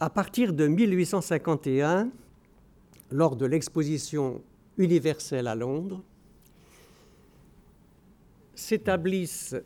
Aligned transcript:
à 0.00 0.10
partir 0.10 0.52
de 0.52 0.66
1851, 0.66 2.10
lors 3.10 3.36
de 3.36 3.46
l'exposition 3.46 4.42
universelle 4.76 5.46
à 5.46 5.54
Londres, 5.54 6.02
s'établissent 8.54 9.56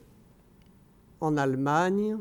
en 1.21 1.37
Allemagne 1.37 2.19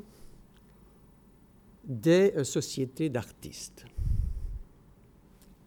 des 1.84 2.34
euh, 2.36 2.44
sociétés 2.44 3.10
d'artistes. 3.10 3.86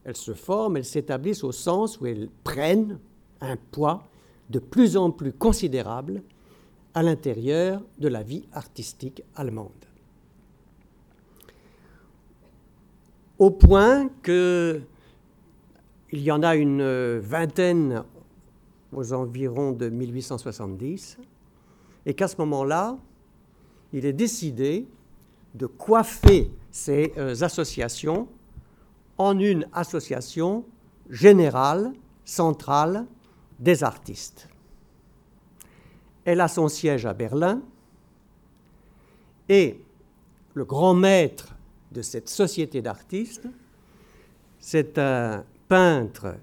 Elles 0.05 0.17
se 0.17 0.35
forment, 0.35 0.77
elles 0.77 0.85
s'établissent 0.85 1.45
au 1.45 1.53
sens 1.53 2.01
où 2.01 2.07
elles 2.07 2.29
prennent 2.45 2.99
un 3.41 3.57
poids 3.57 4.09
de 4.51 4.59
plus 4.59 4.97
en 4.97 5.11
plus 5.11 5.33
considérable 5.33 6.23
à 6.95 7.03
l'intérieur 7.03 7.83
de 7.99 8.09
la 8.09 8.23
vie 8.23 8.47
artistique 8.53 9.23
allemande. 9.35 9.71
Au 13.39 13.51
point 13.51 14.09
que 14.23 14.83
il 16.13 16.21
y 16.21 16.31
en 16.31 16.43
a 16.43 16.55
une 16.57 17.19
vingtaine 17.19 18.05
aux 18.93 19.13
environs 19.15 19.73
de 19.73 19.89
1870, 19.89 21.19
et 22.05 22.15
qu'à 22.15 22.29
ce 22.29 22.37
moment-là, 22.39 22.99
il 23.93 24.05
est 24.05 24.13
décidé 24.13 24.87
de 25.55 25.67
coiffer 25.67 26.51
ces 26.71 27.13
euh, 27.17 27.35
associations 27.43 28.29
en 29.19 29.39
une 29.39 29.67
association 29.73 30.65
générale, 31.11 31.93
centrale 32.25 33.07
des 33.59 33.85
artistes. 33.85 34.49
Elle 36.25 36.41
a 36.41 36.49
son 36.49 36.69
siège 36.69 37.05
à 37.07 37.13
Berlin 37.13 37.61
et 39.49 39.81
le 40.55 40.65
grand 40.65 40.95
maître 40.95 41.52
de 41.93 42.03
cette 42.03 42.29
société 42.29 42.83
d'artistes, 42.83 43.47
c'est 44.59 44.99
un 44.99 45.45
peintre 45.69 46.37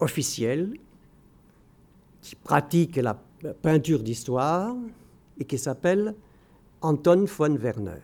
officiel 0.00 0.74
qui 2.20 2.36
pratique 2.36 2.96
la 2.96 3.14
peinture 3.62 4.02
d'histoire 4.02 4.74
et 5.38 5.44
qui 5.44 5.58
s'appelle 5.58 6.14
Anton 6.80 7.24
von 7.26 7.56
Werner. 7.56 8.00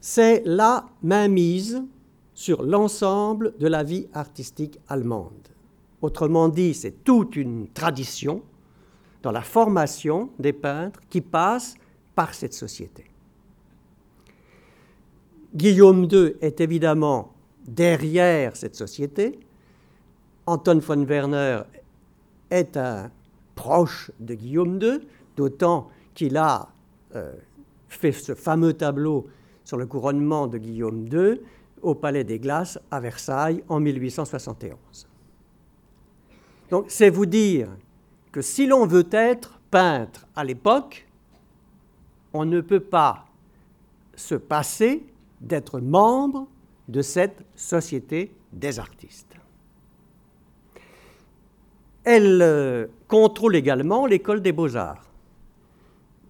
C'est 0.00 0.42
la 0.44 0.86
mainmise 1.02 1.82
sur 2.34 2.62
l'ensemble 2.62 3.56
de 3.58 3.66
la 3.66 3.82
vie 3.82 4.08
artistique 4.12 4.78
allemande. 4.88 5.48
Autrement 6.02 6.48
dit, 6.48 6.74
c'est 6.74 7.04
toute 7.04 7.36
une 7.36 7.68
tradition 7.68 8.42
dans 9.22 9.32
la 9.32 9.40
formation 9.40 10.30
des 10.38 10.52
peintres 10.52 11.00
qui 11.08 11.22
passe 11.22 11.74
par 12.14 12.34
cette 12.34 12.54
société. 12.54 13.04
Guillaume 15.54 16.08
II 16.10 16.34
est 16.40 16.60
évidemment 16.60 17.32
derrière 17.66 18.56
cette 18.56 18.74
société. 18.74 19.38
Anton 20.46 20.78
von 20.78 21.04
Werner 21.04 21.62
est 22.50 22.76
un 22.76 23.10
proche 23.54 24.10
de 24.20 24.34
Guillaume 24.34 24.80
II, 24.82 25.00
d'autant 25.36 25.90
qu'il 26.14 26.36
a 26.36 26.68
euh, 27.14 27.32
fait 27.88 28.12
ce 28.12 28.34
fameux 28.34 28.74
tableau 28.74 29.26
sur 29.64 29.76
le 29.76 29.86
couronnement 29.86 30.46
de 30.46 30.58
Guillaume 30.58 31.06
II 31.06 31.40
au 31.82 31.94
Palais 31.94 32.24
des 32.24 32.38
Glaces 32.38 32.78
à 32.90 33.00
Versailles 33.00 33.62
en 33.68 33.80
1871. 33.80 35.08
Donc 36.70 36.86
c'est 36.88 37.10
vous 37.10 37.26
dire 37.26 37.68
que 38.32 38.42
si 38.42 38.66
l'on 38.66 38.86
veut 38.86 39.08
être 39.12 39.60
peintre 39.70 40.26
à 40.34 40.44
l'époque, 40.44 41.06
on 42.34 42.44
ne 42.44 42.60
peut 42.60 42.80
pas 42.80 43.26
se 44.16 44.34
passer 44.34 45.04
d'être 45.40 45.80
membre 45.80 46.46
de 46.88 47.00
cette 47.00 47.44
société 47.54 48.32
des 48.52 48.78
artistes. 48.78 49.34
Elle 52.02 52.42
euh, 52.42 52.86
contrôle 53.08 53.56
également 53.56 54.04
l'école 54.04 54.42
des 54.42 54.52
beaux-arts. 54.52 55.06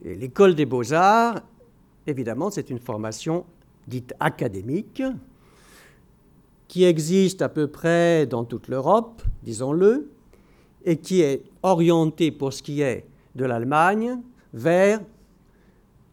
Et 0.05 0.15
l'école 0.15 0.55
des 0.55 0.67
beaux-arts, 0.67 1.41
évidemment, 2.07 2.51
c'est 2.51 2.71
une 2.71 2.79
formation 2.79 3.45
dite 3.89 4.15
académique 4.21 5.03
qui 6.69 6.85
existe 6.85 7.43
à 7.43 7.49
peu 7.49 7.67
près 7.67 8.27
dans 8.27 8.45
toute 8.45 8.69
l'Europe, 8.69 9.23
disons-le, 9.43 10.11
et 10.85 10.99
qui 10.99 11.23
est 11.23 11.45
orientée 11.63 12.31
pour 12.31 12.53
ce 12.53 12.63
qui 12.63 12.83
est 12.83 13.07
de 13.35 13.45
l'Allemagne 13.45 14.21
vers 14.53 15.01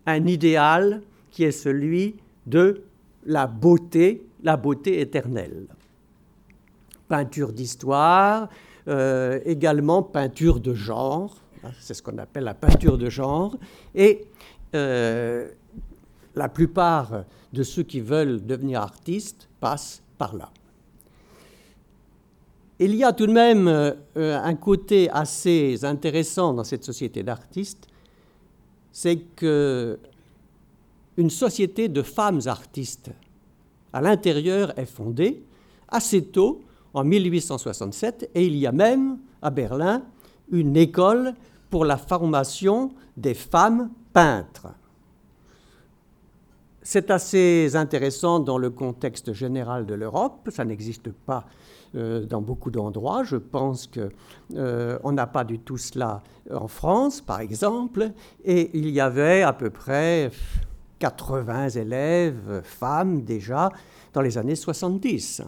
un 0.05 0.25
idéal 0.25 1.01
qui 1.29 1.43
est 1.43 1.51
celui 1.51 2.15
de 2.45 2.83
la 3.25 3.47
beauté, 3.47 4.25
la 4.43 4.57
beauté 4.57 4.99
éternelle. 4.99 5.67
Peinture 7.07 7.53
d'histoire, 7.53 8.49
euh, 8.87 9.39
également 9.45 10.01
peinture 10.01 10.59
de 10.59 10.73
genre, 10.73 11.35
hein, 11.63 11.71
c'est 11.79 11.93
ce 11.93 12.01
qu'on 12.01 12.17
appelle 12.17 12.45
la 12.45 12.53
peinture 12.53 12.97
de 12.97 13.09
genre, 13.09 13.55
et 13.93 14.25
euh, 14.73 15.49
la 16.35 16.49
plupart 16.49 17.25
de 17.53 17.63
ceux 17.63 17.83
qui 17.83 17.99
veulent 17.99 18.43
devenir 18.45 18.81
artistes 18.81 19.49
passent 19.59 20.01
par 20.17 20.35
là. 20.35 20.49
Il 22.79 22.95
y 22.95 23.03
a 23.03 23.13
tout 23.13 23.27
de 23.27 23.33
même 23.33 23.67
euh, 23.67 23.93
un 24.15 24.55
côté 24.55 25.07
assez 25.11 25.85
intéressant 25.85 26.53
dans 26.53 26.63
cette 26.63 26.83
société 26.83 27.21
d'artistes, 27.21 27.87
c'est 28.91 29.17
que 29.35 29.99
une 31.17 31.29
société 31.29 31.87
de 31.87 32.01
femmes 32.01 32.41
artistes 32.45 33.11
à 33.93 34.01
l'intérieur 34.01 34.77
est 34.77 34.85
fondée 34.85 35.43
assez 35.89 36.23
tôt, 36.23 36.61
en 36.93 37.03
1867, 37.03 38.31
et 38.33 38.45
il 38.45 38.55
y 38.55 38.65
a 38.67 38.71
même 38.71 39.19
à 39.41 39.49
Berlin 39.49 40.03
une 40.51 40.75
école 40.75 41.33
pour 41.69 41.85
la 41.85 41.97
formation 41.97 42.91
des 43.15 43.33
femmes 43.33 43.89
peintres. 44.13 44.67
C'est 46.81 47.11
assez 47.11 47.75
intéressant 47.75 48.39
dans 48.39 48.57
le 48.57 48.69
contexte 48.69 49.33
général 49.33 49.85
de 49.85 49.93
l'Europe, 49.93 50.49
ça 50.51 50.65
n'existe 50.65 51.11
pas 51.11 51.45
euh, 51.95 52.25
dans 52.25 52.41
beaucoup 52.41 52.71
d'endroits. 52.71 53.23
Je 53.23 53.35
pense 53.35 53.87
qu'on 53.87 54.09
euh, 54.55 55.11
n'a 55.11 55.27
pas 55.27 55.43
du 55.43 55.59
tout 55.59 55.77
cela 55.77 56.21
en 56.49 56.67
France, 56.67 57.21
par 57.21 57.41
exemple, 57.41 58.11
et 58.43 58.71
il 58.73 58.89
y 58.89 58.99
avait 58.99 59.41
à 59.41 59.53
peu 59.53 59.69
près 59.69 60.31
80 60.99 61.69
élèves, 61.69 62.61
femmes 62.63 63.23
déjà, 63.23 63.71
dans 64.13 64.21
les 64.21 64.37
années 64.37 64.55
70. 64.55 65.41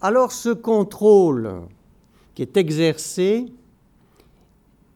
Alors 0.00 0.32
ce 0.32 0.50
contrôle 0.50 1.62
qui 2.34 2.42
est 2.42 2.56
exercé, 2.56 3.46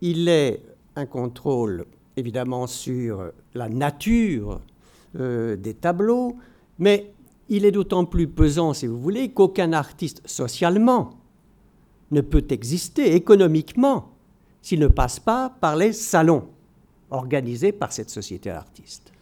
il 0.01 0.29
est 0.29 0.63
un 0.97 1.07
contrôle 1.07 1.87
évidemment 2.17 2.67
sur 2.67 3.33
la 3.55 3.69
nature 3.69 4.61
euh, 5.19 5.57
des 5.57 5.75
tableaux, 5.75 6.37
mais 6.79 7.13
il 7.51 7.65
est 7.65 7.73
d'autant 7.73 8.05
plus 8.05 8.29
pesant, 8.29 8.73
si 8.73 8.87
vous 8.87 8.99
voulez, 8.99 9.31
qu'aucun 9.31 9.73
artiste 9.73 10.23
socialement 10.25 11.11
ne 12.13 12.21
peut 12.21 12.47
exister 12.49 13.15
économiquement 13.15 14.13
s'il 14.63 14.79
ne 14.79 14.87
passe 14.87 15.19
pas 15.19 15.51
par 15.61 15.77
les 15.77 15.93
salons 15.93 16.45
organisés 17.11 17.73
par 17.73 17.93
cette 17.93 18.09
société 18.09 18.51
d'artistes. 18.51 19.13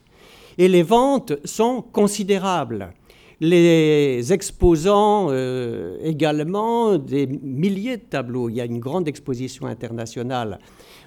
Et 0.59 0.69
les 0.69 0.83
ventes 0.83 1.33
sont 1.45 1.81
considérables. 1.81 2.93
Les 3.41 4.33
exposants 4.33 5.29
euh, 5.31 5.97
également 6.03 6.99
des 6.99 7.27
milliers 7.27 7.97
de 7.97 8.03
tableaux. 8.03 8.51
Il 8.51 8.57
y 8.57 8.61
a 8.61 8.65
une 8.65 8.81
grande 8.81 9.09
exposition 9.09 9.67
internationale 9.67 10.59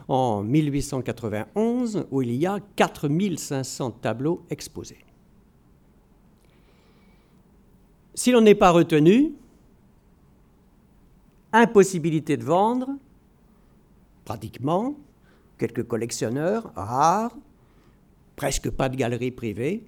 en 0.07 0.41
1891 0.41 2.05
où 2.09 2.21
il 2.21 2.33
y 2.35 2.47
a 2.47 2.59
4500 2.77 3.91
tableaux 4.01 4.41
exposés. 4.49 4.99
Si 8.21 8.31
l'on 8.31 8.41
n'est 8.41 8.53
pas 8.53 8.69
retenu, 8.69 9.33
impossibilité 11.51 12.37
de 12.37 12.43
vendre, 12.43 12.89
pratiquement, 14.25 14.95
quelques 15.57 15.87
collectionneurs 15.87 16.71
rares, 16.75 17.35
presque 18.35 18.69
pas 18.69 18.89
de 18.89 18.95
galeries 18.95 19.31
privées, 19.31 19.83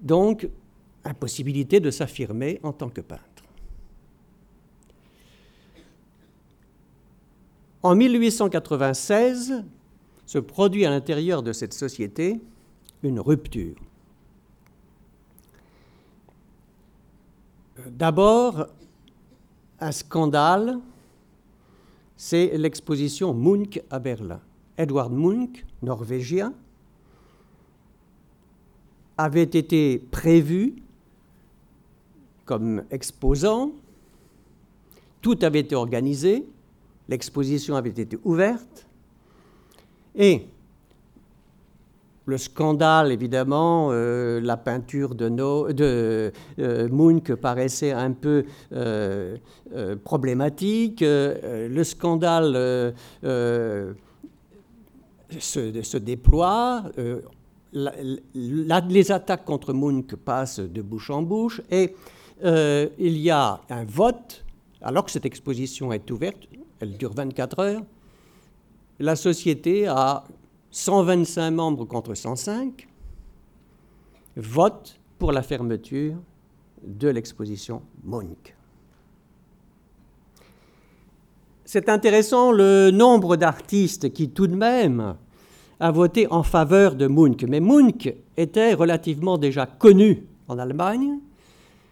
donc 0.00 0.48
impossibilité 1.02 1.80
de 1.80 1.90
s'affirmer 1.90 2.60
en 2.62 2.72
tant 2.72 2.90
que 2.90 3.00
peintre. 3.00 3.42
En 7.82 7.96
1896 7.96 9.64
se 10.26 10.38
produit 10.38 10.86
à 10.86 10.90
l'intérieur 10.90 11.42
de 11.42 11.52
cette 11.52 11.74
société 11.74 12.40
une 13.02 13.18
rupture. 13.18 13.87
D'abord, 17.86 18.66
un 19.78 19.92
scandale, 19.92 20.78
c'est 22.16 22.58
l'exposition 22.58 23.32
Munch 23.32 23.80
à 23.90 23.98
Berlin. 24.00 24.40
Edward 24.76 25.12
Munch, 25.12 25.64
norvégien, 25.82 26.52
avait 29.16 29.42
été 29.42 29.98
prévu 29.98 30.76
comme 32.44 32.82
exposant. 32.90 33.72
Tout 35.20 35.38
avait 35.42 35.60
été 35.60 35.74
organisé, 35.74 36.46
l'exposition 37.08 37.76
avait 37.76 37.90
été 37.90 38.18
ouverte, 38.24 38.86
et 40.14 40.46
le 42.28 42.36
scandale, 42.36 43.10
évidemment, 43.10 43.88
euh, 43.90 44.38
la 44.40 44.58
peinture 44.58 45.14
de, 45.14 45.30
de 45.72 46.30
euh, 46.58 46.88
Munch 46.90 47.34
paraissait 47.36 47.92
un 47.92 48.12
peu 48.12 48.44
euh, 48.72 49.38
problématique. 50.04 51.00
le 51.00 51.82
scandale 51.84 52.92
se, 55.38 55.96
déploie. 55.96 56.84
les 57.72 59.10
attaques 59.10 59.46
contre 59.46 59.72
Munch 59.72 60.14
passent 60.16 60.60
de 60.60 60.82
bouche 60.82 61.08
en 61.08 61.22
bouche 61.22 61.62
et 61.70 61.94
il 62.44 63.18
y 63.18 63.30
a 63.30 63.58
un 63.70 63.84
vote, 63.86 64.44
alors 64.82 65.06
que 65.06 65.10
cette 65.10 65.24
exposition 65.24 65.94
est 65.94 66.10
ouverte, 66.10 66.46
elle 66.80 66.98
dure 66.98 67.14
24 67.14 67.58
heures, 67.60 67.82
la 69.00 69.16
société 69.16 69.86
a 69.86 70.24
125 70.70 71.50
membres 71.50 71.84
contre 71.84 72.14
105 72.14 72.88
votent 74.36 74.98
pour 75.18 75.32
la 75.32 75.42
fermeture 75.42 76.16
de 76.82 77.08
l'exposition 77.08 77.82
Munch. 78.04 78.54
C'est 81.64 81.88
intéressant 81.88 82.52
le 82.52 82.90
nombre 82.90 83.36
d'artistes 83.36 84.12
qui 84.12 84.30
tout 84.30 84.46
de 84.46 84.54
même 84.54 85.16
a 85.80 85.90
voté 85.90 86.26
en 86.30 86.42
faveur 86.42 86.94
de 86.94 87.06
Munch. 87.06 87.42
Mais 87.44 87.60
Munch 87.60 88.08
était 88.36 88.74
relativement 88.74 89.38
déjà 89.38 89.66
connu 89.66 90.24
en 90.48 90.58
Allemagne 90.58 91.18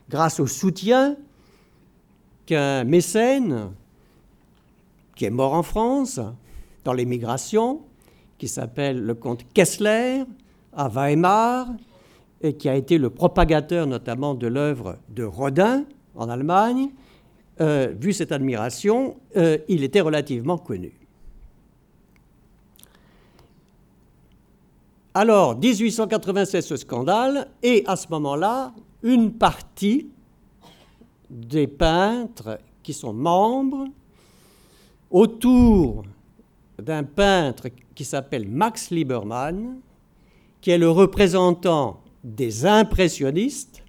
grâce 0.08 0.40
au 0.40 0.46
soutien 0.46 1.16
qu'un 2.46 2.84
mécène 2.84 3.72
qui 5.14 5.24
est 5.24 5.30
mort 5.30 5.54
en 5.54 5.62
France 5.62 6.20
dans 6.84 6.92
l'émigration 6.92 7.80
qui 8.38 8.48
s'appelle 8.48 9.00
le 9.00 9.14
comte 9.14 9.44
Kessler 9.52 10.24
à 10.72 10.88
Weimar 10.88 11.68
et 12.42 12.54
qui 12.54 12.68
a 12.68 12.74
été 12.74 12.98
le 12.98 13.10
propagateur 13.10 13.86
notamment 13.86 14.34
de 14.34 14.46
l'œuvre 14.46 14.98
de 15.08 15.24
Rodin 15.24 15.84
en 16.14 16.28
Allemagne. 16.28 16.90
Euh, 17.60 17.94
vu 17.98 18.12
cette 18.12 18.32
admiration, 18.32 19.16
euh, 19.36 19.58
il 19.68 19.82
était 19.82 20.02
relativement 20.02 20.58
connu. 20.58 20.92
Alors, 25.14 25.56
1896, 25.56 26.66
ce 26.66 26.76
scandale, 26.76 27.48
et 27.62 27.82
à 27.86 27.96
ce 27.96 28.08
moment-là, 28.10 28.74
une 29.02 29.32
partie 29.32 30.10
des 31.30 31.66
peintres 31.66 32.58
qui 32.82 32.92
sont 32.92 33.14
membres 33.14 33.86
autour 35.10 36.04
d'un 36.80 37.04
peintre 37.04 37.68
qui 37.94 38.04
s'appelle 38.04 38.48
Max 38.48 38.90
Liebermann, 38.90 39.78
qui 40.60 40.70
est 40.70 40.78
le 40.78 40.90
représentant 40.90 42.02
des 42.24 42.66
impressionnistes, 42.66 43.82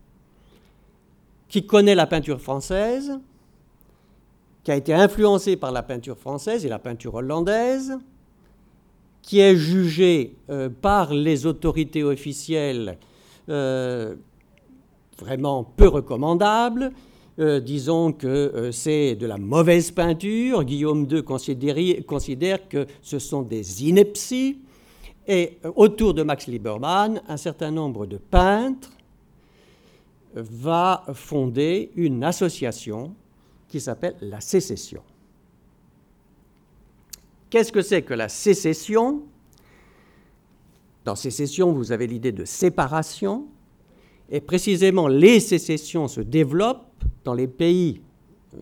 qui 1.49 1.65
connaît 1.65 1.95
la 1.95 2.07
peinture 2.07 2.41
française, 2.41 3.19
qui 4.63 4.71
a 4.71 4.75
été 4.75 4.93
influencé 4.93 5.55
par 5.55 5.71
la 5.71 5.81
peinture 5.81 6.17
française 6.17 6.65
et 6.65 6.69
la 6.69 6.79
peinture 6.79 7.15
hollandaise, 7.15 7.97
qui 9.21 9.39
est 9.39 9.55
jugé 9.55 10.35
euh, 10.49 10.69
par 10.69 11.13
les 11.13 11.45
autorités 11.45 12.03
officielles 12.03 12.97
euh, 13.49 14.15
vraiment 15.19 15.63
peu 15.63 15.87
recommandable, 15.87 16.91
euh, 17.39 17.59
disons 17.59 18.13
que 18.13 18.27
euh, 18.27 18.71
c'est 18.71 19.15
de 19.15 19.27
la 19.27 19.37
mauvaise 19.37 19.91
peinture. 19.91 20.63
Guillaume 20.63 21.07
II 21.09 21.23
considère, 21.23 22.67
que 22.67 22.87
ce 23.01 23.19
sont 23.19 23.43
des 23.43 23.85
inepties. 23.85 24.57
Et 25.27 25.59
euh, 25.63 25.71
autour 25.75 26.15
de 26.15 26.23
Max 26.23 26.47
Liebermann, 26.47 27.21
un 27.27 27.37
certain 27.37 27.69
nombre 27.69 28.07
de 28.07 28.17
peintres 28.17 28.91
va 30.33 31.03
fonder 31.13 31.91
une 31.95 32.23
association 32.23 33.13
qui 33.67 33.79
s'appelle 33.79 34.15
la 34.21 34.41
sécession. 34.41 35.03
Qu'est-ce 37.49 37.71
que 37.71 37.81
c'est 37.81 38.01
que 38.01 38.13
la 38.13 38.29
sécession? 38.29 39.23
Dans 41.05 41.15
sécession, 41.15 41.71
vous 41.71 41.91
avez 41.91 42.07
l'idée 42.07 42.31
de 42.31 42.45
séparation, 42.45 43.45
et 44.29 44.41
précisément 44.41 45.07
les 45.07 45.39
sécessions 45.39 46.07
se 46.07 46.21
développent 46.21 46.86
dans 47.27 47.33
les 47.33 47.47
pays 47.49 47.99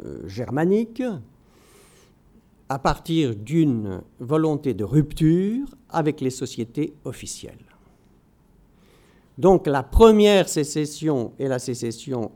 euh, 0.03 0.27
germaniques 0.27 1.03
à 2.67 2.79
partir 2.79 3.35
d'une 3.35 4.01
volonté 4.19 4.73
de 4.73 4.83
rupture 4.83 5.67
avec 5.87 6.19
les 6.19 6.31
sociétés 6.31 6.95
officielles. 7.03 7.63
Donc 9.37 9.67
la 9.67 9.83
première 9.83 10.49
sécession 10.49 11.33
est 11.37 11.47
la 11.47 11.59
sécession 11.59 12.31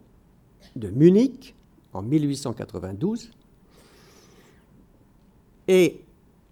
de 0.76 0.92
Munich 0.92 1.56
en 1.94 2.04
1892 2.04 3.32
et 5.68 6.00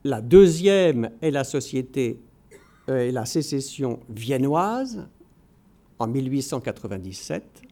la 0.03 0.21
deuxième 0.21 1.11
est 1.21 1.29
la 1.29 1.43
société 1.43 2.19
euh, 2.89 3.11
la 3.11 3.27
sécession 3.27 3.99
viennoise 4.09 5.07
en 5.99 6.07
1897 6.07 7.66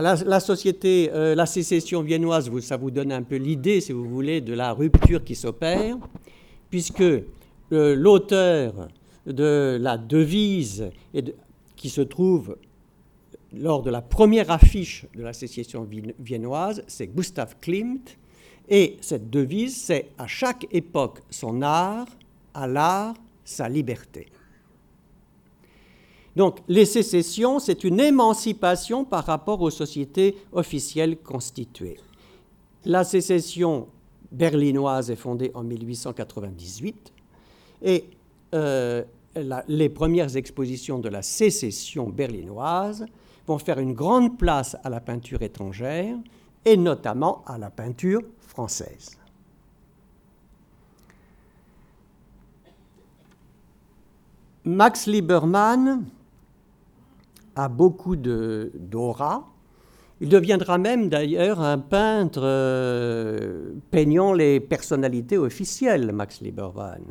la, 0.00 0.40
société, 0.40 1.10
euh, 1.12 1.34
la 1.34 1.46
sécession 1.46 2.02
viennoise, 2.02 2.50
ça 2.60 2.76
vous 2.76 2.90
donne 2.90 3.12
un 3.12 3.22
peu 3.22 3.36
l'idée, 3.36 3.80
si 3.80 3.92
vous 3.92 4.08
voulez, 4.08 4.40
de 4.40 4.54
la 4.54 4.72
rupture 4.72 5.22
qui 5.22 5.34
s'opère, 5.34 5.96
puisque 6.70 7.02
euh, 7.02 7.22
l'auteur 7.70 8.88
de 9.26 9.78
la 9.80 9.98
devise 9.98 10.90
qui 11.76 11.90
se 11.90 12.00
trouve 12.00 12.56
lors 13.54 13.82
de 13.82 13.90
la 13.90 14.00
première 14.00 14.50
affiche 14.50 15.06
de 15.14 15.22
la 15.22 15.32
sécession 15.32 15.86
viennoise, 16.18 16.82
c'est 16.86 17.08
Gustav 17.08 17.56
Klimt, 17.60 18.16
et 18.68 18.96
cette 19.00 19.28
devise, 19.28 19.76
c'est 19.76 20.08
à 20.16 20.26
chaque 20.26 20.66
époque 20.72 21.20
son 21.28 21.60
art, 21.60 22.06
à 22.54 22.66
l'art 22.66 23.14
sa 23.44 23.68
liberté. 23.68 24.28
Donc 26.36 26.60
les 26.68 26.86
sécessions, 26.86 27.58
c'est 27.58 27.84
une 27.84 28.00
émancipation 28.00 29.04
par 29.04 29.26
rapport 29.26 29.60
aux 29.60 29.70
sociétés 29.70 30.36
officielles 30.52 31.18
constituées. 31.18 31.98
La 32.84 33.04
sécession 33.04 33.88
berlinoise 34.30 35.10
est 35.10 35.16
fondée 35.16 35.50
en 35.54 35.62
1898 35.62 37.12
et 37.82 38.04
euh, 38.54 39.02
les 39.68 39.88
premières 39.88 40.36
expositions 40.36 40.98
de 40.98 41.08
la 41.08 41.22
sécession 41.22 42.08
berlinoise 42.08 43.06
vont 43.46 43.58
faire 43.58 43.78
une 43.78 43.92
grande 43.92 44.38
place 44.38 44.76
à 44.84 44.90
la 44.90 45.00
peinture 45.00 45.42
étrangère 45.42 46.16
et 46.64 46.76
notamment 46.76 47.42
à 47.46 47.58
la 47.58 47.70
peinture 47.70 48.22
française. 48.40 49.18
Max 54.64 55.06
Liebermann 55.06 56.04
a 57.56 57.68
beaucoup 57.68 58.16
d'aura. 58.16 59.48
Il 60.20 60.28
deviendra 60.28 60.78
même 60.78 61.08
d'ailleurs 61.08 61.60
un 61.60 61.78
peintre 61.78 62.42
euh, 62.42 63.72
peignant 63.90 64.32
les 64.32 64.60
personnalités 64.60 65.36
officielles, 65.36 66.12
Max 66.12 66.40
Liebermann. 66.40 67.02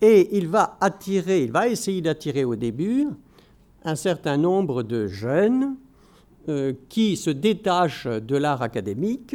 Et 0.00 0.36
il 0.36 0.46
va 0.48 0.76
attirer, 0.80 1.42
il 1.42 1.50
va 1.50 1.68
essayer 1.68 2.00
d'attirer 2.00 2.44
au 2.44 2.54
début 2.54 3.08
un 3.84 3.96
certain 3.96 4.36
nombre 4.36 4.82
de 4.82 5.06
jeunes 5.06 5.76
euh, 6.48 6.74
qui 6.88 7.16
se 7.16 7.30
détachent 7.30 8.06
de 8.06 8.36
l'art 8.36 8.62
académique 8.62 9.34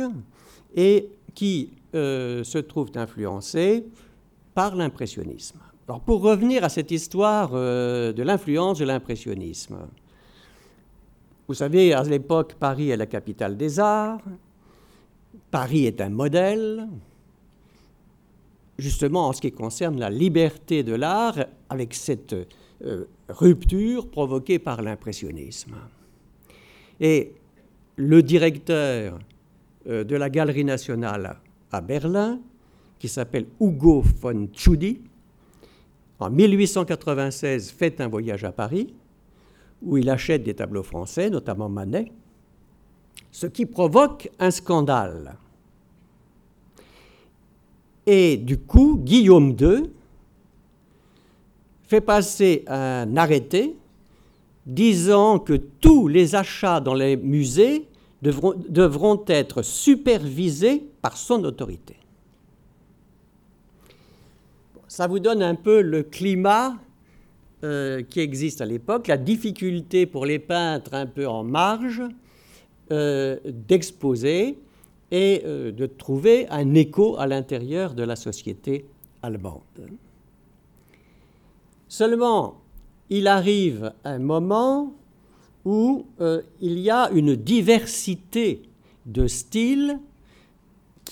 et 0.75 1.09
qui 1.33 1.71
euh, 1.93 2.43
se 2.45 2.57
trouvent 2.57 2.91
influencés 2.95 3.85
par 4.53 4.75
l'impressionnisme. 4.75 5.59
Pour 5.87 6.21
revenir 6.21 6.63
à 6.63 6.69
cette 6.69 6.91
histoire 6.91 7.51
euh, 7.53 8.13
de 8.13 8.23
l'influence 8.23 8.79
de 8.79 8.85
l'impressionnisme, 8.85 9.77
vous 11.47 11.53
savez, 11.53 11.93
à 11.93 12.03
l'époque, 12.03 12.55
Paris 12.55 12.91
est 12.91 12.97
la 12.97 13.07
capitale 13.07 13.57
des 13.57 13.79
arts, 13.79 14.21
Paris 15.49 15.85
est 15.85 15.99
un 15.99 16.09
modèle, 16.09 16.87
justement 18.77 19.27
en 19.27 19.33
ce 19.33 19.41
qui 19.41 19.51
concerne 19.51 19.99
la 19.99 20.09
liberté 20.09 20.83
de 20.83 20.93
l'art, 20.93 21.45
avec 21.69 21.93
cette 21.93 22.35
euh, 22.85 23.05
rupture 23.27 24.07
provoquée 24.07 24.59
par 24.59 24.81
l'impressionnisme. 24.81 25.75
Et 26.99 27.33
le 27.97 28.23
directeur 28.23 29.19
euh, 29.87 30.03
de 30.03 30.15
la 30.15 30.29
Galerie 30.29 30.63
nationale 30.63 31.37
à 31.71 31.81
Berlin 31.81 32.39
qui 32.97 33.07
s'appelle 33.07 33.47
Hugo 33.59 34.03
von 34.21 34.47
Tschudi, 34.53 35.01
en 36.21 36.29
1896 36.29 37.71
fait 37.71 37.99
un 37.99 38.07
voyage 38.07 38.43
à 38.43 38.51
Paris 38.51 38.93
où 39.81 39.97
il 39.97 40.09
achète 40.09 40.43
des 40.43 40.53
tableaux 40.53 40.83
français, 40.83 41.29
notamment 41.29 41.67
Manet, 41.67 42.11
ce 43.31 43.47
qui 43.47 43.65
provoque 43.65 44.29
un 44.39 44.51
scandale. 44.51 45.35
Et 48.05 48.37
du 48.37 48.59
coup, 48.59 48.99
Guillaume 49.03 49.55
II 49.59 49.89
fait 51.83 52.01
passer 52.01 52.63
un 52.67 53.17
arrêté 53.17 53.75
disant 54.65 55.39
que 55.39 55.53
tous 55.53 56.07
les 56.07 56.35
achats 56.35 56.79
dans 56.79 56.93
les 56.93 57.17
musées 57.17 57.87
devront, 58.21 58.53
devront 58.69 59.23
être 59.27 59.63
supervisés 59.63 60.83
par 61.01 61.17
son 61.17 61.43
autorité. 61.43 61.95
Ça 64.91 65.07
vous 65.07 65.19
donne 65.19 65.41
un 65.41 65.55
peu 65.55 65.81
le 65.81 66.03
climat 66.03 66.77
euh, 67.63 68.01
qui 68.01 68.19
existe 68.19 68.59
à 68.59 68.65
l'époque, 68.65 69.07
la 69.07 69.15
difficulté 69.15 70.05
pour 70.05 70.25
les 70.25 70.37
peintres 70.37 70.93
un 70.93 71.05
peu 71.05 71.25
en 71.29 71.45
marge 71.45 72.03
euh, 72.91 73.37
d'exposer 73.45 74.59
et 75.09 75.43
euh, 75.45 75.71
de 75.71 75.85
trouver 75.85 76.45
un 76.49 76.73
écho 76.73 77.15
à 77.17 77.25
l'intérieur 77.25 77.93
de 77.93 78.03
la 78.03 78.17
société 78.17 78.85
allemande. 79.21 79.61
Seulement, 81.87 82.59
il 83.09 83.29
arrive 83.29 83.93
un 84.03 84.19
moment 84.19 84.93
où 85.63 86.05
il 86.59 86.79
y 86.79 86.89
a 86.89 87.09
une 87.11 87.37
diversité 87.37 88.63
de 89.05 89.25
styles 89.25 89.99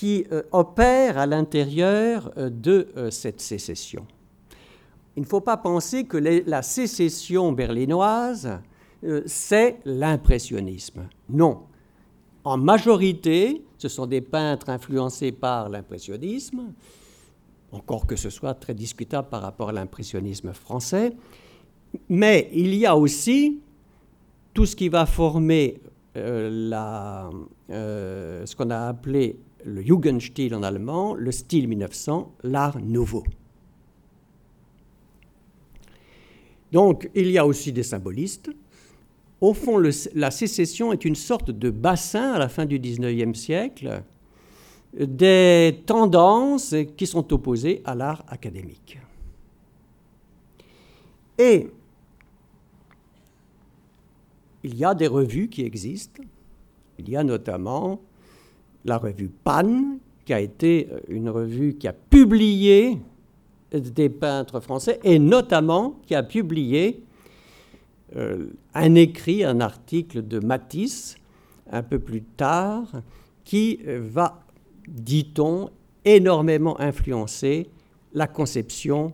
qui 0.00 0.24
opère 0.52 1.18
à 1.18 1.26
l'intérieur 1.26 2.32
de 2.36 2.88
cette 3.10 3.40
sécession 3.42 4.06
il 5.16 5.22
ne 5.22 5.28
faut 5.28 5.40
pas 5.40 5.56
penser 5.56 6.04
que 6.04 6.16
la 6.16 6.62
sécession 6.62 7.52
berlinoise, 7.52 8.58
euh, 9.04 9.22
c'est 9.26 9.80
l'impressionnisme. 9.84 11.08
Non. 11.28 11.64
En 12.44 12.56
majorité, 12.56 13.62
ce 13.76 13.88
sont 13.88 14.06
des 14.06 14.20
peintres 14.20 14.70
influencés 14.70 15.32
par 15.32 15.68
l'impressionnisme, 15.68 16.72
encore 17.72 18.06
que 18.06 18.16
ce 18.16 18.30
soit 18.30 18.54
très 18.54 18.74
discutable 18.74 19.28
par 19.28 19.42
rapport 19.42 19.68
à 19.68 19.72
l'impressionnisme 19.72 20.52
français, 20.52 21.12
mais 22.08 22.48
il 22.52 22.74
y 22.74 22.86
a 22.86 22.96
aussi 22.96 23.60
tout 24.54 24.64
ce 24.64 24.74
qui 24.74 24.88
va 24.88 25.06
former 25.06 25.80
euh, 26.16 26.70
euh, 27.70 28.46
ce 28.46 28.56
qu'on 28.56 28.70
a 28.70 28.88
appelé 28.88 29.38
le 29.64 29.82
Jugendstil 29.82 30.54
en 30.54 30.62
allemand, 30.62 31.14
le 31.14 31.32
style 31.32 31.68
1900, 31.68 32.34
l'art 32.42 32.78
nouveau. 32.78 33.24
Donc 36.72 37.10
il 37.14 37.30
y 37.30 37.38
a 37.38 37.46
aussi 37.46 37.72
des 37.72 37.82
symbolistes. 37.82 38.50
Au 39.40 39.54
fond, 39.54 39.78
la 40.14 40.30
sécession 40.30 40.92
est 40.92 41.04
une 41.04 41.14
sorte 41.14 41.50
de 41.50 41.70
bassin 41.70 42.32
à 42.32 42.38
la 42.38 42.48
fin 42.48 42.66
du 42.66 42.78
XIXe 42.78 43.38
siècle 43.38 44.02
des 44.92 45.82
tendances 45.86 46.74
qui 46.96 47.06
sont 47.06 47.32
opposées 47.32 47.80
à 47.84 47.94
l'art 47.94 48.24
académique. 48.28 48.98
Et 51.38 51.70
il 54.62 54.76
y 54.76 54.84
a 54.84 54.94
des 54.94 55.06
revues 55.06 55.48
qui 55.48 55.62
existent. 55.62 56.22
Il 56.98 57.08
y 57.08 57.16
a 57.16 57.24
notamment 57.24 58.00
la 58.84 58.98
revue 58.98 59.28
Pan, 59.28 59.98
qui 60.24 60.32
a 60.32 60.40
été 60.40 60.88
une 61.08 61.28
revue 61.28 61.74
qui 61.74 61.88
a 61.88 61.92
publié 61.92 62.98
des 63.72 64.08
peintres 64.08 64.60
français, 64.60 65.00
et 65.04 65.18
notamment 65.18 66.00
qui 66.06 66.14
a 66.14 66.22
publié 66.22 67.04
euh, 68.16 68.46
un 68.74 68.94
écrit, 68.94 69.44
un 69.44 69.60
article 69.60 70.26
de 70.26 70.40
Matisse, 70.40 71.16
un 71.70 71.82
peu 71.82 71.98
plus 71.98 72.22
tard, 72.22 73.02
qui 73.44 73.80
va, 73.84 74.44
dit-on, 74.88 75.70
énormément 76.04 76.80
influencer 76.80 77.68
la 78.12 78.26
conception 78.26 79.12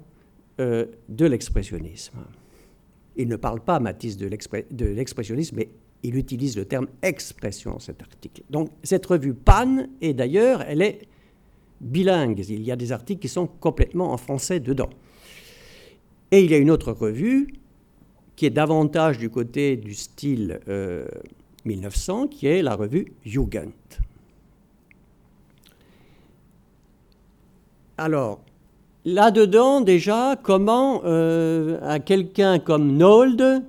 euh, 0.61 0.87
de 1.09 1.27
l'expressionnisme. 1.27 2.19
Il 3.17 3.29
ne 3.29 3.37
parle 3.37 3.61
pas, 3.61 3.81
Matisse, 3.81 4.17
de 4.17 4.27
l'expressionnisme, 4.27 5.57
mais 5.57 5.69
il 6.03 6.17
utilise 6.17 6.57
le 6.57 6.65
terme 6.65 6.87
expression 7.03 7.73
dans 7.73 7.79
cet 7.79 8.03
article. 8.03 8.43
Donc 8.51 8.71
cette 8.83 9.07
revue 9.07 9.35
Pan, 9.35 9.87
et 10.01 10.15
d'ailleurs, 10.15 10.63
elle 10.63 10.83
est 10.83 11.09
bilingues. 11.81 12.45
Il 12.49 12.63
y 12.63 12.73
a 12.73 12.77
des 12.77 12.93
articles 12.93 13.21
qui 13.21 13.29
sont 13.29 13.47
complètement 13.47 14.13
en 14.13 14.17
français 14.17 14.61
dedans. 14.61 14.91
Et 16.31 16.43
il 16.43 16.51
y 16.51 16.55
a 16.55 16.59
une 16.59 16.71
autre 16.71 16.93
revue 16.93 17.49
qui 18.35 18.47
est 18.47 18.51
davantage 18.51 19.19
du 19.19 19.31
côté 19.31 19.77
du 19.77 19.95
style 19.95 20.61
1900, 21.65 22.25
euh, 22.25 22.27
qui 22.29 22.47
est 22.47 22.63
la 22.63 22.75
revue 22.75 23.13
Jugend. 23.25 23.73
Alors, 27.99 28.41
là-dedans, 29.07 29.81
déjà, 29.81 30.37
comment 30.43 31.01
euh, 31.05 31.99
quelqu'un 32.05 32.59
comme 32.59 32.97
Nold 32.97 33.65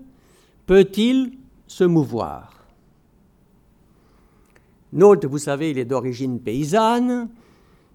peut-il 0.65 1.31
se 1.67 1.83
mouvoir 1.83 2.53
Nold, 4.93 5.25
vous 5.25 5.37
savez, 5.37 5.71
il 5.71 5.77
est 5.77 5.85
d'origine 5.85 6.39
paysanne, 6.39 7.29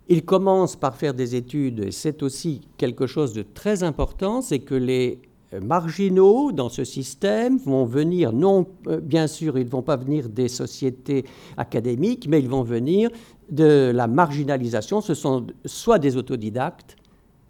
il 0.09 0.25
commence 0.25 0.77
par 0.77 0.95
faire 0.95 1.15
des 1.15 1.35
études, 1.35 1.81
et 1.81 1.91
c'est 1.91 2.23
aussi 2.23 2.61
quelque 2.77 3.07
chose 3.07 3.33
de 3.33 3.43
très 3.43 3.83
important, 3.83 4.43
c'est 4.43 4.59
que 4.59 4.75
les 4.75 5.23
marginaux 5.61 6.53
dans 6.53 6.69
ce 6.69 6.85
système 6.85 7.59
vont 7.59 7.85
venir, 7.85 8.33
non, 8.33 8.67
euh, 8.87 9.01
bien 9.01 9.27
sûr, 9.27 9.59
ils 9.59 9.67
ne 9.67 9.71
vont 9.71 9.83
pas 9.83 9.97
venir 9.97 10.29
des 10.29 10.49
sociétés 10.49 11.25
académiques, 11.57 12.27
mais 12.29 12.41
ils 12.41 12.49
vont 12.49 12.63
venir 12.63 13.11
de 13.51 13.91
la 13.95 14.07
marginalisation. 14.07 15.01
Ce 15.01 15.15
sont 15.15 15.47
soit 15.65 15.99
des 15.99 16.17
autodidactes, 16.17 16.97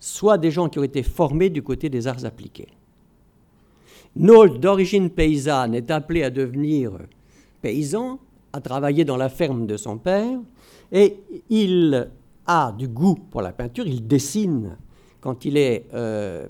soit 0.00 0.38
des 0.38 0.50
gens 0.50 0.68
qui 0.68 0.78
ont 0.78 0.84
été 0.84 1.02
formés 1.02 1.50
du 1.50 1.62
côté 1.62 1.88
des 1.88 2.06
arts 2.06 2.24
appliqués. 2.24 2.68
Nold, 4.16 4.60
d'origine 4.60 5.10
paysanne, 5.10 5.74
est 5.74 5.90
appelé 5.90 6.22
à 6.22 6.30
devenir 6.30 6.92
paysan, 7.62 8.18
à 8.52 8.60
travailler 8.60 9.04
dans 9.04 9.16
la 9.16 9.28
ferme 9.28 9.66
de 9.66 9.76
son 9.76 9.96
père, 9.96 10.38
et 10.90 11.16
il 11.48 12.10
a 12.46 12.74
du 12.76 12.88
goût 12.88 13.18
pour 13.30 13.40
la 13.40 13.52
peinture, 13.52 13.86
il 13.86 14.06
dessine. 14.06 14.76
Quand 15.20 15.44
il 15.44 15.56
est 15.56 15.86
euh, 15.94 16.44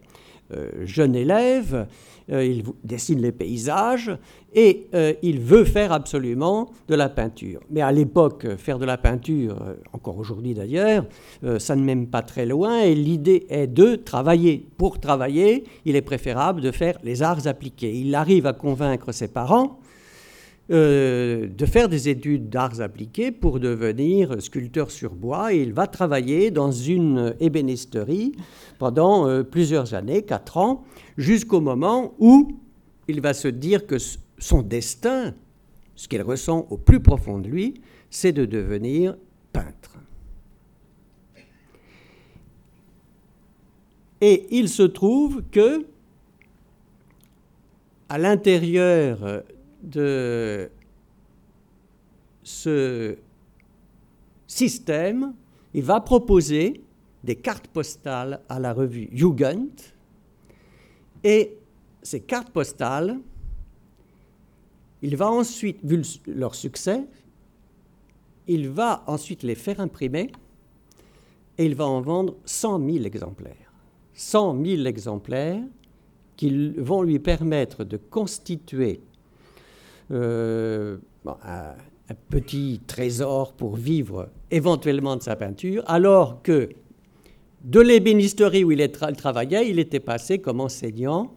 euh, 0.52 0.70
jeune 0.84 1.14
élève, 1.14 1.86
il 2.28 2.62
dessine 2.84 3.20
les 3.20 3.32
paysages 3.32 4.16
et 4.54 4.88
il 5.22 5.40
veut 5.40 5.64
faire 5.64 5.92
absolument 5.92 6.70
de 6.88 6.94
la 6.94 7.08
peinture. 7.08 7.60
Mais 7.70 7.80
à 7.80 7.92
l'époque, 7.92 8.56
faire 8.56 8.78
de 8.78 8.84
la 8.84 8.98
peinture, 8.98 9.56
encore 9.92 10.18
aujourd'hui 10.18 10.54
d'ailleurs, 10.54 11.06
ça 11.58 11.76
ne 11.76 11.82
mène 11.82 12.06
pas 12.06 12.22
très 12.22 12.46
loin 12.46 12.80
et 12.80 12.94
l'idée 12.94 13.46
est 13.48 13.66
de 13.66 13.96
travailler. 13.96 14.66
Pour 14.76 15.00
travailler, 15.00 15.64
il 15.84 15.96
est 15.96 16.02
préférable 16.02 16.60
de 16.60 16.70
faire 16.70 16.98
les 17.02 17.22
arts 17.22 17.46
appliqués. 17.46 17.94
Il 17.94 18.14
arrive 18.14 18.46
à 18.46 18.52
convaincre 18.52 19.12
ses 19.12 19.28
parents 19.28 19.78
euh, 20.70 21.48
de 21.48 21.66
faire 21.66 21.88
des 21.88 22.08
études 22.08 22.48
d'arts 22.48 22.80
appliqués 22.80 23.32
pour 23.32 23.58
devenir 23.58 24.40
sculpteur 24.40 24.92
sur 24.92 25.12
bois 25.14 25.52
et 25.52 25.60
il 25.60 25.72
va 25.72 25.88
travailler 25.88 26.52
dans 26.52 26.70
une 26.70 27.34
ébénisterie 27.40 28.32
pendant 28.78 29.26
euh, 29.26 29.42
plusieurs 29.42 29.92
années, 29.94 30.22
quatre 30.22 30.58
ans, 30.58 30.84
jusqu'au 31.18 31.60
moment 31.60 32.14
où 32.20 32.60
il 33.08 33.20
va 33.20 33.34
se 33.34 33.48
dire 33.48 33.88
que 33.88 33.96
son 34.38 34.62
destin, 34.62 35.34
ce 35.96 36.06
qu'il 36.06 36.22
ressent 36.22 36.68
au 36.70 36.76
plus 36.76 37.00
profond 37.00 37.38
de 37.38 37.48
lui, 37.48 37.74
c'est 38.08 38.32
de 38.32 38.44
devenir 38.44 39.16
peintre. 39.52 39.98
Et 44.20 44.46
il 44.52 44.68
se 44.68 44.84
trouve 44.84 45.42
que, 45.50 45.84
à 48.08 48.18
l'intérieur 48.18 49.42
de 49.82 50.70
ce 52.42 53.16
système, 54.46 55.34
il 55.74 55.82
va 55.82 56.00
proposer 56.00 56.82
des 57.24 57.36
cartes 57.36 57.68
postales 57.68 58.40
à 58.48 58.58
la 58.58 58.72
revue 58.72 59.08
Jugend. 59.12 59.70
Et 61.24 61.56
ces 62.02 62.20
cartes 62.20 62.50
postales, 62.50 63.18
il 65.02 65.16
va 65.16 65.30
ensuite, 65.30 65.78
vu 65.84 66.02
leur 66.26 66.54
succès, 66.54 67.04
il 68.48 68.68
va 68.68 69.04
ensuite 69.06 69.42
les 69.42 69.54
faire 69.54 69.80
imprimer 69.80 70.30
et 71.58 71.66
il 71.66 71.74
va 71.74 71.86
en 71.86 72.00
vendre 72.00 72.36
100 72.44 72.90
000 72.90 73.04
exemplaires. 73.04 73.72
100 74.14 74.64
000 74.64 74.84
exemplaires 74.84 75.62
qui 76.36 76.70
vont 76.70 77.02
lui 77.02 77.18
permettre 77.18 77.84
de 77.84 77.96
constituer 77.96 79.00
euh, 80.12 80.98
un, 81.26 81.74
petit 82.28 82.80
trésor 82.86 83.54
pour 83.54 83.76
vivre 83.76 84.28
éventuellement 84.50 85.16
de 85.16 85.22
sa 85.22 85.36
peinture, 85.36 85.82
alors 85.86 86.42
que 86.42 86.68
De 87.64 87.80
l'ébénisterie 87.80 88.64
où 88.64 88.72
il, 88.72 88.90
travaillait, 88.90 89.70
il 89.70 89.78
était 89.78 90.00
passé 90.00 90.40
comme 90.40 90.60
enseignant 90.60 91.32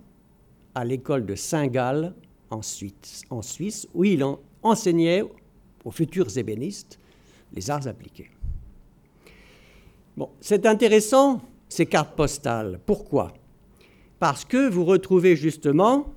à 0.73 0.83
l'école 0.83 1.25
de 1.25 1.35
Saint-Gall 1.35 2.13
en 2.49 2.61
Suisse, 2.61 3.21
en 3.29 3.41
Suisse, 3.41 3.87
où 3.93 4.03
il 4.03 4.23
enseignait 4.63 5.23
aux 5.83 5.91
futurs 5.91 6.35
ébénistes 6.37 6.99
les 7.53 7.69
arts 7.69 7.87
appliqués. 7.87 8.29
C'est 10.41 10.65
intéressant 10.65 11.41
ces 11.69 11.85
cartes 11.85 12.15
postales. 12.15 12.79
Pourquoi? 12.85 13.33
Parce 14.19 14.45
que 14.45 14.69
vous 14.69 14.85
retrouvez 14.85 15.35
justement 15.35 16.14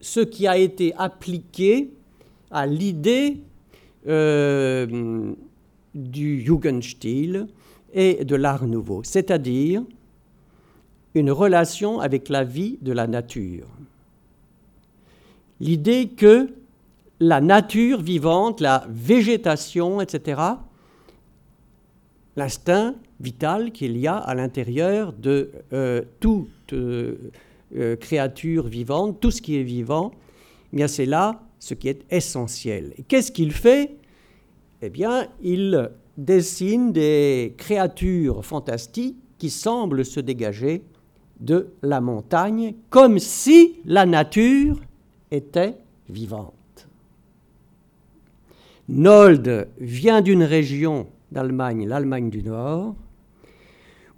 ce 0.00 0.20
qui 0.20 0.46
a 0.46 0.56
été 0.56 0.94
appliqué 0.96 1.90
à 2.50 2.66
l'idée 2.66 3.38
euh, 4.06 5.32
du 5.94 6.40
Jugendstil 6.40 7.46
et 7.92 8.24
de 8.24 8.36
l'art 8.36 8.66
nouveau, 8.66 9.02
c'est-à-dire 9.04 9.82
une 11.14 11.30
relation 11.30 12.00
avec 12.00 12.28
la 12.28 12.44
vie 12.44 12.78
de 12.80 12.92
la 12.92 13.06
nature. 13.06 13.66
L'idée 15.60 16.08
que 16.08 16.48
la 17.18 17.40
nature 17.40 18.00
vivante, 18.00 18.60
la 18.60 18.86
végétation, 18.88 20.00
etc., 20.00 20.40
l'instinct 22.36 22.94
vital 23.20 23.72
qu'il 23.72 23.98
y 23.98 24.06
a 24.06 24.16
à 24.16 24.34
l'intérieur 24.34 25.12
de 25.12 25.50
euh, 25.72 26.02
toute 26.20 26.72
euh, 26.72 27.16
euh, 27.76 27.96
créature 27.96 28.66
vivante, 28.66 29.20
tout 29.20 29.30
ce 29.30 29.40
qui 29.40 29.56
est 29.56 29.62
vivant, 29.62 30.12
eh 30.72 30.76
bien 30.76 30.88
c'est 30.88 31.06
là 31.06 31.42
ce 31.58 31.74
qui 31.74 31.88
est 31.88 32.04
essentiel. 32.10 32.94
Qu'est-ce 33.06 33.30
qu'il 33.30 33.52
fait? 33.52 33.96
Eh 34.82 34.88
bien, 34.88 35.28
il 35.42 35.90
dessine 36.16 36.90
des 36.92 37.54
créatures 37.58 38.44
fantastiques 38.44 39.18
qui 39.38 39.50
semblent 39.50 40.04
se 40.04 40.20
dégager 40.20 40.82
de 41.38 41.68
la 41.82 42.00
montagne, 42.00 42.74
comme 42.88 43.18
si 43.18 43.76
la 43.84 44.06
nature 44.06 44.80
était 45.30 45.76
vivante. 46.08 46.54
Nold 48.88 49.68
vient 49.78 50.20
d'une 50.20 50.42
région 50.42 51.06
d'Allemagne, 51.30 51.86
l'Allemagne 51.86 52.30
du 52.30 52.42
Nord, 52.42 52.94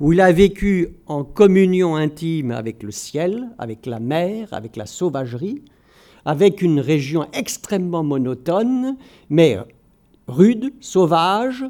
où 0.03 0.13
il 0.13 0.21
a 0.21 0.33
vécu 0.33 0.97
en 1.07 1.23
communion 1.23 1.95
intime 1.95 2.51
avec 2.51 2.83
le 2.83 2.91
ciel, 2.91 3.49
avec 3.57 3.87
la 3.87 4.01
mer, 4.01 4.49
avec 4.51 4.75
la 4.75 4.85
sauvagerie, 4.85 5.63
avec 6.25 6.61
une 6.61 6.81
région 6.81 7.29
extrêmement 7.33 8.03
monotone, 8.03 8.97
mais 9.31 9.59
rude, 10.27 10.73
sauvage, 10.81 11.65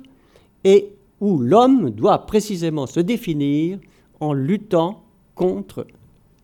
et 0.65 0.95
où 1.21 1.41
l'homme 1.41 1.91
doit 1.91 2.25
précisément 2.25 2.87
se 2.87 3.01
définir 3.01 3.79
en 4.19 4.33
luttant 4.33 5.03
contre 5.35 5.87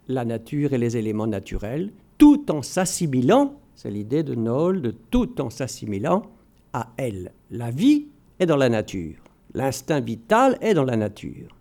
la 0.08 0.26
nature 0.26 0.74
et 0.74 0.78
les 0.78 0.98
éléments 0.98 1.26
naturels, 1.26 1.90
tout 2.18 2.50
en 2.52 2.60
s'assimilant, 2.60 3.54
c'est 3.74 3.90
l'idée 3.90 4.22
de 4.22 4.34
Nold, 4.34 4.94
tout 5.10 5.40
en 5.40 5.48
s'assimilant 5.48 6.26
à 6.74 6.88
elle. 6.98 7.32
La 7.50 7.70
vie 7.70 8.08
est 8.38 8.46
dans 8.46 8.58
la 8.58 8.68
nature, 8.68 9.16
l'instinct 9.54 10.00
vital 10.00 10.58
est 10.60 10.74
dans 10.74 10.84
la 10.84 10.98
nature. 10.98 11.57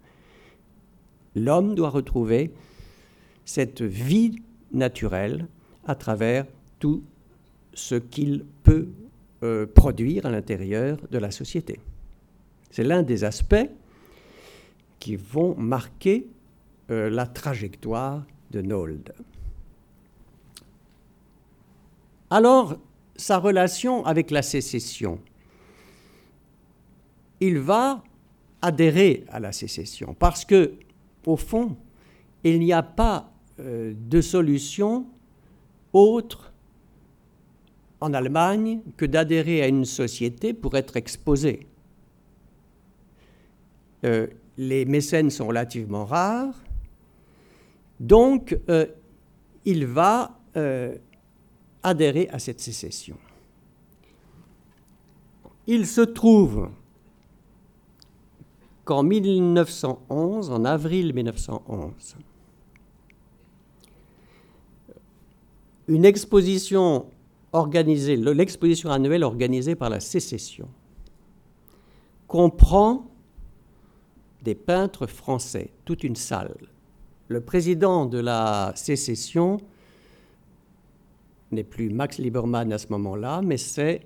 L'homme 1.38 1.76
doit 1.76 1.90
retrouver 1.90 2.52
cette 3.46 3.82
vie 3.82 4.42
naturelle 4.72 5.48
à 5.86 5.96
travers 5.96 6.46
tout 6.80 7.04
ce 7.74 7.96
qu'il 7.96 8.46
peut 8.64 8.88
euh, 9.44 9.66
produire 9.66 10.26
à 10.26 10.32
l'intérieur 10.32 10.98
de 11.10 11.18
la 11.18 11.32
société. 11.32 11.80
C'est 12.72 12.84
l'un 12.84 13.04
des 13.04 13.24
aspects 13.24 13.70
qui 15.00 15.16
vont 15.16 15.56
marquer 15.56 16.28
euh, 16.90 17.10
la 17.10 17.28
trajectoire 17.28 18.26
de 18.52 18.62
Nold. 18.62 19.14
Alors, 22.30 22.78
sa 23.16 23.38
relation 23.38 24.06
avec 24.06 24.32
la 24.32 24.42
sécession. 24.42 25.20
Il 27.40 27.60
va 27.60 28.04
adhérer 28.62 29.24
à 29.30 29.40
la 29.40 29.52
sécession 29.52 30.16
parce 30.18 30.46
que, 30.46 30.74
au 31.28 31.36
fond, 31.36 31.76
il 32.44 32.60
n'y 32.60 32.74
a 32.74 32.82
pas 32.82 33.32
euh, 33.60 33.94
de 33.96 34.22
solution 34.22 35.06
autre 35.92 36.54
en 38.00 38.14
Allemagne 38.14 38.82
que 38.96 39.06
d'adhérer 39.06 39.62
à 39.62 39.68
une 39.68 39.86
société 39.86 40.54
pour 40.54 40.78
être 40.78 40.96
exposé. 40.96 41.68
Euh, 44.06 44.28
les 44.58 44.86
mécènes 44.86 45.30
sont 45.30 45.48
relativement 45.48 46.06
rares, 46.06 46.64
donc 48.00 48.58
euh, 48.70 48.88
il 49.66 49.86
va 49.86 50.34
adhérer 51.84 52.28
à 52.30 52.40
cette 52.40 52.60
sécession. 52.60 53.16
Il 55.68 55.86
se 55.86 56.02
trouve 56.02 56.72
qu'en 58.88 59.04
1911, 59.04 60.50
en 60.50 60.64
avril 60.64 61.14
1911, 61.14 62.16
une 65.90 66.06
exposition 66.06 67.08
organisée, 67.52 68.16
l'exposition 68.16 68.90
annuelle 68.90 69.26
organisée 69.26 69.76
par 69.76 69.90
la 69.90 70.00
sécession, 70.00 70.70
comprend 72.28 73.12
des 74.42 74.56
peintres 74.56 75.06
français, 75.06 75.72
toute 75.84 76.06
une 76.06 76.16
salle. 76.16 76.56
Le 77.28 77.42
président 77.42 78.06
de 78.06 78.20
la 78.20 78.72
sécession 78.78 79.58
n'est 81.52 81.66
plus 81.66 81.90
Max 81.90 82.20
Liebermann 82.20 82.72
à 82.72 82.78
ce 82.78 82.88
moment-là, 82.92 83.42
mais 83.44 83.58
c'est 83.58 84.00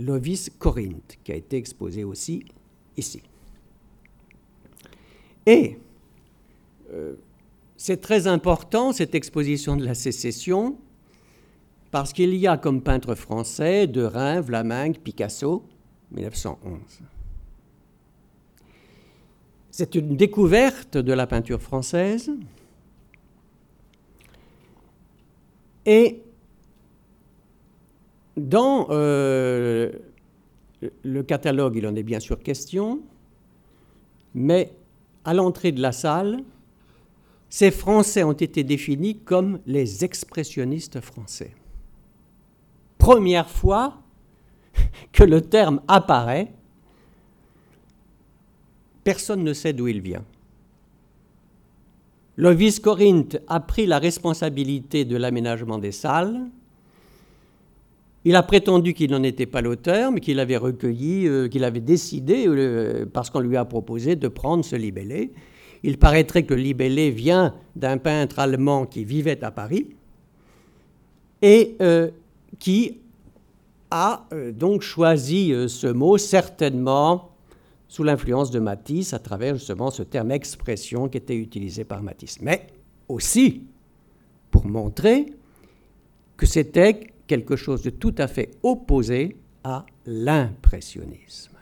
Lovis 0.00 0.50
Corinth, 0.58 1.18
qui 1.22 1.30
a 1.30 1.36
été 1.36 1.56
exposé 1.56 2.02
aussi 2.02 2.44
ici. 2.96 3.22
Et 5.46 5.78
euh, 6.92 7.14
c'est 7.76 8.00
très 8.00 8.26
important, 8.26 8.92
cette 8.92 9.14
exposition 9.14 9.76
de 9.76 9.84
la 9.84 9.94
sécession, 9.94 10.78
parce 11.90 12.12
qu'il 12.12 12.34
y 12.34 12.46
a 12.46 12.56
comme 12.56 12.82
peintre 12.82 13.14
français 13.14 13.86
de 13.86 14.02
Rhin, 14.02 14.40
Vlaminck, 14.40 15.00
Picasso, 15.00 15.64
1911. 16.12 16.80
C'est 19.70 19.94
une 19.96 20.16
découverte 20.16 20.96
de 20.96 21.12
la 21.12 21.26
peinture 21.26 21.60
française. 21.60 22.30
Et 25.84 26.22
dans 28.36 28.86
euh, 28.90 29.92
le 31.02 31.22
catalogue, 31.22 31.76
il 31.76 31.86
en 31.86 31.94
est 31.94 32.02
bien 32.02 32.20
sûr 32.20 32.40
question, 32.40 33.02
mais 34.34 34.72
à 35.24 35.34
l'entrée 35.34 35.72
de 35.72 35.80
la 35.80 35.92
salle, 35.92 36.42
ces 37.48 37.70
Français 37.70 38.24
ont 38.24 38.32
été 38.32 38.64
définis 38.64 39.18
comme 39.18 39.60
les 39.66 40.04
expressionnistes 40.04 41.00
français. 41.00 41.54
Première 42.98 43.48
fois 43.48 43.98
que 45.12 45.22
le 45.22 45.40
terme 45.40 45.80
apparaît, 45.86 46.52
personne 49.04 49.44
ne 49.44 49.52
sait 49.52 49.72
d'où 49.72 49.88
il 49.88 50.00
vient. 50.00 50.24
Lovis 52.36 52.80
Corinth 52.80 53.38
a 53.46 53.60
pris 53.60 53.86
la 53.86 54.00
responsabilité 54.00 55.04
de 55.04 55.16
l'aménagement 55.16 55.78
des 55.78 55.92
salles, 55.92 56.50
il 58.24 58.36
a 58.36 58.42
prétendu 58.42 58.94
qu'il 58.94 59.10
n'en 59.10 59.22
était 59.22 59.46
pas 59.46 59.60
l'auteur, 59.60 60.10
mais 60.10 60.20
qu'il 60.20 60.40
avait 60.40 60.56
recueilli, 60.56 61.28
euh, 61.28 61.48
qu'il 61.48 61.62
avait 61.62 61.80
décidé, 61.80 62.46
euh, 62.46 63.04
parce 63.12 63.28
qu'on 63.28 63.40
lui 63.40 63.56
a 63.56 63.64
proposé 63.66 64.16
de 64.16 64.28
prendre 64.28 64.64
ce 64.64 64.76
libellé. 64.76 65.32
Il 65.82 65.98
paraîtrait 65.98 66.44
que 66.44 66.54
le 66.54 66.62
libellé 66.62 67.10
vient 67.10 67.54
d'un 67.76 67.98
peintre 67.98 68.38
allemand 68.38 68.86
qui 68.86 69.04
vivait 69.04 69.44
à 69.44 69.50
Paris 69.50 69.90
et 71.42 71.76
euh, 71.82 72.10
qui 72.58 73.00
a 73.90 74.26
donc 74.52 74.80
choisi 74.80 75.52
ce 75.68 75.86
mot 75.86 76.16
certainement 76.18 77.30
sous 77.86 78.02
l'influence 78.02 78.50
de 78.50 78.58
Matisse 78.58 79.12
à 79.12 79.20
travers 79.20 79.54
justement 79.54 79.90
ce 79.90 80.02
terme 80.02 80.32
expression 80.32 81.08
qui 81.08 81.18
était 81.18 81.36
utilisé 81.36 81.84
par 81.84 82.02
Matisse. 82.02 82.40
Mais 82.40 82.66
aussi 83.08 83.64
pour 84.50 84.66
montrer 84.66 85.26
que 86.36 86.46
c'était 86.46 87.13
quelque 87.26 87.56
chose 87.56 87.82
de 87.82 87.90
tout 87.90 88.14
à 88.18 88.26
fait 88.26 88.50
opposé 88.62 89.36
à 89.62 89.86
l'impressionnisme. 90.06 91.52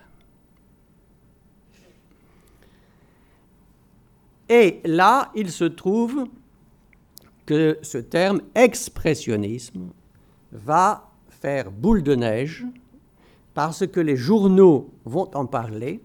Et 4.49 4.81
là, 4.85 5.31
il 5.35 5.51
se 5.51 5.65
trouve 5.65 6.27
que 7.47 7.79
ce 7.83 7.99
terme 7.99 8.43
expressionnisme 8.55 9.91
va 10.53 11.11
faire 11.31 11.71
boule 11.71 12.03
de 12.03 12.15
neige 12.15 12.67
parce 13.55 13.87
que 13.87 14.01
les 14.01 14.17
journaux 14.17 14.91
vont 15.05 15.31
en 15.35 15.47
parler 15.47 16.01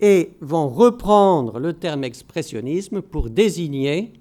et 0.00 0.32
vont 0.40 0.68
reprendre 0.68 1.58
le 1.58 1.72
terme 1.72 2.04
expressionnisme 2.04 3.02
pour 3.02 3.30
désigner 3.30 4.12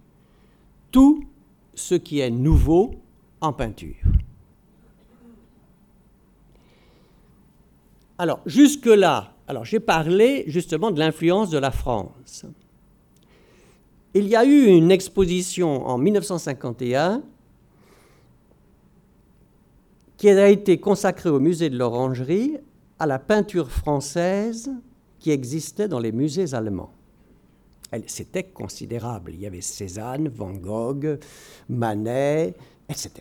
tout 0.92 1.24
ce 1.76 1.96
qui 1.96 2.20
est 2.20 2.32
nouveau 2.32 2.96
en 3.42 3.54
peinture. 3.54 4.17
Alors, 8.18 8.42
jusque-là, 8.46 9.34
alors 9.48 9.64
j'ai 9.64 9.80
parlé 9.80 10.44
justement 10.48 10.92
de 10.92 11.00
l'influence 11.00 11.50
de 11.50 11.58
la 11.58 11.72
France. 11.72 12.46
Il 14.14 14.28
y 14.28 14.36
a 14.36 14.44
eu 14.44 14.66
une 14.66 14.90
exposition 14.92 15.86
en 15.86 15.98
1951 15.98 17.22
qui 20.18 20.30
a 20.30 20.50
été 20.50 20.80
consacrée 20.80 21.30
au 21.30 21.40
musée 21.40 21.70
de 21.70 21.78
l'Orangerie 21.78 22.58
à 22.98 23.06
la 23.06 23.20
peinture 23.20 23.70
française 23.70 24.72
qui 25.20 25.30
existait 25.30 25.88
dans 25.88 26.00
les 26.00 26.12
musées 26.12 26.56
allemands. 26.56 26.92
C'était 28.08 28.44
considérable. 28.44 29.32
Il 29.34 29.42
y 29.42 29.46
avait 29.46 29.62
Cézanne, 29.62 30.28
Van 30.28 30.52
Gogh, 30.52 31.20
Manet, 31.70 32.54
etc. 32.90 33.12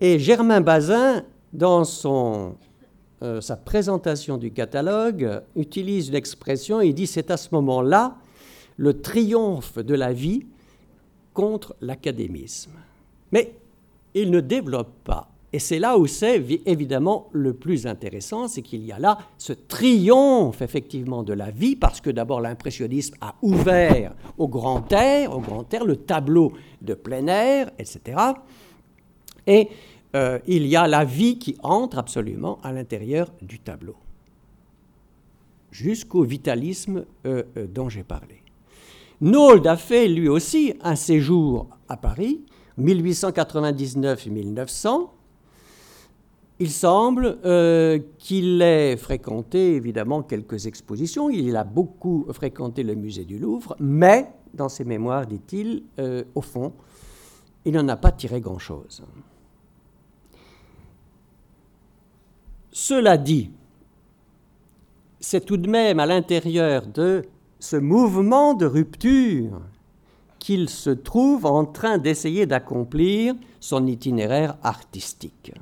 Et 0.00 0.18
Germain 0.18 0.60
Bazin, 0.60 1.24
dans 1.52 1.84
son, 1.84 2.54
euh, 3.22 3.40
sa 3.40 3.56
présentation 3.56 4.38
du 4.38 4.52
catalogue, 4.52 5.42
utilise 5.56 6.10
l'expression, 6.10 6.80
il 6.80 6.94
dit 6.94 7.06
c'est 7.06 7.30
à 7.30 7.36
ce 7.36 7.48
moment-là 7.52 8.16
le 8.76 9.00
triomphe 9.00 9.78
de 9.78 9.94
la 9.94 10.12
vie 10.12 10.46
contre 11.34 11.74
l'académisme. 11.80 12.72
Mais 13.32 13.54
il 14.14 14.30
ne 14.30 14.40
développe 14.40 14.92
pas. 15.04 15.30
Et 15.52 15.58
c'est 15.58 15.80
là 15.80 15.98
où 15.98 16.06
c'est 16.06 16.44
évidemment 16.64 17.28
le 17.32 17.52
plus 17.52 17.86
intéressant, 17.86 18.46
c'est 18.46 18.62
qu'il 18.62 18.86
y 18.86 18.92
a 18.92 19.00
là 19.00 19.18
ce 19.36 19.52
triomphe 19.52 20.62
effectivement 20.62 21.24
de 21.24 21.32
la 21.32 21.50
vie, 21.50 21.74
parce 21.74 22.00
que 22.00 22.10
d'abord 22.10 22.40
l'impressionnisme 22.40 23.16
a 23.20 23.34
ouvert 23.42 24.14
au 24.38 24.46
grand 24.46 24.90
air, 24.92 25.36
au 25.36 25.40
grand 25.40 25.72
air, 25.74 25.84
le 25.84 25.96
tableau 25.96 26.52
de 26.80 26.94
plein 26.94 27.26
air, 27.26 27.70
etc. 27.78 28.16
Et 29.46 29.68
euh, 30.14 30.40
il 30.46 30.66
y 30.66 30.74
a 30.74 30.88
la 30.88 31.04
vie 31.04 31.38
qui 31.38 31.56
entre 31.62 31.98
absolument 31.98 32.58
à 32.62 32.72
l'intérieur 32.72 33.32
du 33.42 33.60
tableau, 33.60 33.94
jusqu'au 35.70 36.24
vitalisme 36.24 37.04
euh, 37.26 37.44
euh, 37.56 37.66
dont 37.68 37.88
j'ai 37.88 38.02
parlé. 38.02 38.42
Nold 39.20 39.66
a 39.66 39.76
fait 39.76 40.08
lui 40.08 40.28
aussi 40.28 40.74
un 40.82 40.96
séjour 40.96 41.68
à 41.88 41.96
Paris, 41.96 42.44
1899 42.78 44.26
1900. 44.26 45.14
Il 46.62 46.70
semble 46.70 47.38
qu'il 48.18 48.60
ait 48.60 48.96
fréquenté 48.98 49.76
évidemment 49.76 50.22
quelques 50.22 50.66
expositions, 50.66 51.30
il 51.30 51.56
a 51.56 51.64
beaucoup 51.64 52.26
fréquenté 52.32 52.82
le 52.82 52.94
musée 52.94 53.24
du 53.24 53.38
Louvre, 53.38 53.76
mais 53.80 54.30
dans 54.52 54.68
ses 54.68 54.84
mémoires, 54.84 55.26
dit-il, 55.26 55.84
au 56.34 56.42
fond, 56.42 56.74
il 57.64 57.72
n'en 57.72 57.88
a 57.88 57.96
pas 57.96 58.12
tiré 58.12 58.42
grand-chose. 58.42 59.02
Cela 62.72 63.16
dit, 63.16 63.50
c'est 65.18 65.44
tout 65.44 65.56
de 65.56 65.68
même 65.68 66.00
à 66.00 66.06
l'intérieur 66.06 66.86
de 66.86 67.22
ce 67.58 67.76
mouvement 67.76 68.54
de 68.54 68.66
rupture 68.66 69.60
qu'il 70.38 70.68
se 70.70 70.90
trouve 70.90 71.46
en 71.46 71.64
train 71.66 71.98
d'essayer 71.98 72.46
d'accomplir 72.46 73.34
son 73.60 73.86
itinéraire 73.86 74.56
artistique. 74.62 75.52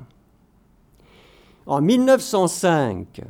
En 1.65 1.81
1905, 1.81 3.21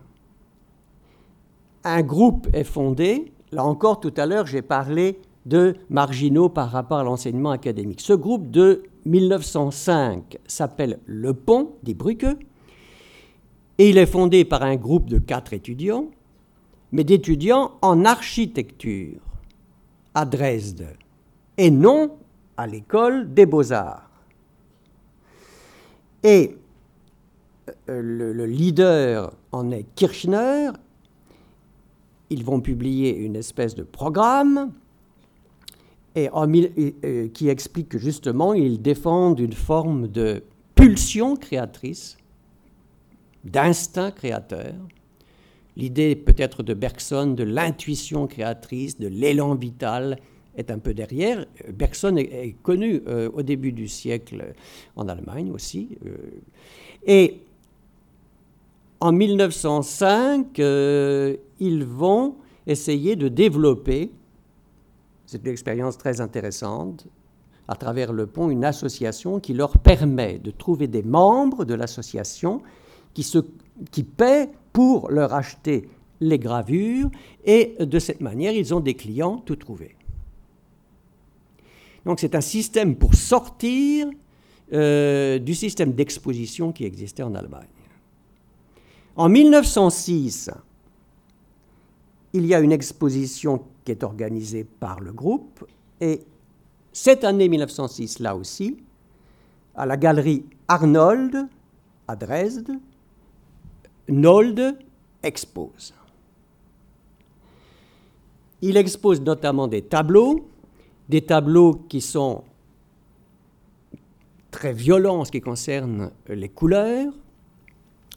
un 1.83 2.01
groupe 2.01 2.47
est 2.53 2.63
fondé. 2.63 3.33
Là 3.51 3.65
encore, 3.65 3.99
tout 3.99 4.13
à 4.15 4.25
l'heure, 4.25 4.45
j'ai 4.45 4.61
parlé 4.61 5.19
de 5.45 5.75
marginaux 5.89 6.49
par 6.49 6.69
rapport 6.69 6.99
à 6.99 7.03
l'enseignement 7.03 7.51
académique. 7.51 8.01
Ce 8.01 8.13
groupe 8.13 8.51
de 8.51 8.83
1905 9.05 10.37
s'appelle 10.45 10.99
Le 11.05 11.33
Pont, 11.33 11.71
dit 11.81 11.95
Bruque, 11.95 12.27
et 13.79 13.89
il 13.89 13.97
est 13.97 14.05
fondé 14.05 14.45
par 14.45 14.61
un 14.61 14.75
groupe 14.75 15.09
de 15.09 15.17
quatre 15.17 15.53
étudiants 15.53 16.11
mais 16.91 17.03
d'étudiants 17.03 17.71
en 17.81 18.05
architecture 18.05 19.19
à 20.13 20.25
Dresde 20.25 20.87
et 21.57 21.71
non 21.71 22.17
à 22.57 22.67
l'école 22.67 23.33
des 23.33 23.45
beaux-arts. 23.45 24.09
Et 26.23 26.55
euh, 27.89 28.01
le, 28.33 28.45
leader 28.45 29.33
en 29.51 29.71
est 29.71 29.85
Kirchner. 29.95 30.71
Ils 32.29 32.43
vont 32.43 32.59
publier 32.59 33.15
une 33.15 33.35
espèce 33.35 33.75
de 33.75 33.83
programme 33.83 34.71
et 36.15 36.29
euh, 36.33 37.27
qui 37.29 37.49
explique 37.49 37.89
que 37.89 37.97
justement 37.97 38.53
ils 38.53 38.81
défendent 38.81 39.39
une 39.39 39.53
forme 39.53 40.07
de 40.07 40.43
pulsion 40.75 41.35
créatrice, 41.35 42.17
d'instinct 43.43 44.12
créateur, 44.12 44.73
L'idée 45.80 46.17
peut-être 46.17 46.62
de 46.62 46.73
Bergson, 46.73 47.28
de 47.28 47.43
l'intuition 47.45 48.28
créatrice, 48.28 48.99
de 48.99 49.08
l'élan 49.08 49.56
vital, 49.56 50.19
est 50.58 50.71
un 50.71 50.78
peu 50.78 50.93
derrière. 50.93 51.45
Bergson 51.71 52.17
est, 52.17 52.56
connu 52.63 53.02
euh, 53.08 53.30
au 53.34 53.43
début 53.43 53.71
du 53.71 53.88
siècle 53.88 54.54
en 54.97 55.08
Allemagne 55.08 55.52
aussi. 55.52 55.97
Euh. 56.06 56.17
et 57.08 57.39
en 58.99 59.13
1905, 59.13 60.60
euh, 60.60 61.38
ils 61.62 61.86
vont 61.86 62.36
essayer 62.67 63.15
de 63.15 63.30
développer, 63.30 64.12
c'est 65.25 65.41
une 65.45 65.52
expérience 65.52 65.97
très 65.97 66.19
intéressante, 66.19 67.08
à 67.69 67.75
travers 67.75 68.12
le 68.12 68.28
pont, 68.28 68.49
une 68.49 68.65
association 68.65 69.39
qui 69.39 69.54
leur 69.54 69.78
permet 69.78 70.39
de 70.39 70.52
trouver 70.52 70.88
des 70.88 71.04
membres 71.04 71.63
de 71.63 71.73
l'association 71.75 72.62
qui, 73.13 74.04
paient 74.04 74.50
pour 74.74 75.10
leur 75.10 75.34
acheter 75.34 75.89
les 76.22 76.39
gravures 76.39 77.10
et 77.45 77.76
de 77.80 78.00
cette 78.00 78.22
manière, 78.22 78.54
ils 78.54 78.74
ont 78.74 78.80
des 78.80 78.93
clients 78.93 79.38
tout 79.38 79.56
trouvés. 79.56 79.95
Donc 82.06 82.19
c'est 82.19 82.36
un 82.36 82.41
système 82.41 82.95
pour 82.95 83.13
sortir 83.13 84.08
euh, 84.74 85.39
du 85.39 85.56
système 85.56 85.93
d'exposition 85.93 86.72
qui 86.72 86.86
existait 86.86 87.24
en 87.24 87.36
Allemagne. 87.36 87.67
En 89.15 89.30
1906, 89.30 90.52
il 92.34 92.45
y 92.45 92.54
a 92.54 92.60
une 92.60 92.72
exposition 92.72 93.63
qui 93.84 93.91
est 93.91 94.04
organisée 94.04 94.63
par 94.63 95.00
le 95.00 95.12
groupe 95.12 95.65
et 96.00 96.22
cette 96.93 97.24
année 97.24 97.50
1906, 97.50 98.19
là 98.19 98.36
aussi, 98.36 98.78
à 99.76 99.86
la 99.86 99.98
galerie 99.98 100.45
Arnold 100.67 101.48
à 102.08 102.15
Dresde, 102.15 102.72
Nold 104.10 104.78
expose. 105.24 105.93
Il 108.62 108.76
expose 108.76 109.22
notamment 109.22 109.67
des 109.67 109.82
tableaux, 109.82 110.50
des 111.08 111.22
tableaux 111.22 111.76
qui 111.88 112.02
sont 112.02 112.43
très 114.52 114.74
violents 114.74 115.19
en 115.19 115.26
ce 115.26 115.32
qui 115.32 115.41
concerne 115.41 116.12
les 116.28 116.50
couleurs. 116.50 117.13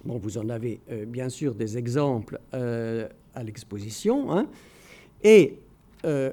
Bon, 0.04 0.18
vous 0.18 0.38
en 0.38 0.48
avez 0.48 0.80
euh, 0.90 1.04
bien 1.04 1.28
sûr 1.28 1.54
des 1.54 1.78
exemples 1.78 2.40
euh, 2.54 3.08
à 3.34 3.44
l'exposition. 3.44 4.32
Hein. 4.32 4.48
Et 5.22 5.60
euh, 6.04 6.32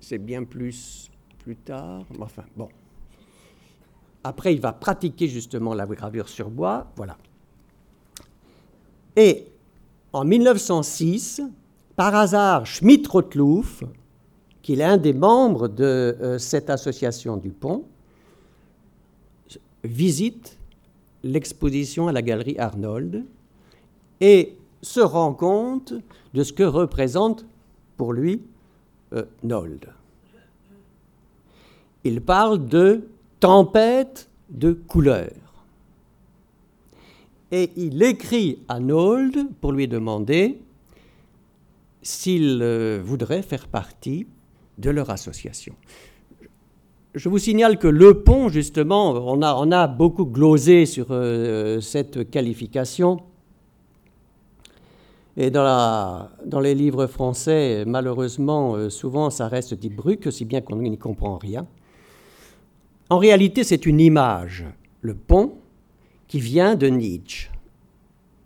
c'est 0.00 0.18
bien 0.18 0.44
plus 0.44 1.10
plus 1.38 1.56
tard. 1.56 2.04
Enfin, 2.20 2.44
bon. 2.56 2.68
Après, 4.24 4.54
il 4.54 4.60
va 4.60 4.72
pratiquer 4.72 5.28
justement 5.28 5.74
la 5.74 5.86
gravure 5.86 6.28
sur 6.28 6.50
bois. 6.50 6.86
Voilà. 6.96 7.16
Et 9.16 9.46
en 10.12 10.24
1906, 10.24 11.42
par 11.96 12.14
hasard, 12.14 12.66
Schmidt-Rotlouf, 12.66 13.84
qui 14.62 14.74
est 14.74 14.82
un 14.82 14.96
des 14.96 15.12
membres 15.12 15.68
de 15.68 15.84
euh, 16.20 16.38
cette 16.38 16.70
association 16.70 17.36
du 17.36 17.50
pont, 17.50 17.84
visite 19.84 20.56
l'exposition 21.24 22.08
à 22.08 22.12
la 22.12 22.22
galerie 22.22 22.58
Arnold 22.58 23.24
et 24.20 24.56
se 24.82 25.00
rend 25.00 25.34
compte 25.34 25.94
de 26.34 26.42
ce 26.42 26.52
que 26.52 26.62
représente 26.62 27.44
pour 27.96 28.12
lui 28.12 28.42
euh, 29.12 29.24
Nold. 29.42 29.86
Il 32.04 32.20
parle 32.20 32.66
de 32.66 33.08
tempête 33.42 34.30
de 34.50 34.72
couleurs. 34.72 35.66
Et 37.50 37.70
il 37.76 38.00
écrit 38.04 38.60
à 38.68 38.78
Nold 38.78 39.48
pour 39.60 39.72
lui 39.72 39.88
demander 39.88 40.62
s'il 42.02 42.60
euh, 42.62 43.02
voudrait 43.04 43.42
faire 43.42 43.66
partie 43.66 44.28
de 44.78 44.90
leur 44.90 45.10
association. 45.10 45.74
je 47.14 47.28
vous 47.28 47.38
signale 47.38 47.78
que 47.78 47.88
le 47.88 48.22
pont, 48.22 48.48
justement, 48.48 49.10
on 49.10 49.42
a, 49.72 49.86
beaucoup 49.88 50.24
glosé 50.24 50.86
sur 50.86 51.08
euh, 51.10 51.80
cette 51.80 52.30
qualification. 52.30 53.18
Et 55.36 55.50
dans, 55.50 56.28
les 56.62 56.76
livres 56.76 57.08
français, 57.08 57.82
malheureusement, 57.88 58.76
euh, 58.76 58.88
souvent 58.88 59.30
ça 59.30 59.48
reste 59.48 59.74
dit 59.74 59.90
bruc, 59.90 60.28
si 60.30 60.44
bien 60.44 60.60
qu'on 60.60 60.76
n'y 60.76 60.96
comprend 60.96 61.38
rien. 61.38 61.66
En 63.12 63.18
réalité, 63.18 63.62
c'est 63.62 63.84
une 63.84 64.00
image, 64.00 64.64
le 65.02 65.12
pont, 65.12 65.58
qui 66.28 66.40
vient 66.40 66.76
de 66.76 66.86
Nietzsche 66.86 67.50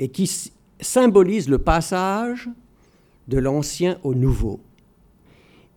et 0.00 0.08
qui 0.08 0.28
symbolise 0.80 1.48
le 1.48 1.58
passage 1.58 2.48
de 3.28 3.38
l'ancien 3.38 4.00
au 4.02 4.12
nouveau, 4.12 4.58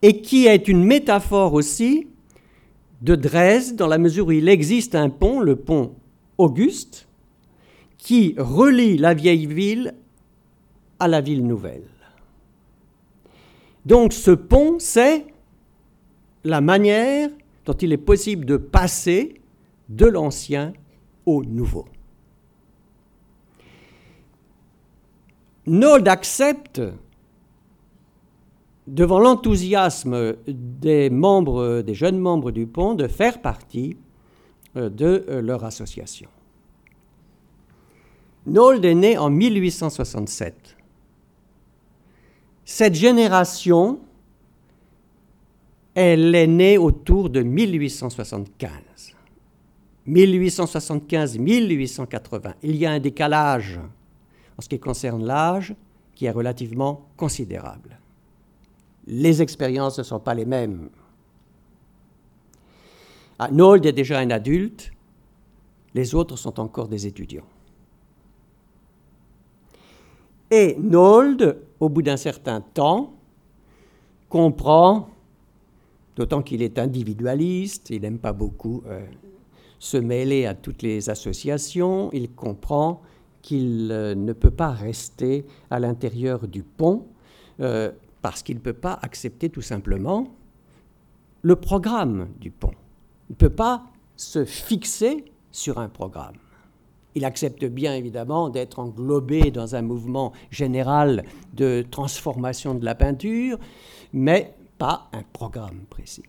et 0.01 0.23
qui 0.23 0.47
est 0.47 0.67
une 0.67 0.83
métaphore 0.83 1.53
aussi 1.53 2.07
de 3.03 3.13
Dresde, 3.13 3.75
dans 3.75 3.85
la 3.85 3.99
mesure 3.99 4.25
où 4.25 4.31
il 4.31 4.49
existe 4.49 4.95
un 4.95 5.11
pont, 5.11 5.39
le 5.39 5.55
pont 5.55 5.93
Auguste, 6.39 7.07
qui 7.99 8.33
relie 8.39 8.97
la 8.97 9.13
vieille 9.13 9.45
ville 9.45 9.93
à 10.97 11.07
la 11.07 11.21
ville 11.21 11.45
nouvelle. 11.45 11.91
Donc 13.85 14.13
ce 14.13 14.31
pont, 14.31 14.77
c'est 14.79 15.27
la 16.43 16.59
manière 16.59 17.29
dont 17.69 17.77
il 17.77 17.93
est 17.93 17.97
possible 17.97 18.45
de 18.45 18.57
passer 18.57 19.39
de 19.89 20.07
l'ancien 20.07 20.73
au 21.27 21.43
nouveau. 21.43 21.85
Nold 25.67 26.07
accepte 26.07 26.81
devant 28.87 29.19
l'enthousiasme 29.19 30.35
des 30.47 31.11
jeunes 31.91 32.17
membres 32.17 32.49
du 32.49 32.65
pont, 32.65 32.95
de 32.95 33.07
faire 33.07 33.39
partie 33.39 33.97
euh, 34.75 34.89
de 34.89 35.25
euh, 35.29 35.39
leur 35.39 35.63
association. 35.63 36.29
Nold 38.47 38.83
est 38.83 38.95
né 38.95 39.15
en 39.15 39.29
1867. 39.29 40.75
Cette 42.65 42.95
génération, 42.95 43.99
elle 46.01 46.35
est 46.35 46.47
née 46.47 46.77
autour 46.77 47.29
de 47.29 47.41
1875. 47.41 48.69
1875-1880. 50.07 52.53
Il 52.63 52.75
y 52.75 52.85
a 52.85 52.91
un 52.91 52.99
décalage 52.99 53.79
en 54.57 54.61
ce 54.61 54.69
qui 54.69 54.79
concerne 54.79 55.25
l'âge 55.25 55.73
qui 56.15 56.25
est 56.25 56.31
relativement 56.31 57.07
considérable 57.15 57.99
les 59.09 59.41
expériences 59.41 59.97
ne 59.97 60.03
sont 60.03 60.19
pas 60.19 60.35
les 60.35 60.45
mêmes. 60.45 60.89
Ah, 63.39 63.49
Nold 63.51 63.85
est 63.85 63.91
déjà 63.91 64.19
un 64.19 64.29
adulte, 64.29 64.91
les 65.95 66.13
autres 66.13 66.35
sont 66.35 66.59
encore 66.59 66.87
des 66.87 67.07
étudiants. 67.07 67.47
Et 70.51 70.75
Nold, 70.79 71.59
au 71.79 71.89
bout 71.89 72.01
d'un 72.01 72.17
certain 72.17 72.61
temps, 72.61 73.13
comprend, 74.29 75.09
d'autant 76.19 76.41
qu'il 76.41 76.61
est 76.61 76.77
individualiste, 76.77 77.91
il 77.91 78.01
n'aime 78.01 78.19
pas 78.19 78.33
beaucoup 78.33 78.83
euh, 78.87 78.99
se 79.79 79.95
mêler 79.95 80.45
à 80.45 80.53
toutes 80.53 80.81
les 80.81 81.09
associations, 81.09 82.09
il 82.11 82.29
comprend 82.31 83.01
qu'il 83.41 83.87
euh, 83.89 84.15
ne 84.15 84.33
peut 84.33 84.51
pas 84.51 84.71
rester 84.71 85.45
à 85.71 85.79
l'intérieur 85.79 86.45
du 86.45 86.61
pont. 86.61 87.05
Euh, 87.61 87.91
parce 88.21 88.43
qu'il 88.43 88.55
ne 88.55 88.61
peut 88.61 88.73
pas 88.73 88.99
accepter 89.01 89.49
tout 89.49 89.61
simplement 89.61 90.27
le 91.41 91.55
programme 91.55 92.27
du 92.37 92.51
pont. 92.51 92.73
Il 93.29 93.33
ne 93.33 93.35
peut 93.35 93.49
pas 93.49 93.85
se 94.17 94.43
fixer 94.43 95.23
sur 95.53 95.77
un 95.77 95.87
programme. 95.87 96.35
Il 97.15 97.23
accepte 97.23 97.63
bien 97.63 97.95
évidemment 97.95 98.49
d'être 98.49 98.79
englobé 98.79 99.51
dans 99.51 99.73
un 99.75 99.81
mouvement 99.81 100.33
général 100.51 101.23
de 101.53 101.85
transformation 101.89 102.75
de 102.75 102.83
la 102.83 102.93
peinture, 102.93 103.57
mais 104.11 104.53
pas 104.79 105.09
un 105.13 105.21
programme 105.33 105.81
précis. 105.89 106.23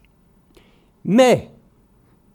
Mais 1.04 1.50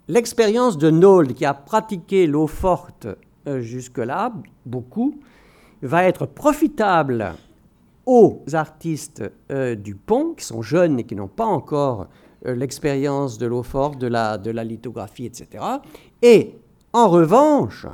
l'expérience 0.07 0.79
de 0.79 0.89
Nold, 0.89 1.35
qui 1.35 1.45
a 1.45 1.53
pratiqué 1.53 2.25
l'eau 2.25 2.47
forte 2.47 3.07
euh, 3.47 3.61
jusque-là, 3.61 4.33
beaucoup, 4.65 5.19
va 5.83 6.05
être 6.05 6.25
profitable 6.25 7.35
aux 8.05 8.41
artistes 8.53 9.23
euh, 9.51 9.75
du 9.75 9.93
pont, 9.95 10.33
qui 10.33 10.45
sont 10.45 10.61
jeunes 10.61 10.99
et 10.99 11.03
qui 11.03 11.15
n'ont 11.15 11.27
pas 11.27 11.45
encore 11.45 12.07
euh, 12.45 12.55
l'expérience 12.55 13.37
de 13.37 13.45
l'eau 13.45 13.63
forte, 13.63 13.99
de 13.99 14.07
la, 14.07 14.37
lithographie, 14.63 15.25
etc. 15.25 15.63
Et 16.21 16.55
en 16.93 17.09
revanche, 17.09 17.85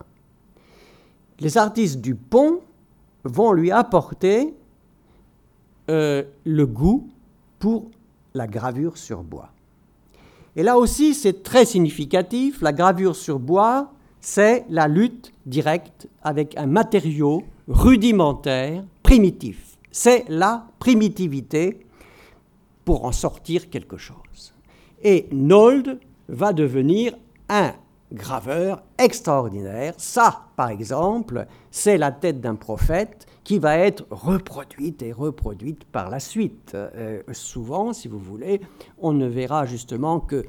les 1.40 1.58
artistes 1.58 2.00
du 2.02 2.14
pont 2.14 2.60
vont 3.24 3.52
lui 3.52 3.72
apporter 3.72 4.54
le 5.88 6.64
goût 6.64 7.10
pour 7.60 7.90
la 8.34 8.48
gravure 8.48 8.98
sur 8.98 9.24
bois. 9.24 9.50
Et 10.56 10.64
là 10.64 10.78
aussi, 10.78 11.14
c'est 11.14 11.44
très 11.44 11.66
significatif. 11.66 12.62
La 12.62 12.74
gravure 12.74 13.16
sur 13.16 13.40
bois, 13.40 13.92
c'est 14.20 14.66
la 14.70 14.88
lutte 14.88 15.34
directe 15.46 16.08
avec 16.22 16.58
un 16.58 16.66
matériau 16.66 17.44
rudimentaire, 17.68 18.84
primitif 19.02 19.72
c'est 19.92 20.26
la 20.30 20.68
primitivité 20.80 21.86
pour 22.86 23.06
en 23.06 23.12
sortir 23.12 23.70
quelque 23.70 23.98
chose. 23.98 24.54
Et 25.04 25.28
Nold 25.32 26.00
va 26.30 26.54
devenir 26.54 27.14
un 27.50 27.74
graveur 28.12 28.82
extraordinaire. 28.98 29.94
Ça, 29.98 30.48
par 30.56 30.70
exemple, 30.70 31.46
c'est 31.70 31.98
la 31.98 32.12
tête 32.12 32.42
d'un 32.42 32.56
prophète 32.56 33.28
qui 33.44 33.60
va 33.60 33.78
être 33.78 34.06
reproduite 34.12 35.02
et 35.02 35.12
reproduite 35.12 35.86
par 35.86 36.10
la 36.10 36.20
suite. 36.20 36.74
Euh, 36.76 37.22
souvent, 37.32 37.94
si 37.94 38.08
vous 38.08 38.20
voulez, 38.20 38.62
on 39.00 39.14
ne 39.14 39.28
verra 39.28 39.66
justement 39.66 40.20
que 40.20 40.44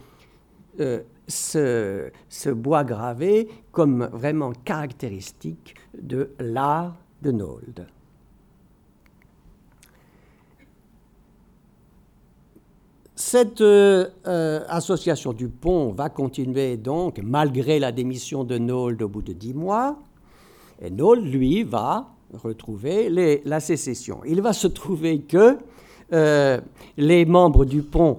euh, 0.81 1.03
ce, 1.29 2.11
ce, 2.29 2.51
bois 2.51 2.85
gravé 2.85 3.49
comme 3.71 4.09
vraiment 4.13 4.53
caractéristique 4.65 5.75
de 6.01 6.35
l'art 6.39 6.97
de 7.23 7.31
Nold. 7.31 7.87
Cette 13.15 13.61
euh, 13.61 14.65
association 14.69 15.33
du 15.33 15.49
pont 15.49 15.93
va 15.93 16.11
continuer 16.11 16.77
donc 16.77 17.21
malgré 17.23 17.79
la 17.79 17.93
démission 17.93 18.43
de 18.43 18.59
Nold 18.59 19.01
au 19.01 19.09
bout 19.09 19.23
de 19.23 19.33
dix 19.33 19.55
mois. 19.55 19.99
Et 20.81 20.91
Nold, 20.91 21.25
lui, 21.25 21.63
va 21.63 22.12
retrouver 22.35 23.11
la 23.45 23.61
sécession. 23.61 24.21
Il 24.27 24.41
va 24.41 24.53
se 24.53 24.67
trouver 24.67 25.21
que 25.21 25.59
euh, 26.13 26.61
les 26.97 27.25
membres 27.25 27.65
du 27.65 27.83
pont, 27.83 28.19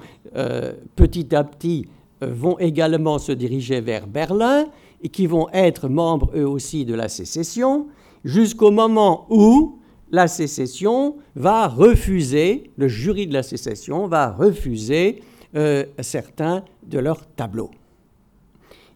petit 0.96 1.36
à 1.36 1.44
petit, 1.44 1.88
vont 2.22 2.58
également 2.58 3.20
se 3.20 3.32
diriger 3.32 3.82
vers 3.82 4.08
Berlin 4.08 4.66
et 5.04 5.10
qui 5.10 5.28
vont 5.28 5.48
être 5.52 5.90
membres 5.90 6.32
eux 6.36 6.48
aussi 6.48 6.86
de 6.86 6.96
la 6.96 7.10
sécession, 7.10 7.88
jusqu'au 8.24 8.72
moment 8.72 9.28
où 9.30 9.78
la 10.12 10.28
sécession 10.28 11.18
va 11.36 11.68
refuser, 11.68 12.72
le 12.78 12.88
jury 12.88 13.28
de 13.28 13.34
la 13.34 13.44
sécession 13.44 14.08
va 14.08 14.32
refuser 14.32 15.22
euh, 15.56 15.86
certains 16.00 16.64
de 16.84 17.00
leurs 17.00 17.26
tableaux. 17.26 17.72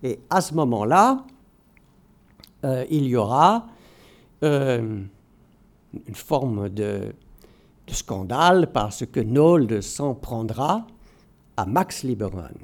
Et 0.04 0.20
à 0.30 0.42
ce 0.42 0.54
moment-là, 0.54 1.26
euh, 2.64 2.86
il 2.90 3.08
y 3.08 3.16
aura 3.16 3.68
euh, 4.44 5.02
une 6.08 6.16
forme 6.16 6.70
de, 6.70 7.14
scandale 7.88 8.72
parce 8.72 9.06
que 9.06 9.20
Nold 9.20 9.82
s'en 9.82 10.14
prendra 10.14 10.86
à 11.56 11.66
Max 11.66 12.04
Liebermann. 12.04 12.58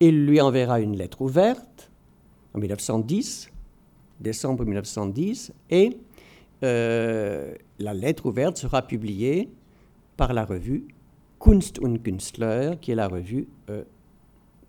Il 0.00 0.26
lui 0.26 0.40
enverra 0.40 0.80
une 0.80 0.96
lettre 0.96 1.22
ouverte 1.22 1.90
en 2.52 2.58
1910, 2.58 3.50
décembre 4.20 4.64
1910, 4.64 5.52
et 5.70 5.96
euh, 6.64 7.54
la 7.78 7.94
lettre 7.94 8.26
ouverte 8.26 8.58
sera 8.58 8.82
publiée 8.82 9.48
par 10.16 10.32
la 10.32 10.44
revue 10.44 10.88
Kunst 11.38 11.78
und 11.78 11.98
Künstler, 12.02 12.72
qui 12.80 12.90
est 12.90 12.96
la 12.96 13.08
revue 13.08 13.46
euh, 13.70 13.84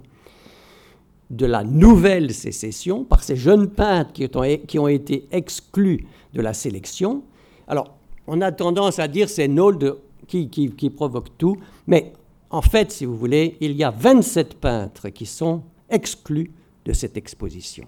de 1.30 1.45
la 1.45 1.63
nouvelle 1.63 2.34
sécession 2.34 3.04
par 3.04 3.24
ces 3.24 3.36
jeunes 3.36 3.69
peintres 3.69 4.13
qui 4.13 4.28
ont, 4.36 4.58
qui 4.67 4.78
ont 4.78 4.88
été 4.88 5.28
exclus 5.32 6.06
de 6.34 6.41
la 6.41 6.54
sélection 6.54 7.24
alors, 7.67 7.95
on 8.28 8.41
a 8.41 8.52
tendance 8.52 9.00
à 9.00 9.08
dire 9.08 9.30
c'est 9.30 9.48
Nold 9.48 9.95
qui, 10.28 10.50
qui, 10.50 10.89
provoque 10.89 11.38
tout, 11.38 11.58
mais 11.88 12.13
en 12.50 12.62
fait, 12.62 12.91
si 12.91 13.06
vous 13.06 13.17
voulez, 13.17 13.58
il 13.60 13.74
y 13.74 13.84
a 13.84 13.91
27 13.91 14.56
peintres 14.56 15.10
qui 15.10 15.26
sont 15.26 15.63
exclus 15.89 16.52
de 16.86 16.93
cette 16.93 17.17
exposition 17.17 17.86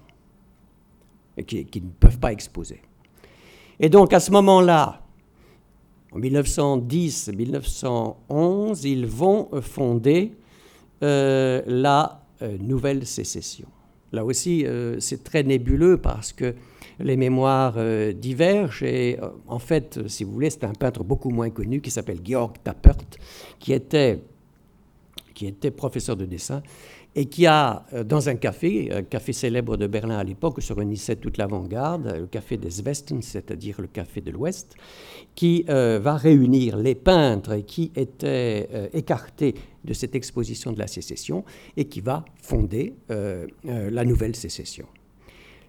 qui, 1.46 1.82
ne 1.82 1.90
peuvent 2.00 2.18
pas 2.18 2.32
exposer. 2.32 2.80
Et 3.80 3.88
donc, 3.88 4.12
à 4.12 4.20
ce 4.20 4.30
moment-là, 4.32 5.02
en 6.12 6.20
1910-1911, 6.20 8.86
ils 8.86 9.06
vont 9.06 9.48
fonder 9.60 10.34
euh, 11.02 11.62
la 11.66 12.22
euh, 12.42 12.56
nouvelle 12.58 13.06
sécession. 13.06 13.66
Là 14.12 14.24
aussi, 14.24 14.66
euh, 14.66 14.98
c'est 15.00 15.22
très 15.22 15.42
nébuleux 15.42 15.98
parce 15.98 16.32
que 16.32 16.54
les 16.98 17.16
mémoires 17.16 17.76
divergent. 18.14 18.82
Et 18.82 19.18
en 19.46 19.60
fait, 19.60 20.00
si 20.08 20.24
vous 20.24 20.32
voulez, 20.32 20.50
c'est 20.50 20.64
un 20.64 20.72
peintre 20.72 21.04
beaucoup 21.04 21.30
moins 21.30 21.50
connu 21.50 21.80
qui 21.80 21.92
s'appelle 21.92 22.18
Georg 22.24 22.54
Tappert, 22.64 22.96
qui 23.60 23.72
était, 23.72 24.20
qui 25.34 25.46
était 25.46 25.70
professeur 25.70 26.16
de 26.16 26.24
dessin 26.24 26.60
et 27.14 27.26
qui 27.26 27.46
a, 27.46 27.86
euh, 27.92 28.04
dans 28.04 28.28
un 28.28 28.36
café, 28.36 28.92
un 28.92 29.02
café 29.02 29.32
célèbre 29.32 29.76
de 29.76 29.86
Berlin 29.86 30.18
à 30.18 30.24
l'époque, 30.24 30.58
où 30.58 30.60
se 30.60 30.72
réunissait 30.72 31.16
toute 31.16 31.38
l'avant-garde, 31.38 32.14
le 32.18 32.26
café 32.26 32.56
des 32.56 32.80
Westens, 32.80 33.22
c'est-à-dire 33.22 33.80
le 33.80 33.86
café 33.86 34.20
de 34.20 34.30
l'Ouest, 34.30 34.74
qui 35.34 35.64
va 35.68 36.16
réunir 36.16 36.76
les 36.76 36.96
peintres 36.96 37.56
qui 37.58 37.92
étaient 37.94 38.90
écartés 38.92 39.54
de 39.84 39.92
cette 39.92 40.16
exposition 40.16 40.72
de 40.72 40.78
la 40.78 40.88
sécession 40.88 41.44
et 41.76 41.84
qui 41.84 42.00
va 42.00 42.24
fonder 42.42 42.94
la 43.08 44.04
nouvelle 44.04 44.34
sécession. 44.34 44.86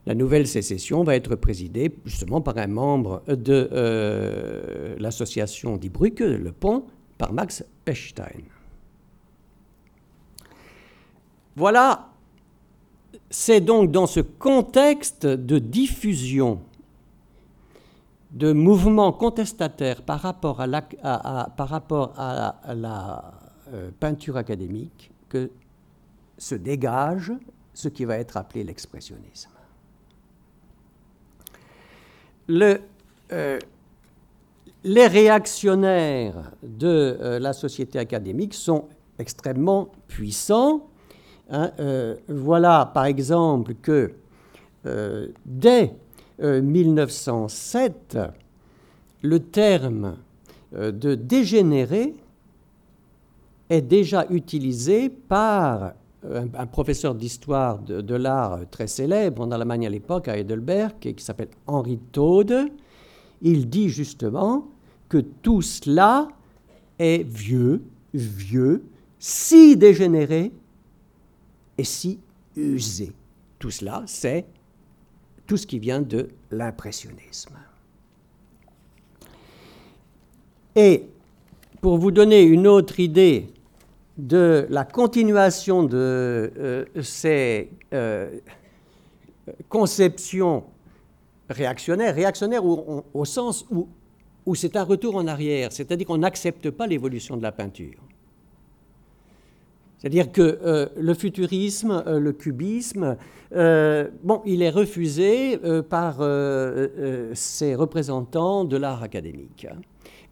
La 0.10 0.16
nouvelle 0.16 0.48
sécession 0.48 1.04
va 1.04 1.16
être 1.16 1.36
présidée 1.36 1.92
justement 2.06 2.42
par 2.42 2.58
un 2.58 2.66
membre 2.68 3.22
de 3.28 3.70
euh, 3.72 4.96
l'association 4.98 5.78
Die 5.78 5.92
le 6.20 6.52
pont, 6.52 6.86
par 7.18 7.32
Max 7.34 7.64
Pechstein. 7.86 8.42
Voilà, 11.60 12.08
c'est 13.30 13.60
donc 13.60 13.92
dans 13.92 14.08
ce 14.08 14.22
contexte 14.22 15.26
de 15.26 15.60
diffusion 15.60 16.62
de 18.32 18.54
mouvements 18.54 19.12
contestataires 19.12 20.02
par 20.02 20.22
rapport 20.22 20.62
à 20.62 20.68
la, 20.68 20.88
euh, 23.74 23.92
peinture 24.00 24.38
académique 24.38 25.12
que 25.28 25.52
se 26.38 26.56
dégage 26.56 27.34
ce 27.74 27.90
qui 27.90 28.06
va 28.06 28.18
être 28.18 28.38
appelé 28.38 28.64
l'expressionnisme 28.64 29.52
le, 32.48 32.80
euh, 33.34 33.60
les 34.86 35.08
réactionnaires 35.08 36.54
de 36.64 36.88
euh, 36.88 37.38
la 37.38 37.52
société 37.52 38.00
académique 38.00 38.54
sont 38.54 38.88
extrêmement 39.20 39.90
puissants. 40.08 40.88
Hein. 41.50 41.72
Euh, 41.80 42.16
voilà 42.28 42.90
par 42.94 43.06
exemple 43.06 43.74
que 43.82 44.14
dès 45.46 45.94
1907, 46.40 48.18
le 49.24 49.40
terme 49.40 50.16
de 50.72 51.16
dégénéré 51.16 52.16
est 53.70 53.82
déjà 53.82 54.26
utilisé 54.30 55.10
par 55.10 55.94
un, 56.24 56.66
professeur 56.66 57.16
d'histoire 57.16 57.80
de, 57.80 58.16
l'art 58.16 58.60
très 58.72 58.88
célèbre 58.88 59.42
en 59.42 59.52
Allemagne 59.52 59.88
à 59.88 59.90
l'époque, 59.90 60.28
à 60.28 60.38
Heidelberg, 60.38 60.94
qui 61.00 61.24
s'appelle 61.24 61.50
Henri 61.66 62.00
Tode, 62.12 62.72
il 63.42 63.70
dit 63.70 63.90
justement 63.90 64.68
que 65.08 65.18
tout 65.18 65.62
cela 65.62 66.28
est 66.98 67.24
vieux, 67.24 67.82
vieux, 68.14 68.84
si 69.18 69.78
dégénéré 69.78 70.52
et 71.80 71.86
si 71.86 72.20
usé. 72.58 73.14
Tout 73.58 73.72
cela, 73.72 74.04
c'est 74.06 74.46
tout 75.48 75.56
ce 75.56 75.66
qui 75.66 75.80
vient 75.80 76.02
de 76.02 76.30
l'impressionnisme. 76.52 77.58
Et 80.76 81.06
pour 81.82 81.98
vous 81.98 82.12
donner 82.12 82.42
une 82.42 82.68
autre 82.68 83.00
idée 83.00 83.48
de 84.18 84.68
la 84.70 84.84
continuation 84.84 85.84
de 85.84 86.52
euh, 86.58 86.86
ces 87.02 87.70
euh, 87.94 88.40
conceptions 89.70 90.66
réactionnaires, 91.50 92.14
réactionnaires 92.14 92.66
au, 92.66 93.26
sens 93.26 93.66
où, 93.72 93.88
où 94.46 94.54
c'est 94.54 94.76
un 94.76 94.84
retour 94.84 95.16
en 95.16 95.28
arrière, 95.28 95.72
c'est-à-dire 95.72 96.06
qu'on 96.06 96.18
n'accepte 96.18 96.70
pas 96.72 96.86
l'évolution 96.86 97.38
de 97.38 97.42
la 97.42 97.54
peinture. 97.54 98.09
C'est-à-dire 100.00 100.32
que 100.32 100.42
euh, 100.42 100.88
le 100.98 101.14
futurisme, 101.14 102.04
le 102.08 102.32
cubisme, 102.32 103.18
bon, 103.52 104.42
il 104.46 104.62
est 104.62 104.70
refusé 104.70 105.60
par 105.90 106.18
ces 107.34 107.76
représentants 107.76 108.64
de 108.66 108.78
l'art 108.78 109.04
académique 109.04 109.68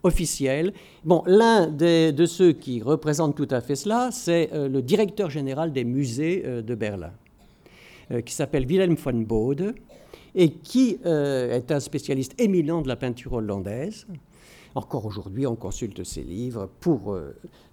officiel. 0.04 0.74
Bon, 1.04 1.24
l'un 1.26 1.68
de 1.68 2.26
ceux 2.26 2.54
qui 2.54 2.82
représentent 2.82 3.36
tout 3.36 3.48
à 3.52 3.62
fait 3.62 3.76
cela, 3.76 4.10
c'est 4.12 4.50
euh, 4.54 4.68
le 4.68 4.82
directeur 4.82 5.30
général 5.30 5.72
des 5.72 5.84
musées 5.84 6.44
euh, 6.46 6.62
de 6.62 6.76
Berlin, 6.76 7.14
euh, 8.12 8.22
qui 8.22 8.34
s'appelle 8.34 8.66
Wilhelm 8.66 8.96
von 8.96 9.14
Bode, 9.14 9.76
et 10.36 10.52
qui 10.52 11.00
est 11.04 11.72
un 11.72 11.80
spécialiste 11.80 12.40
éminent 12.40 12.84
de 12.84 12.88
la 12.88 12.96
peinture 12.96 13.34
hollandaise. 13.34 14.06
Encore 14.78 15.08
aujourd'hui, 15.08 15.48
on 15.48 15.56
consulte 15.56 16.04
ses 16.04 16.22
livres 16.22 16.70
pour 16.82 17.18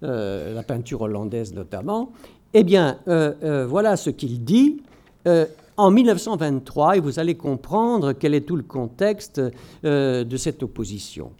la 0.01 0.63
peinture 0.63 1.01
hollandaise 1.01 1.53
notamment. 1.53 2.11
Eh 2.55 2.63
bien, 2.63 2.97
voilà 3.05 3.95
ce 3.95 4.09
qu'il 4.09 4.43
dit. 4.43 4.81
en 5.77 5.91
1923, 5.91 6.97
et 6.97 6.99
vous 6.99 7.19
allez 7.19 7.35
comprendre 7.35 8.13
quel 8.13 8.33
est 8.33 8.41
tout 8.41 8.55
le 8.55 8.63
contexte 8.63 9.41
de 9.83 10.37
cette 10.37 10.63
opposition. 10.63 11.31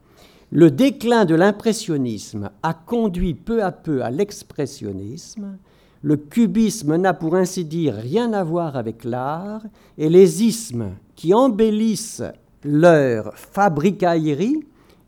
Le 0.52 0.70
déclin 0.72 1.26
de 1.26 1.36
l'impressionnisme 1.36 2.52
a 2.62 2.74
conduit 2.74 3.34
peu 3.34 3.64
à 3.64 3.72
peu 3.72 4.04
à 4.04 4.12
l'expressionnisme. 4.12 5.58
Le 6.02 6.18
cubisme 6.18 6.98
n'a 6.98 7.14
pour 7.14 7.36
ainsi 7.36 7.66
dire 7.66 7.96
rien 7.96 8.34
à 8.34 8.44
voir 8.44 8.76
avec 8.76 9.04
l'art, 9.04 9.64
et 9.98 10.10
les 10.10 10.44
ismes 10.44 10.92
qui 11.16 11.34
embellissent 11.34 12.24
leur 12.64 13.36
fabricaillerie 13.36 14.60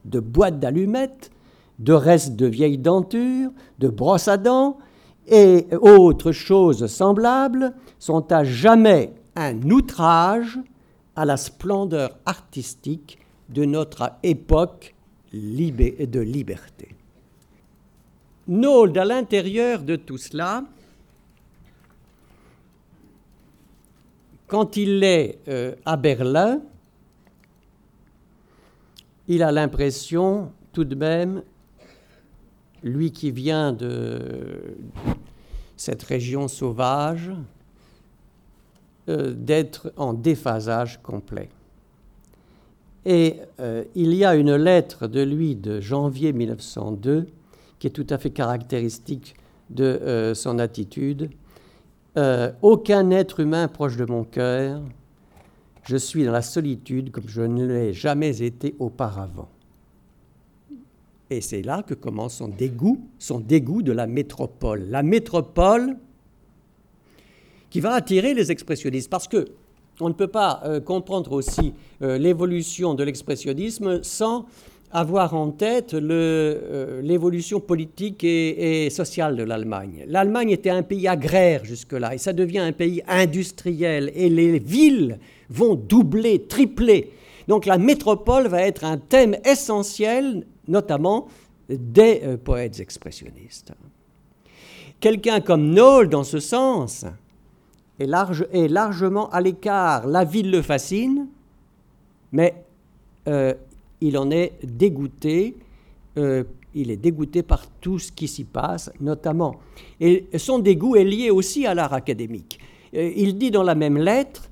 de 0.07 0.19
boîtes 0.19 0.59
d'allumettes, 0.59 1.31
de 1.79 1.93
restes 1.93 2.35
de 2.35 2.47
vieilles 2.47 2.77
dentures, 2.77 3.51
de 3.79 3.87
brosses 3.87 4.27
à 4.27 4.37
dents 4.37 4.77
et 5.27 5.67
autres 5.81 6.31
choses 6.31 6.87
semblables 6.87 7.73
sont 7.99 8.31
à 8.31 8.43
jamais 8.43 9.13
un 9.35 9.61
outrage 9.69 10.57
à 11.15 11.25
la 11.25 11.37
splendeur 11.37 12.17
artistique 12.25 13.19
de 13.49 13.65
notre 13.65 14.11
époque 14.23 14.95
de 15.33 16.19
liberté. 16.19 16.95
Nold, 18.47 18.97
à 18.97 19.03
l'intérieur 19.05 19.83
de 19.83 19.97
tout 19.97 20.17
cela, 20.17 20.63
quand 24.47 24.77
il 24.77 25.03
est 25.03 25.39
euh, 25.49 25.75
à 25.85 25.97
Berlin, 25.97 26.61
il 29.27 29.43
a 29.43 29.51
l'impression 29.51 30.51
tout 30.73 30.83
de 30.83 30.95
même, 30.95 31.41
lui 32.83 33.11
qui 33.11 33.31
vient 33.31 33.73
de 33.73 34.75
cette 35.75 36.03
région 36.03 36.47
sauvage, 36.47 37.31
euh, 39.09 39.33
d'être 39.33 39.93
en 39.95 40.13
déphasage 40.13 41.01
complet. 41.01 41.49
Et 43.05 43.37
euh, 43.61 43.85
il 43.95 44.13
y 44.13 44.25
a 44.25 44.35
une 44.35 44.55
lettre 44.55 45.07
de 45.07 45.21
lui 45.21 45.55
de 45.55 45.79
janvier 45.79 46.33
1902 46.33 47.27
qui 47.79 47.87
est 47.87 47.91
tout 47.91 48.07
à 48.09 48.17
fait 48.17 48.31
caractéristique 48.31 49.35
de 49.69 49.85
euh, 49.85 50.33
son 50.33 50.59
attitude. 50.59 51.29
aucun 52.61 53.11
être 53.11 53.39
humain 53.39 53.67
proche 53.67 53.95
de 53.95 54.05
mon 54.05 54.23
cœur, 54.23 54.81
je 55.87 55.95
suis 55.95 56.25
dans 56.25 56.33
la 56.33 56.41
solitude 56.41 57.11
comme 57.11 57.27
je 57.27 57.41
ne 57.41 57.65
l'ai 57.65 57.93
jamais 57.93 58.41
été 58.41 58.75
auparavant. 58.77 59.49
Et 61.29 61.39
c'est 61.39 61.61
là 61.61 61.81
que 61.81 61.93
commence 61.93 62.35
son 62.35 62.49
dégoût, 62.49 62.99
son 63.19 63.39
dégoût 63.39 63.81
de 63.81 63.93
la 63.93 64.05
métropole. 64.05 64.85
La 64.89 65.01
métropole 65.01 65.97
qui 67.69 67.79
va 67.79 67.93
attirer 67.93 68.33
les 68.33 68.51
expressionnistes, 68.51 69.09
parce 69.09 69.27
que 69.27 69.45
on 69.99 70.09
ne 70.09 70.13
peut 70.13 70.27
pas 70.27 70.61
euh, 70.63 70.79
comprendre 70.79 71.31
aussi 71.31 71.73
euh, 72.01 72.17
l'évolution 72.17 72.93
de 72.93 73.03
l'expressionnisme 73.03 74.03
sans 74.03 74.45
avoir 74.91 75.33
en 75.33 75.51
tête 75.51 75.93
euh, 75.93 77.01
l'évolution 77.01 77.59
politique 77.59 78.23
et, 78.23 78.89
sociale 78.89 79.35
de 79.35 79.43
l'Allemagne. 79.43 80.05
L'Allemagne 80.07 80.51
était 80.51 80.69
un 80.69 80.83
pays 80.83 81.07
agraire 81.07 81.65
jusque-là, 81.65 82.15
et 82.15 82.17
ça 82.17 82.33
devient 82.33 82.59
un 82.59 82.71
pays 82.71 83.03
industriel, 83.07 84.11
et 84.15 84.29
les 84.29 84.59
villes 84.59 85.19
vont 85.49 85.75
doubler, 85.75 86.43
tripler. 86.43 87.11
Donc 87.47 87.65
la 87.65 87.77
métropole 87.77 88.47
va 88.47 88.61
être 88.61 88.83
un 88.83 88.97
thème 88.97 89.35
essentiel 89.45 90.45
notamment 90.67 91.27
des 91.69 92.21
euh, 92.23 92.37
poètes 92.37 92.79
expressionnistes. 92.79 93.73
Quelqu'un 94.99 95.41
comme 95.41 95.69
Noll, 95.69 96.09
dans 96.09 96.23
ce 96.23 96.39
sens, 96.39 97.05
est, 97.99 98.07
largement 98.67 99.29
à 99.29 99.41
l'écart. 99.41 100.07
La 100.07 100.23
ville 100.23 100.51
le 100.51 100.61
fascine, 100.61 101.27
mais 102.31 102.55
euh, 103.27 103.53
il 104.01 104.17
en 104.17 104.31
est 104.31 104.53
dégoûté. 104.63 105.55
Euh, 106.17 106.43
il 106.75 106.91
est 106.91 106.97
dégoûté 106.97 107.41
par 107.41 107.67
tout 107.81 107.97
ce 107.97 108.11
qui 108.11 108.27
s'y 108.27 108.43
passe, 108.43 108.91
notamment. 108.99 109.55
Et 109.99 110.27
son 110.37 110.59
dégoût 110.59 110.95
est 110.95 111.03
lié 111.03 111.31
aussi 111.31 111.65
à 111.65 111.73
l'art 111.73 111.93
académique. 111.93 112.59
il 112.93 113.37
dit 113.37 113.49
dans 113.49 113.63
la 113.63 113.73
même 113.73 113.97
lettre 113.97 114.49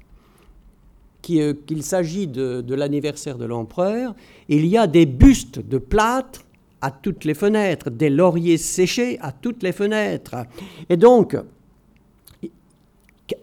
euh, 1.31 1.53
qu'il 1.65 1.83
s'agit 1.83 2.27
de, 2.27 2.73
l'anniversaire 2.73 3.37
de 3.37 3.45
l'empereur, 3.45 4.15
il 4.47 4.65
y 4.65 4.77
a 4.77 4.87
des 4.87 5.05
bustes 5.05 5.59
de 5.59 5.77
plâtre 5.77 6.41
à 6.81 6.91
toutes 6.91 7.25
les 7.25 7.33
fenêtres, 7.33 7.89
des 7.89 8.09
lauriers 8.09 8.57
séchés 8.57 9.17
à 9.21 9.31
toutes 9.31 9.63
les 9.63 9.71
fenêtres. 9.71 10.35
Et 10.89 10.97
donc, 10.97 11.35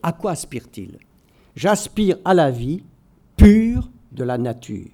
à 0.02 0.12
quoi 0.12 0.32
aspire-t-il? 0.32 0.98
J'aspire 1.56 2.18
à 2.24 2.34
la 2.34 2.50
vie 2.50 2.82
pure 3.36 3.90
de 4.12 4.24
la 4.24 4.38
nature, 4.38 4.90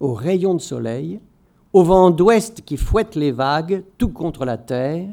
aux 0.00 0.14
rayons 0.14 0.54
de 0.54 0.60
soleil, 0.60 1.20
au 1.72 1.82
vent 1.82 2.10
d'ouest 2.10 2.62
qui 2.64 2.76
fouette 2.76 3.14
les 3.14 3.32
vagues 3.32 3.84
tout 3.98 4.10
contre 4.10 4.44
la 4.44 4.58
terre, 4.58 5.08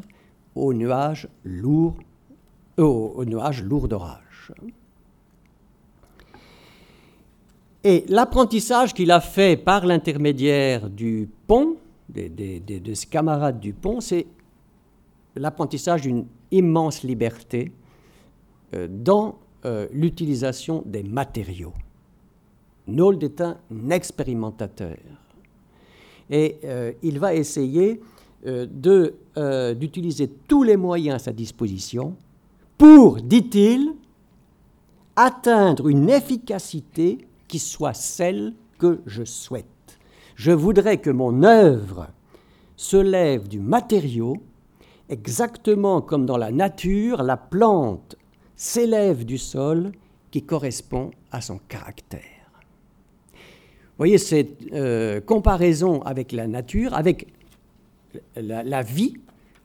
aux 0.56 0.74
nuages 0.74 1.28
lourds, 1.44 1.98
aux 2.78 3.26
nuages 3.26 3.64
lourds 3.64 3.88
d'orage. 3.88 4.54
Et 7.84 8.06
l'apprentissage 8.10 8.94
qu'il 8.94 9.12
a 9.12 9.22
fait 9.22 9.58
par 9.58 9.86
l'intermédiaire 9.86 10.90
du 10.90 11.30
pont, 11.48 11.78
de 12.10 12.94
ses 12.94 13.08
camarades 13.08 13.60
du 13.60 13.74
pont, 13.74 14.02
c'est 14.02 14.28
l'apprentissage 15.36 16.02
d'une 16.02 16.26
immense 16.52 17.04
liberté 17.04 17.72
euh, 18.74 18.88
dans 18.90 19.40
euh, 19.66 19.88
l'utilisation 19.92 20.84
des 20.86 21.04
matériaux. 21.04 21.74
Nold 22.88 23.24
est 23.24 23.42
un 23.42 23.58
expérimentateur. 23.90 24.98
Et 26.30 26.58
euh, 26.64 26.92
il 27.04 27.20
va 27.20 27.34
essayer 27.34 28.02
d'utiliser 28.44 30.28
tous 30.48 30.64
les 30.64 30.76
moyens 30.76 31.18
à 31.18 31.20
sa 31.20 31.32
disposition 31.32 32.16
pour, 32.80 33.22
dit-il, 33.22 33.94
atteindre 35.16 35.88
une 35.88 36.10
efficacité 36.10 37.20
qui 37.48 37.60
soit 37.60 37.94
celle 37.94 38.56
que 38.80 39.02
je 39.06 39.24
souhaite. 39.24 39.68
Je 40.36 40.52
voudrais 40.52 40.98
que 40.98 41.12
mon 41.12 41.44
œuvre 41.44 42.08
se 42.76 42.98
lève 42.98 43.48
du 43.48 43.60
matériau, 43.60 44.38
exactement 45.10 46.02
comme 46.02 46.26
dans 46.26 46.38
la 46.38 46.52
nature, 46.52 47.22
la 47.22 47.38
plante 47.38 48.16
s'élève 48.56 49.26
du 49.26 49.38
sol 49.38 49.92
qui 50.32 50.44
correspond 50.44 51.12
à 51.32 51.42
son 51.42 51.60
caractère. 51.68 52.22
Voyez 54.02 54.18
cette 54.18 54.74
euh, 54.74 55.22
comparaison 55.22 56.02
avec 56.02 56.32
la 56.32 56.48
nature, 56.48 56.96
avec 56.96 57.28
la, 58.36 58.82
vie, 58.82 59.14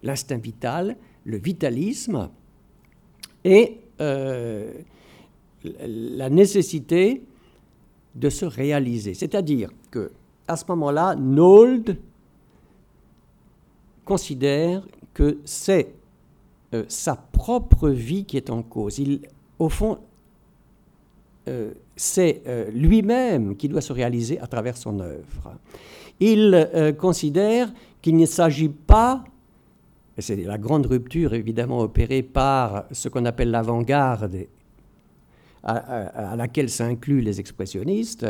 l'instinct 0.03 0.37
vital, 0.37 0.99
le 1.25 1.39
vitalisme 1.39 2.29
et 3.45 3.79
euh, 4.03 4.75
la 5.65 6.29
nécessité 6.29 7.23
de 8.15 8.29
se 8.29 8.45
réaliser. 8.45 9.15
C'est-à-dire 9.15 9.71
que 9.91 10.13
à 10.47 10.57
ce 10.59 10.67
moment-là, 10.69 11.15
Nold 11.17 11.97
considère 14.05 14.87
que 15.15 15.39
c'est 15.47 15.95
euh, 16.75 16.85
sa 16.89 17.17
propre 17.17 17.89
vie 17.89 18.27
qui 18.27 18.37
est 18.37 18.51
en 18.51 18.63
cause. 18.63 18.99
Il, 18.99 19.23
au 19.59 19.71
fond, 19.71 19.97
euh, 21.49 21.73
c'est 21.95 22.43
euh, 22.47 22.71
lui-même 22.71 23.57
qui 23.57 23.69
doit 23.69 23.81
se 23.81 23.93
réaliser 23.93 24.39
à 24.41 24.47
travers 24.47 24.77
son 24.77 25.01
œuvre. 25.01 25.59
Il 26.19 26.69
considère 26.99 27.71
qu'il 28.01 28.17
ne 28.17 28.25
s'agit 28.25 28.71
pas, 28.71 29.23
et 30.17 30.23
c'est 30.23 30.37
la 30.37 30.57
grande 30.57 30.87
rupture 30.87 31.35
évidemment 31.35 31.81
opérée 31.81 32.23
par 32.23 32.87
ce 32.91 33.11
qu'on 33.11 33.27
appelle 33.27 33.51
l'avant-garde 33.51 34.47
à, 35.67 36.37
laquelle 36.37 36.71
s'incluent 36.71 37.21
les 37.21 37.41
expressionnistes, 37.41 38.27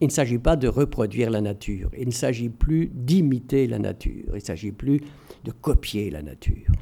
il 0.00 0.08
ne 0.08 0.12
s'agit 0.12 0.38
pas 0.38 0.56
de 0.56 0.68
reproduire 0.68 1.30
la 1.30 1.40
nature, 1.40 1.90
il 1.98 2.08
ne 2.08 2.12
s'agit 2.12 2.48
plus 2.48 2.90
d'imiter 2.92 3.66
la 3.66 3.78
nature, 3.78 4.30
il 4.30 4.34
ne 4.34 4.40
s'agit 4.40 4.72
plus 4.72 5.00
de 5.44 5.50
copier 5.50 6.10
la 6.10 6.22
nature. 6.22 6.72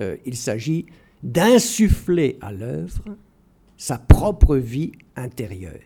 Euh, 0.00 0.16
il 0.26 0.36
s'agit 0.36 0.86
d'insuffler 1.22 2.38
à 2.40 2.52
l'œuvre 2.52 3.16
sa 3.78 3.96
propre 3.96 4.56
vie 4.56 4.92
intérieure. 5.16 5.80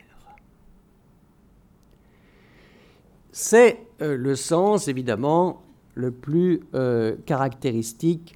C'est 3.31 3.79
euh, 4.01 4.17
le 4.17 4.35
sens, 4.35 4.89
évidemment, 4.89 5.63
le 5.95 6.11
plus 6.11 6.63
euh, 6.75 7.17
caractéristique 7.27 8.35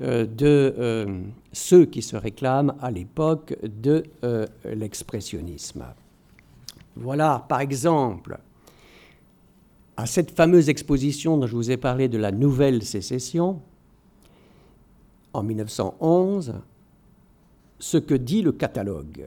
euh, 0.00 0.26
de 0.26 1.24
ceux 1.52 1.86
qui 1.86 2.02
se 2.02 2.16
réclament 2.16 2.74
à 2.80 2.90
l'époque 2.90 3.56
de 3.62 4.04
l'expressionnisme. 4.64 5.84
Voilà, 6.96 7.44
par 7.48 7.60
exemple, 7.60 8.38
à 9.96 10.06
cette 10.06 10.30
fameuse 10.30 10.68
exposition 10.68 11.38
dont 11.38 11.46
je 11.46 11.56
vous 11.56 11.70
ai 11.70 11.76
parlé 11.76 12.08
de 12.08 12.18
la 12.18 12.30
nouvelle 12.32 12.82
sécession, 12.82 13.60
en 15.34 15.42
1911, 15.42 16.54
ce 17.82 17.98
que 17.98 18.14
dit 18.14 18.42
le 18.42 18.52
catalogue. 18.52 19.26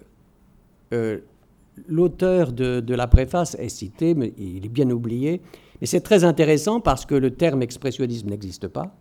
L'auteur 1.89 2.53
de, 2.53 2.80
de, 2.80 2.95
la 2.95 3.06
préface 3.08 3.56
est 3.56 3.68
cité, 3.68 4.16
mais 4.16 4.34
il 4.38 4.66
est 4.66 4.70
bien 4.70 4.89
oublié. 4.89 5.41
Mais 5.82 5.88
c'est 5.88 5.99
très 5.99 6.24
intéressant 6.24 6.80
parce 6.80 7.06
que 7.06 7.16
le 7.16 7.32
terme 7.32 7.62
expressionnisme 7.62 8.30
n'existe 8.30 8.70
pas. 8.70 8.95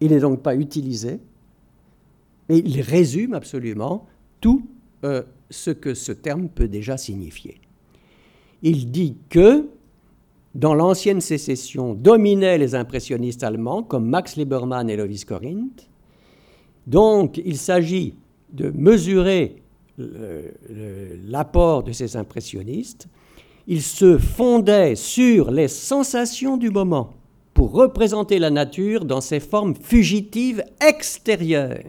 Il 0.00 0.12
n'est 0.12 0.20
donc 0.20 0.40
pas 0.40 0.54
utilisé, 0.54 1.18
mais 2.48 2.58
il 2.58 2.80
résume 2.80 3.34
absolument 3.34 4.06
tout 4.40 4.64
euh, 5.04 5.24
ce 5.50 5.72
que 5.72 5.94
ce 5.94 6.12
terme 6.12 6.48
peut 6.48 6.68
déjà 6.68 6.96
signifier. 6.96 7.60
Il 8.62 8.92
dit 8.92 9.16
que 9.30 9.66
dans 10.54 10.74
l'ancienne 10.74 11.20
sécession 11.20 11.94
dominaient 11.94 12.58
les 12.58 12.76
impressionnistes 12.76 13.42
allemands 13.42 13.82
comme 13.82 14.08
Max 14.08 14.36
Liebermann 14.36 14.88
et 14.88 14.96
Lovis 14.96 15.24
Corinth. 15.24 15.88
Donc 16.86 17.40
il 17.44 17.56
s'agit 17.56 18.14
de 18.54 18.70
mesurer 18.70 19.62
l'apport 19.98 21.82
de 21.82 21.92
ces 21.92 22.16
impressionnistes. 22.16 23.08
Ils 23.66 23.82
se 23.82 24.18
fondaient 24.18 24.96
sur 24.96 25.50
les 25.50 25.68
sensations 25.68 26.56
du 26.56 26.70
moment 26.70 27.14
pour 27.54 27.72
représenter 27.72 28.38
la 28.38 28.50
nature 28.50 29.04
dans 29.04 29.20
ses 29.20 29.40
formes 29.40 29.74
fugitives 29.74 30.64
extérieures. 30.86 31.84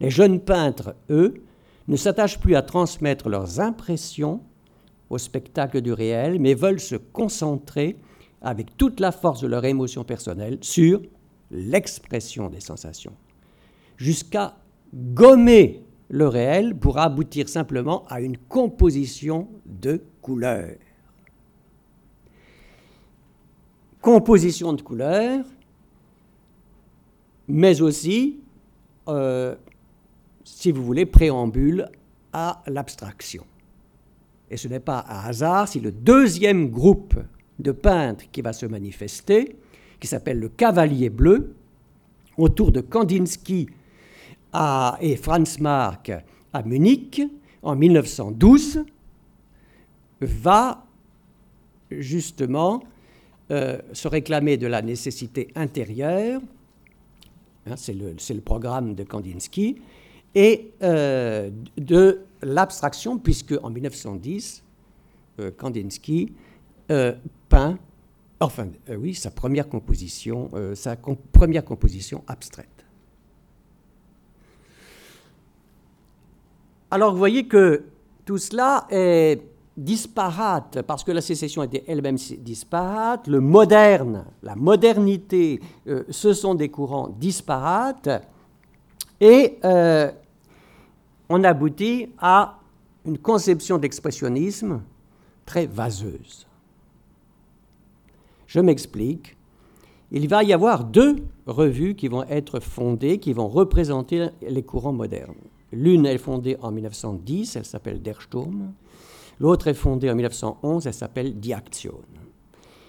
Les 0.00 0.10
jeunes 0.10 0.40
peintres, 0.40 0.94
eux, 1.10 1.42
ne 1.88 1.96
s'attachent 1.96 2.40
plus 2.40 2.56
à 2.56 2.62
transmettre 2.62 3.28
leurs 3.28 3.60
impressions 3.60 4.40
au 5.08 5.18
spectacle 5.18 5.80
du 5.80 5.92
réel, 5.92 6.38
mais 6.40 6.54
veulent 6.54 6.80
se 6.80 6.96
concentrer 6.96 7.96
avec 8.42 8.76
toute 8.76 9.00
la 9.00 9.12
force 9.12 9.40
de 9.40 9.46
leur 9.46 9.64
émotion 9.64 10.04
personnelle 10.04 10.58
sur 10.60 11.00
l'expression 11.50 12.50
des 12.50 12.60
sensations, 12.60 13.14
jusqu'à 13.96 14.56
gommer 14.96 15.82
le 16.08 16.26
réel 16.26 16.74
pour 16.76 16.98
aboutir 16.98 17.48
simplement 17.48 18.04
à 18.08 18.20
une 18.20 18.38
composition 18.38 19.48
de 19.66 20.02
couleurs. 20.22 20.76
Composition 24.00 24.72
de 24.72 24.82
couleurs, 24.82 25.44
mais 27.48 27.80
aussi, 27.82 28.40
euh, 29.08 29.54
si 30.44 30.70
vous 30.70 30.84
voulez, 30.84 31.06
préambule 31.06 31.88
à 32.32 32.62
l'abstraction. 32.66 33.44
Et 34.50 34.56
ce 34.56 34.68
n'est 34.68 34.80
pas 34.80 35.04
un 35.08 35.28
hasard 35.28 35.66
si 35.68 35.80
le 35.80 35.90
deuxième 35.90 36.70
groupe 36.70 37.16
de 37.58 37.72
peintres 37.72 38.24
qui 38.30 38.42
va 38.42 38.52
se 38.52 38.64
manifester, 38.66 39.56
qui 39.98 40.06
s'appelle 40.06 40.38
le 40.38 40.48
Cavalier 40.48 41.10
Bleu, 41.10 41.54
autour 42.36 42.70
de 42.70 42.80
Kandinsky 42.80 43.66
et 45.00 45.16
Franz 45.16 45.60
Marc 45.60 46.12
à 46.52 46.62
Munich 46.62 47.22
en 47.62 47.76
1912, 47.76 48.84
va 50.20 50.86
justement 51.90 52.82
euh, 53.50 53.78
se 53.92 54.08
réclamer 54.08 54.56
de 54.56 54.66
la 54.66 54.82
nécessité 54.82 55.48
intérieure, 55.54 56.40
hein, 57.66 57.74
c'est 57.76 57.94
le, 57.94 58.40
programme 58.40 58.94
de 58.94 59.04
Kandinsky, 59.04 59.76
et 60.34 60.72
euh, 60.82 61.50
de 61.76 62.20
l'abstraction, 62.42 63.18
puisque 63.18 63.54
en 63.62 63.70
1910, 63.70 64.62
euh, 65.40 65.50
Kandinsky 65.56 66.32
peint, 67.48 67.78
enfin 68.38 68.68
oui, 68.96 69.14
sa 69.14 69.32
première 69.32 69.68
composition, 69.68 70.50
sa 70.74 70.94
première 70.94 71.64
composition 71.64 72.22
abstraite. 72.28 72.75
Alors 76.90 77.12
vous 77.12 77.18
voyez 77.18 77.46
que 77.46 77.84
tout 78.24 78.38
cela 78.38 78.86
est 78.90 79.42
disparate, 79.76 80.82
parce 80.82 81.04
que 81.04 81.12
la 81.12 81.20
sécession 81.20 81.62
était 81.62 81.84
elle-même 81.86 82.16
disparate, 82.16 83.26
le 83.28 83.40
moderne, 83.40 84.24
la 84.42 84.54
modernité, 84.54 85.60
euh, 85.86 86.04
ce 86.08 86.32
sont 86.32 86.54
des 86.54 86.70
courants 86.70 87.08
disparates, 87.08 88.08
et 89.20 89.58
euh, 89.64 90.10
on 91.28 91.44
aboutit 91.44 92.08
à 92.18 92.58
une 93.04 93.18
conception 93.18 93.78
d'expressionnisme 93.78 94.80
très 95.44 95.66
vaseuse. 95.66 96.46
Je 98.46 98.60
m'explique. 98.60 99.36
Il 100.12 100.28
va 100.28 100.42
y 100.44 100.52
avoir 100.52 100.84
deux 100.84 101.16
revues 101.46 101.94
qui 101.94 102.08
vont 102.08 102.24
être 102.24 102.60
fondées, 102.60 103.18
qui 103.18 103.32
vont 103.32 103.48
représenter 103.48 104.28
les 104.40 104.62
courants 104.62 104.92
modernes. 104.92 105.34
L'une 105.72 106.06
est 106.06 106.18
fondée 106.18 106.56
en 106.60 106.70
1910, 106.70 107.56
elle 107.56 107.64
s'appelle 107.64 108.00
Der 108.02 108.20
Sturm. 108.22 108.72
L'autre 109.40 109.68
est 109.68 109.74
fondée 109.74 110.10
en 110.10 110.14
1911, 110.14 110.86
elle 110.86 110.94
s'appelle 110.94 111.38
Die. 111.38 111.54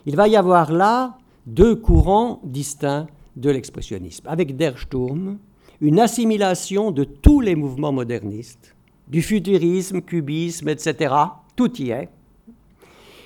Il 0.06 0.16
va 0.16 0.28
y 0.28 0.36
avoir 0.36 0.72
là 0.72 1.18
deux 1.46 1.76
courants 1.76 2.40
distincts 2.44 3.08
de 3.36 3.50
l'expressionnisme. 3.50 4.28
Avec 4.28 4.56
Der 4.56 4.78
Sturm, 4.78 5.38
une 5.82 6.00
assimilation 6.00 6.92
de 6.92 7.04
tous 7.04 7.42
les 7.42 7.56
mouvements 7.56 7.92
modernistes, 7.92 8.76
du 9.08 9.22
futurisme, 9.22 10.02
cubisme, 10.02 10.70
etc. 10.70 11.14
Tout 11.56 11.82
y 11.82 11.92
est. 11.92 12.10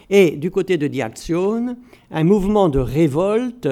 Et 0.10 0.32
du 0.32 0.52
côté 0.52 0.78
de 0.78 0.88
Die 0.88 1.02
un 1.02 2.24
mouvement 2.24 2.70
de 2.70 2.80
révolte 2.80 3.70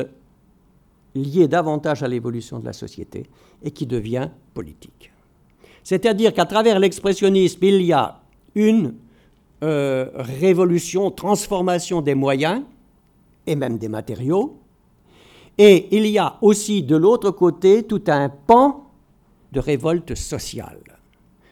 lié 1.16 1.48
davantage 1.48 2.04
à 2.04 2.08
l'évolution 2.08 2.60
de 2.60 2.66
la 2.66 2.74
société 2.74 3.26
et 3.62 3.72
qui 3.72 3.86
devient 3.86 4.30
politique. 4.54 5.09
C'est-à-dire 5.90 6.36
qu'à 6.36 6.46
travers 6.46 6.78
l'expressionnisme, 6.78 7.58
il 7.64 7.82
y 7.82 7.94
a 7.94 8.20
une 8.54 8.94
euh, 9.64 10.08
révolution, 10.14 11.10
transformation 11.10 12.04
des 12.04 12.14
moyens 12.14 12.62
et 13.48 13.56
même 13.56 13.80
des 13.80 13.88
matériaux. 13.88 14.60
Et 15.58 15.88
il 15.98 16.06
y 16.06 16.20
a 16.20 16.38
aussi 16.42 16.84
de 16.84 16.96
l'autre 16.96 17.32
côté 17.32 17.82
tout 17.82 18.04
un 18.06 18.30
pan 18.30 18.92
de 19.52 19.60
révolte 19.60 20.14
sociale. 20.14 20.84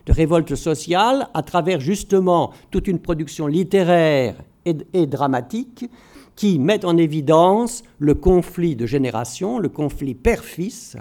De 0.05 0.13
révolte 0.13 0.53
sociale 0.53 1.29
à 1.33 1.41
travers 1.41 1.79
justement 1.79 2.51
toute 2.69 2.88
une 2.88 2.99
production 2.99 3.47
littéraire 3.47 4.35
et, 4.65 5.07
dramatique 5.07 5.89
qui 6.35 6.59
met 6.59 6.85
en 6.85 6.95
évidence 6.97 7.83
le 7.97 8.13
conflit 8.13 8.75
de 8.75 8.85
génération, 8.85 9.57
le 9.57 9.69
conflit 9.69 10.13
père-fils 10.13 10.95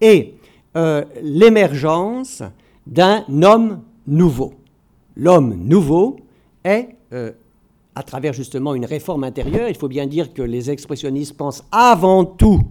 et 0.00 0.34
euh, 0.76 1.04
l'émergence 1.22 2.42
d'un 2.86 3.24
homme 3.42 3.82
nouveau. 4.06 4.54
L'homme 5.16 5.54
nouveau 5.54 6.16
est, 6.64 6.96
euh, 7.12 7.32
à 7.94 8.02
travers 8.02 8.32
justement 8.32 8.74
une 8.74 8.86
réforme 8.86 9.24
intérieure, 9.24 9.68
il 9.68 9.76
faut 9.76 9.88
bien 9.88 10.06
dire 10.06 10.32
que 10.32 10.42
les 10.42 10.70
expressionnistes 10.70 11.36
pensent 11.36 11.64
avant 11.70 12.24
tout 12.24 12.62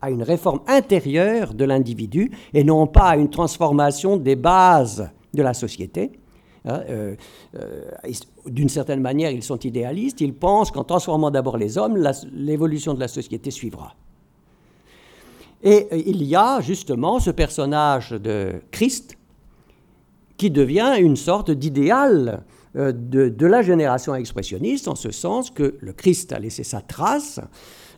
à 0.00 0.10
une 0.10 0.22
réforme 0.22 0.60
intérieure 0.66 1.54
de 1.54 1.64
l'individu 1.64 2.32
et 2.54 2.64
non 2.64 2.86
pas 2.86 3.10
à 3.10 3.16
une 3.16 3.30
transformation 3.30 4.16
des 4.16 4.36
bases 4.36 5.10
de 5.32 5.42
la 5.42 5.54
société. 5.54 6.12
Hein, 6.64 6.80
euh, 6.88 7.16
euh, 7.56 7.90
d'une 8.46 8.68
certaine 8.68 9.00
manière, 9.00 9.30
ils 9.30 9.42
sont 9.42 9.58
idéalistes, 9.58 10.20
ils 10.20 10.34
pensent 10.34 10.70
qu'en 10.70 10.84
transformant 10.84 11.30
d'abord 11.30 11.56
les 11.56 11.76
hommes, 11.78 11.96
l'évolution 12.32 12.94
de 12.94 13.00
la 13.00 13.08
société 13.08 13.50
suivra. 13.50 13.94
Et 15.62 15.86
il 16.10 16.24
y 16.24 16.34
a 16.34 16.60
justement 16.60 17.20
ce 17.20 17.30
personnage 17.30 18.10
de 18.10 18.62
Christ 18.72 19.16
qui 20.42 20.50
devient 20.50 20.94
une 20.98 21.14
sorte 21.14 21.52
d'idéal 21.52 22.42
euh, 22.74 22.90
de, 22.92 23.46
la 23.46 23.62
génération 23.62 24.12
expressionniste, 24.16 24.88
en 24.88 24.96
ce 24.96 25.12
sens 25.12 25.52
que 25.52 25.76
le 25.78 25.92
Christ 25.92 26.32
a 26.32 26.40
laissé 26.40 26.64
sa 26.64 26.80
trace, 26.80 27.38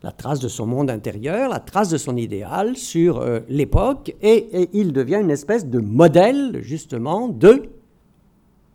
la 0.02 0.12
trace 0.12 0.40
de 0.40 0.48
son 0.48 0.66
monde 0.66 0.90
intérieur, 0.90 1.48
la 1.48 1.58
trace 1.58 1.88
de 1.88 1.96
son 1.96 2.18
idéal 2.18 2.76
sur 2.76 3.16
euh, 3.16 3.40
l'époque, 3.48 4.14
et, 4.20 4.68
il 4.74 4.92
devient 4.92 5.20
une 5.22 5.30
espèce 5.30 5.64
de 5.64 5.78
modèle 5.78 6.58
justement 6.60 7.28
de 7.28 7.62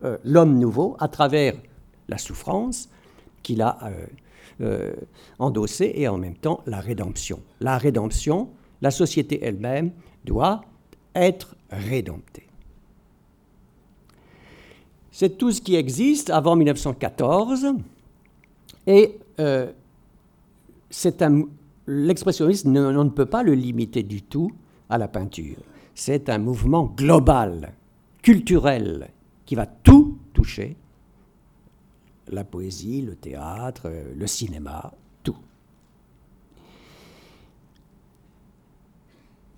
euh, 0.03 0.17
l'homme 0.23 0.57
nouveau 0.57 0.97
à 0.97 1.07
travers 1.07 1.53
la 2.07 2.17
souffrance 2.17 2.89
qu'il 3.43 3.61
a 3.61 3.77
endossée 5.37 5.91
et 5.93 6.07
en 6.07 6.17
même 6.17 6.35
temps 6.35 6.61
la 6.65 6.79
rédemption. 6.79 7.39
La 7.61 7.77
rédemption, 7.77 8.49
la 8.81 8.89
société 8.89 9.39
elle-même 9.43 9.91
doit 10.25 10.61
être 11.13 11.55
rédemptée. 11.69 12.48
C'est 15.19 15.37
tout 15.37 15.51
ce 15.51 15.59
qui 15.59 15.75
existe 15.75 16.29
avant 16.29 16.55
1914. 16.55 17.73
Et 18.87 19.19
euh, 19.41 19.69
l'expressionnisme, 21.87 22.77
on 22.77 23.03
ne 23.03 23.09
peut 23.09 23.25
pas 23.25 23.43
le 23.43 23.53
limiter 23.53 24.01
du 24.01 24.21
tout 24.21 24.49
à 24.89 24.97
la 24.97 25.09
peinture. 25.09 25.57
C'est 25.93 26.29
un 26.29 26.37
mouvement 26.37 26.85
global, 26.85 27.73
culturel, 28.21 29.09
qui 29.45 29.55
va 29.55 29.65
tout 29.65 30.19
toucher. 30.31 30.77
La 32.29 32.45
poésie, 32.45 33.01
le 33.01 33.15
théâtre, 33.17 33.91
le 34.15 34.25
cinéma, 34.25 34.93
tout. 35.21 35.35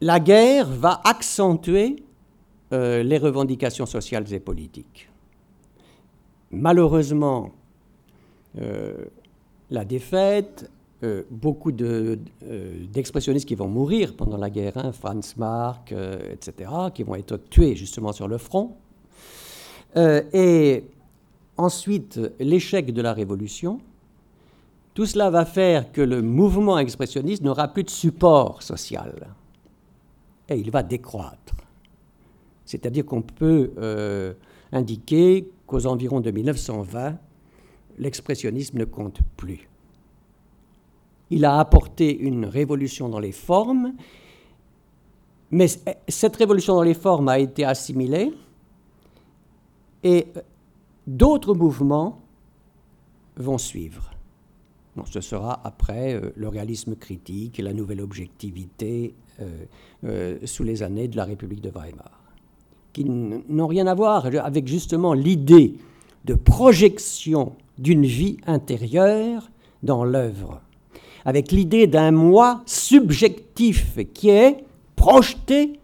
La 0.01 0.19
guerre 0.19 0.71
va 0.71 1.01
accentuer 1.03 1.97
euh, 2.73 3.03
les 3.03 3.19
revendications 3.19 3.85
sociales 3.85 4.33
et 4.33 4.39
politiques. 4.39 5.10
Malheureusement, 6.51 7.51
euh, 8.59 9.05
la 9.69 9.85
défaite, 9.85 10.69
euh, 11.03 11.23
beaucoup 11.31 11.71
euh, 11.81 12.17
d'expressionnistes 12.91 13.47
qui 13.47 13.55
vont 13.55 13.69
mourir 13.69 14.15
pendant 14.15 14.37
la 14.37 14.49
guerre, 14.49 14.77
hein, 14.77 14.91
Franz 14.91 15.35
Marc, 15.37 15.93
etc., 15.93 16.69
qui 16.93 17.03
vont 17.03 17.15
être 17.15 17.37
tués 17.49 17.75
justement 17.75 18.11
sur 18.11 18.27
le 18.27 18.37
front. 18.37 18.75
et 19.95 20.85
ensuite, 21.57 22.19
l'échec 22.39 22.93
de 22.93 23.01
la 23.01 23.13
Révolution. 23.13 23.79
Tout 24.93 25.05
cela 25.05 25.29
va 25.29 25.45
faire 25.45 25.91
que 25.91 26.01
le 26.01 26.21
mouvement 26.21 26.77
expressionniste 26.77 27.43
n'aura 27.43 27.69
plus 27.69 27.83
de 27.83 27.89
support 27.89 28.61
social. 28.61 29.33
Et 30.49 30.57
il 30.57 30.69
va 30.69 30.83
décroître. 30.83 31.55
C'est-à-dire 32.65 33.05
qu'on 33.05 33.21
peut 33.21 33.71
indiquer 34.71 35.49
qu'aux 35.71 35.87
environs 35.87 36.19
de 36.19 36.31
1920, 36.31 37.17
l'expressionnisme 37.97 38.77
ne 38.77 38.83
compte 38.83 39.19
plus. 39.37 39.69
Il 41.29 41.45
a 41.45 41.59
apporté 41.59 42.13
une 42.13 42.45
révolution 42.45 43.07
dans 43.07 43.19
les 43.19 43.31
formes, 43.31 43.93
mais 45.49 45.67
cette 46.09 46.35
révolution 46.35 46.75
dans 46.75 46.83
les 46.83 46.93
formes 46.93 47.29
a 47.29 47.39
été 47.39 47.63
assimilée 47.63 48.33
et 50.03 50.27
d'autres 51.07 51.53
mouvements 51.53 52.21
vont 53.37 53.57
suivre. 53.57 54.11
ce 55.05 55.21
sera 55.21 55.65
après 55.65 56.15
euh, 56.15 56.33
le 56.35 56.49
réalisme 56.49 56.97
critique 56.97 57.59
et 57.59 57.63
la 57.63 57.71
nouvelle 57.71 58.01
objectivité 58.01 59.15
euh, 59.39 59.65
euh, 60.03 60.39
sous 60.45 60.63
les 60.63 60.83
années 60.83 61.07
de 61.07 61.15
la 61.15 61.23
République 61.23 61.61
de 61.61 61.69
Weimar. 61.69 62.20
Qui 62.93 63.05
n'ont 63.05 63.67
rien 63.67 63.87
à 63.87 63.93
voir 63.93 64.25
avec 64.43 64.67
justement 64.67 65.13
l'idée 65.13 65.75
de 66.25 66.33
projection 66.33 67.53
d'une 67.77 68.05
vie 68.05 68.37
intérieure 68.45 69.49
dans 69.83 70.03
l'œuvre, 70.03 70.61
avec 71.25 71.51
l'idée 71.51 71.87
d'un 71.87 72.11
moi 72.11 72.61
subjectif 72.65 73.97
qui 74.13 74.29
est 74.29 74.63
projeté 74.95 75.79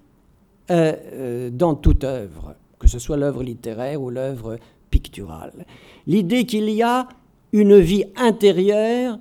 euh, 0.70 0.94
euh, 1.14 1.50
dans 1.50 1.76
toute 1.76 2.04
œuvre, 2.04 2.56
que 2.78 2.88
ce 2.88 3.00
soit 3.00 3.18
l'œuvre 3.18 3.42
littéraire 3.42 4.02
ou 4.02 4.10
l'œuvre 4.10 4.58
picturale. 4.92 5.66
L'idée 6.06 6.46
qu'il 6.46 6.70
y 6.70 6.84
a 6.84 7.08
une 7.52 7.80
vie 7.80 8.06
intérieure 8.16 9.18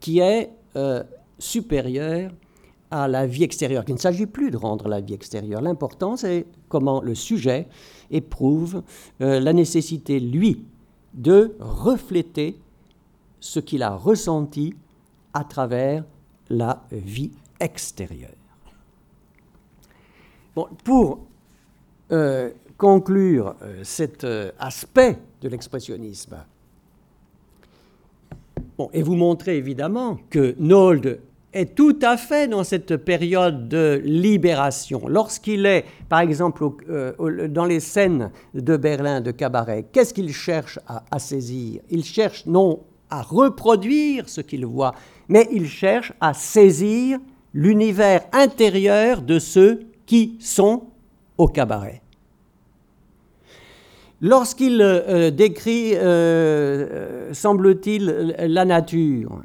qui 0.00 0.18
est 0.20 0.50
euh, 0.74 1.02
supérieure 1.38 2.32
à 2.90 3.08
la 3.08 3.26
vie 3.26 3.44
extérieure, 3.44 3.84
qu'il 3.84 3.94
ne 3.94 4.00
s'agit 4.00 4.26
plus 4.26 4.50
de 4.50 4.56
rendre 4.56 4.88
la 4.88 5.00
vie 5.00 5.14
extérieure. 5.14 5.60
L'important, 5.60 6.16
c'est 6.16 6.46
comment 6.68 7.00
le 7.02 7.14
sujet 7.14 7.66
éprouve 8.10 8.82
la 9.18 9.52
nécessité, 9.52 10.20
lui, 10.20 10.64
de 11.14 11.56
refléter 11.58 12.58
ce 13.40 13.60
qu'il 13.60 13.82
a 13.82 13.94
ressenti 13.94 14.74
à 15.32 15.44
travers 15.44 16.04
la 16.48 16.84
vie 16.90 17.32
extérieure. 17.60 18.30
Pour 20.84 21.26
euh, 22.12 22.50
conclure 22.78 23.56
euh, 23.62 23.84
cet 23.84 24.24
euh, 24.24 24.50
aspect 24.58 25.18
de 25.42 25.48
l'expressionnisme, 25.48 26.36
bon, 28.78 28.88
et 28.92 29.02
vous 29.02 29.16
montrer 29.16 29.56
évidemment 29.56 30.18
que 30.30 30.54
Nold 30.58 31.20
est 31.56 31.74
tout 31.74 31.98
à 32.02 32.16
fait 32.16 32.48
dans 32.48 32.64
cette 32.64 32.96
période 32.96 33.68
de 33.68 34.00
libération. 34.04 35.08
Lorsqu'il 35.08 35.66
est, 35.66 35.84
par 36.08 36.20
exemple, 36.20 36.64
dans 37.48 37.64
les 37.64 37.80
scènes 37.80 38.30
de 38.54 38.76
Berlin, 38.76 39.20
de 39.20 39.30
cabaret, 39.30 39.86
qu'est-ce 39.92 40.14
qu'il 40.14 40.32
cherche 40.32 40.78
à 40.86 41.18
saisir? 41.18 41.80
Il 41.90 42.04
cherche 42.04 42.46
non 42.46 42.80
à 43.10 43.22
reproduire 43.22 44.28
ce 44.28 44.40
qu'il 44.40 44.66
voit, 44.66 44.94
mais 45.28 45.48
il 45.52 45.68
cherche 45.68 46.12
à 46.20 46.34
saisir 46.34 47.18
l'univers 47.54 48.22
intérieur 48.32 49.22
de 49.22 49.38
ceux 49.38 49.80
qui 50.04 50.36
sont 50.40 50.84
au 51.38 51.48
cabaret. 51.48 52.02
Lorsqu'il 54.20 54.80
euh, 54.80 55.30
décrit, 55.30 55.94
euh, 55.94 55.98
euh, 56.00 57.34
semble-t-il, 57.34 58.34
la 58.38 58.64
nature, 58.64 59.42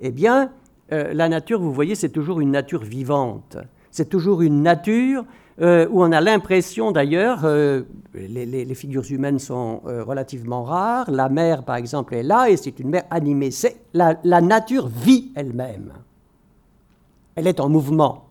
eh 0.00 0.10
bien, 0.10 0.50
la 0.90 1.28
nature, 1.28 1.60
vous 1.60 1.72
voyez, 1.72 1.94
c'est 1.94 2.08
toujours 2.08 2.40
une 2.40 2.50
nature 2.50 2.82
vivante. 2.82 3.56
C'est 3.90 4.08
toujours 4.08 4.42
une 4.42 4.62
nature 4.62 5.24
euh, 5.60 5.88
où 5.90 6.04
on 6.04 6.12
a 6.12 6.20
l'impression 6.20 6.92
d'ailleurs, 6.92 7.40
euh, 7.44 7.82
les, 8.14 8.74
figures 8.74 9.02
humaines 9.10 9.40
sont 9.40 9.82
euh, 9.86 10.04
relativement 10.04 10.62
rares, 10.62 11.10
la 11.10 11.28
mer 11.28 11.64
par 11.64 11.74
exemple 11.74 12.14
est 12.14 12.22
là 12.22 12.48
et 12.48 12.56
c'est 12.56 12.78
une 12.78 12.90
mer 12.90 13.02
animée, 13.10 13.50
c'est 13.50 13.80
la, 13.92 14.14
nature 14.40 14.86
vit 14.86 15.32
elle-même, 15.34 15.92
elle 17.34 17.48
est 17.48 17.58
en 17.58 17.68
mouvement. 17.68 18.26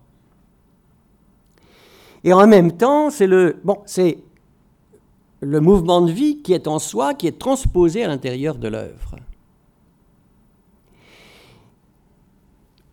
Et 2.23 2.31
en 2.31 2.47
même 2.47 2.71
temps, 2.71 3.09
c'est 3.09 3.27
le 3.27 3.59
mouvement 5.59 6.01
de 6.01 6.11
vie 6.11 6.41
qui 6.41 6.53
est 6.53 6.67
en 6.67 6.79
soi, 6.79 7.13
qui 7.13 7.27
est 7.27 7.37
transposé 7.37 8.05
à 8.05 8.07
l'intérieur 8.07 8.55
de 8.55 8.69
l'œuvre. 8.69 9.17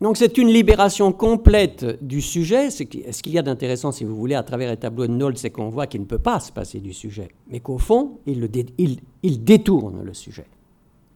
Donc 0.04 0.18
c'est 0.18 0.36
une 0.36 0.48
libération 0.48 1.12
complète 1.12 2.04
du 2.04 2.20
sujet. 2.20 2.68
Ce 2.68 2.82
qu'il 2.82 3.32
y 3.32 3.38
a 3.38 3.42
d'intéressant, 3.42 3.90
si 3.90 4.04
vous 4.04 4.14
voulez, 4.14 4.34
à 4.34 4.42
travers 4.42 4.68
les 4.68 4.76
tableaux 4.76 5.06
de 5.06 5.12
Nold, 5.12 5.38
c'est 5.38 5.48
qu'on 5.48 5.70
voit 5.70 5.86
qu'il 5.86 6.02
ne 6.02 6.04
peut 6.04 6.18
pas 6.18 6.40
se 6.40 6.52
passer 6.52 6.78
du 6.78 6.92
sujet, 6.92 7.28
mais 7.48 7.60
qu'au 7.60 7.78
fond, 7.78 8.18
il, 8.26 8.46
il, 9.22 9.44
détourne 9.44 10.02
le 10.02 10.12
sujet 10.12 10.44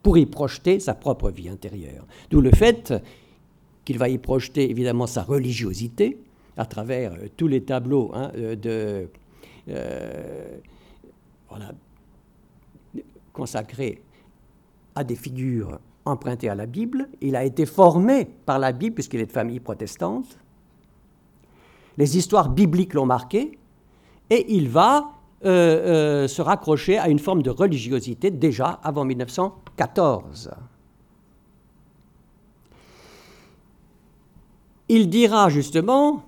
pour 0.03 0.17
y 0.17 0.25
projeter 0.25 0.81
sa 0.81 0.95
propre 0.95 1.31
vie 1.31 1.51
intérieure. 1.51 2.07
D'où 2.31 2.41
le 2.41 2.51
fait 2.51 2.95
qu'il 3.85 3.99
va 3.99 4.09
y 4.09 4.17
projeter 4.17 4.71
évidemment 4.71 5.07
sa 5.07 5.23
religiosité 5.23 6.17
à 6.57 6.65
travers 6.65 7.13
euh, 7.13 7.27
tous 7.37 7.47
les 7.47 7.65
tableaux 7.65 8.11
hein, 8.15 8.33
euh, 8.37 8.57
de, 8.57 9.11
euh, 9.69 10.57
consacrés 13.35 14.01
à 14.95 15.05
des 15.05 15.15
figures 15.15 15.79
emprunté 16.09 16.49
à 16.49 16.55
la 16.55 16.67
Bible, 16.67 17.09
il 17.21 17.37
a 17.37 17.45
été 17.45 17.67
formé 17.67 18.25
par 18.25 18.59
la 18.59 18.73
Bible 18.73 18.95
puisqu'il 18.95 19.21
est 19.21 19.27
de 19.27 19.33
famille 19.33 19.61
protestante. 19.61 20.39
Les 21.97 22.17
histoires 22.17 22.49
bibliques 22.49 22.95
l'ont 22.95 23.07
marqué 23.07 23.59
et 24.31 24.55
il 24.55 24.69
va 24.69 25.13
euh, 25.45 26.25
euh, 26.25 26.29
se 26.29 26.43
raccrocher 26.43 26.99
à 26.99 27.09
une 27.09 27.19
forme 27.19 27.43
de 27.43 27.51
religiosité 27.51 28.31
déjà 28.31 28.81
avant 28.83 29.05
1914. 29.05 30.51
Il 34.89 35.09
dira 35.09 35.49
justement 35.49 36.25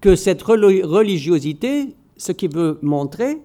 que 0.00 0.16
cette 0.16 0.42
religiosité, 0.42 1.94
ce 2.16 2.32
qu'il 2.32 2.52
veut 2.54 2.78
montrer, 2.82 3.42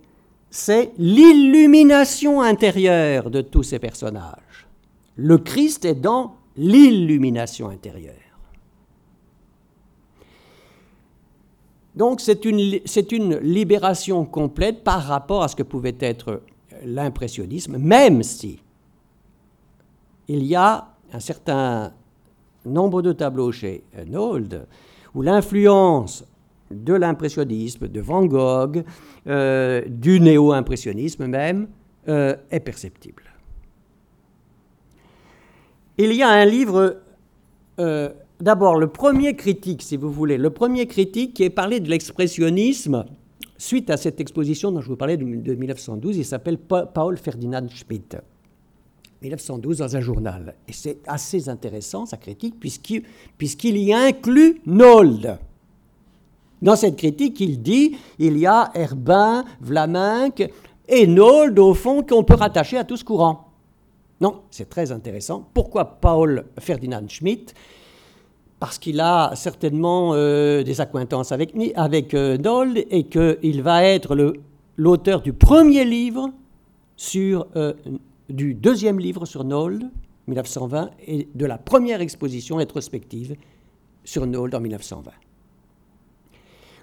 c'est 0.49 0.93
l'illumination 0.97 2.41
intérieure 2.41 3.29
de 3.29 3.41
tous 3.41 3.63
ces 3.63 3.77
personnages. 3.77 4.64
Le 5.15 5.37
Christ 5.37 5.85
est 5.85 5.95
dans 5.95 6.35
l'illumination 6.57 7.69
intérieure. 7.69 8.15
Donc 11.95 12.19
c'est 12.19 12.43
une, 12.43 13.37
libération 13.37 14.25
complète 14.25 14.83
par 14.83 15.01
rapport 15.03 15.43
à 15.43 15.47
ce 15.47 15.55
que 15.55 15.63
pouvait 15.63 15.95
être 15.99 16.41
l'impressionnisme, 16.83 17.77
même 17.77 18.21
si 18.21 18.59
il 20.27 20.43
y 20.43 20.55
a 20.55 20.89
un 21.13 21.19
certain 21.19 21.93
nombre 22.65 23.01
de 23.01 23.13
tableaux 23.13 23.51
chez 23.51 23.83
Nold 24.07 24.67
où 25.13 25.21
l'influence 25.21 26.25
de 26.69 26.93
l'impressionnisme, 26.93 27.87
de 27.87 28.01
Van 28.01 28.25
Gogh, 28.25 28.83
euh, 29.27 29.81
du 29.87 30.19
néo-impressionnisme 30.19 31.27
même, 31.27 31.69
euh, 32.09 32.35
est 32.51 32.59
perceptible. 32.59 33.23
Il 35.97 36.13
y 36.13 36.23
a 36.23 36.29
un 36.29 36.45
livre, 36.45 36.97
euh, 37.79 38.09
d'abord 38.41 38.75
le 38.75 38.87
premier 38.87 39.35
critique, 39.35 39.81
si 39.81 39.95
vous 39.95 40.11
voulez, 40.11 40.37
le 40.37 40.49
premier 40.49 40.87
critique 40.87 41.33
qui 41.33 41.43
est 41.43 41.49
parlé 41.49 41.79
de 41.79 41.89
l'expressionnisme 41.89 43.05
suite 43.57 43.89
à 43.89 43.95
cette 43.95 44.19
exposition 44.19 44.71
dont 44.71 44.81
je 44.81 44.89
vous 44.89 44.97
parlais 44.97 45.15
de, 45.15 45.23
1912. 45.23 46.17
Il 46.17 46.25
s'appelle 46.25 46.57
Paul 46.57 47.17
Ferdinand 47.17 47.67
Schmidt. 47.69 48.17
1912 49.21 49.77
dans 49.77 49.95
un 49.95 50.01
journal. 50.01 50.55
Et 50.67 50.73
c'est 50.73 50.99
assez 51.07 51.47
intéressant, 51.47 52.05
sa 52.05 52.17
critique, 52.17 52.59
puisqu'il 52.59 53.77
y 53.77 53.93
inclut 53.93 54.61
Nold. 54.65 55.39
Dans 56.61 56.75
cette 56.75 56.97
critique, 56.97 57.39
il 57.39 57.61
dit 57.61 57.95
il 58.19 58.37
y 58.37 58.45
a 58.45 58.71
Herbin, 58.73 59.45
Vlaminck 59.61 60.51
et 60.87 61.07
Nold, 61.07 61.57
au 61.57 61.73
fond, 61.73 62.03
qu'on 62.03 62.23
peut 62.23 62.35
rattacher 62.35 62.77
à 62.77 62.83
tout 62.83 62.97
ce 62.97 63.03
courant. 63.03 63.44
Non, 64.21 64.43
c'est 64.49 64.69
très 64.69 64.91
intéressant. 64.91 65.49
Pourquoi 65.53 65.99
Paul 65.99 66.45
Ferdinand 66.59 67.07
Schmidt? 67.07 67.53
Parce 68.59 68.79
qu'il 68.79 69.01
a 69.01 69.33
certainement 69.35 70.13
euh, 70.13 70.63
des 70.63 70.79
acquaintances 70.79 71.31
avec, 71.31 71.53
avec 71.75 72.13
euh, 72.13 72.37
Nold 72.37 72.85
et 72.89 73.03
qu'il 73.07 73.61
va 73.61 73.83
être 73.83 74.15
l'auteur 74.77 75.21
du 75.21 75.33
premier 75.33 75.83
livre 75.83 76.31
sur, 76.95 77.47
euh, 77.57 77.73
du 78.29 78.53
deuxième 78.53 78.99
livre 78.99 79.25
sur 79.25 79.43
Nold, 79.43 79.91
1920, 80.27 80.91
et 81.05 81.27
de 81.35 81.45
la 81.45 81.57
première 81.57 81.99
exposition 81.99 82.55
rétrospective 82.55 83.35
sur 84.05 84.25
Nold 84.25 84.55
en 84.55 84.61
1920. 84.61 85.11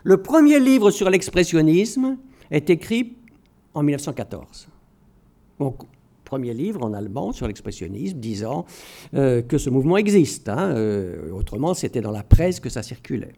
Le 0.05 0.23
premier 0.23 0.61
livre 0.61 0.91
sur 0.91 1.09
l'expressionnisme 1.09 2.19
est 2.51 2.69
écrit 2.69 3.17
en 3.73 3.83
1914. 3.83 4.69
Donc, 5.59 5.83
premier 6.33 6.55
livre 6.55 6.83
en 6.83 6.95
allemand 6.95 7.33
sur 7.33 7.47
l'expressionnisme 7.47 8.17
disant 8.19 8.65
euh, 9.13 9.43
que 9.43 9.59
ce 9.59 9.69
mouvement 9.69 9.99
existe. 9.99 10.49
Hein, 10.49 10.71
euh, 10.75 11.31
autrement, 11.31 11.75
c'était 11.75 12.01
dans 12.01 12.11
la 12.11 12.23
presse 12.23 12.59
que 12.59 12.71
ça 12.71 12.83
circulait. 12.83 13.35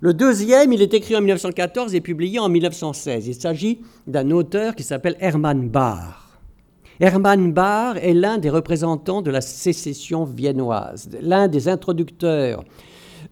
Le 0.00 0.12
deuxième, 0.12 0.72
il 0.72 0.82
est 0.82 0.94
écrit 0.94 1.14
en 1.14 1.20
1914 1.20 1.94
et 1.94 2.00
publié 2.00 2.40
en 2.40 2.48
1916. 2.48 3.28
Il 3.28 3.36
s'agit 3.36 3.82
d'un 4.08 4.32
auteur 4.32 4.74
qui 4.74 4.82
s'appelle 4.82 5.16
Hermann 5.20 5.68
Bahr. 5.68 6.40
Hermann 6.98 7.52
Bahr 7.52 7.98
est 7.98 8.14
l'un 8.14 8.38
des 8.38 8.50
représentants 8.50 9.22
de 9.22 9.30
la 9.30 9.40
sécession 9.40 10.24
viennoise, 10.24 11.08
l'un 11.20 11.46
des 11.46 11.68
introducteurs 11.68 12.64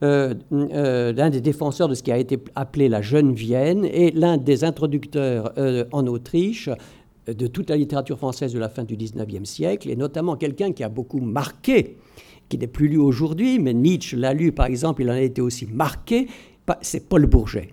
euh, 0.02 0.32
l'un 0.50 1.28
des 1.28 1.42
défenseurs 1.42 1.88
de 1.88 1.94
ce 1.94 2.02
qui 2.02 2.10
a 2.10 2.16
été 2.16 2.38
appelé 2.54 2.88
la 2.88 3.02
Jeune 3.02 3.34
Vienne 3.34 3.84
et 3.84 4.12
l'un 4.12 4.38
des 4.38 4.64
introducteurs 4.64 5.52
en 5.92 6.06
Autriche 6.06 6.70
de 7.26 7.46
toute 7.46 7.70
la 7.70 7.76
littérature 7.76 8.18
française 8.18 8.52
de 8.52 8.58
la 8.58 8.68
fin 8.68 8.84
du 8.84 8.96
XIXe 8.96 9.48
siècle, 9.48 9.90
et 9.90 9.96
notamment 9.96 10.36
quelqu'un 10.36 10.72
qui 10.72 10.82
a 10.82 10.88
beaucoup 10.88 11.20
marqué, 11.20 11.96
qui 12.48 12.58
n'est 12.58 12.66
plus 12.66 12.88
lu 12.88 12.98
aujourd'hui, 12.98 13.58
mais 13.58 13.74
Nietzsche 13.74 14.16
l'a 14.16 14.34
lu 14.34 14.52
par 14.52 14.66
exemple, 14.66 15.02
il 15.02 15.10
en 15.10 15.14
a 15.14 15.20
été 15.20 15.40
aussi 15.40 15.66
marqué, 15.66 16.26
c'est 16.82 17.08
Paul 17.08 17.26
Bourget. 17.26 17.70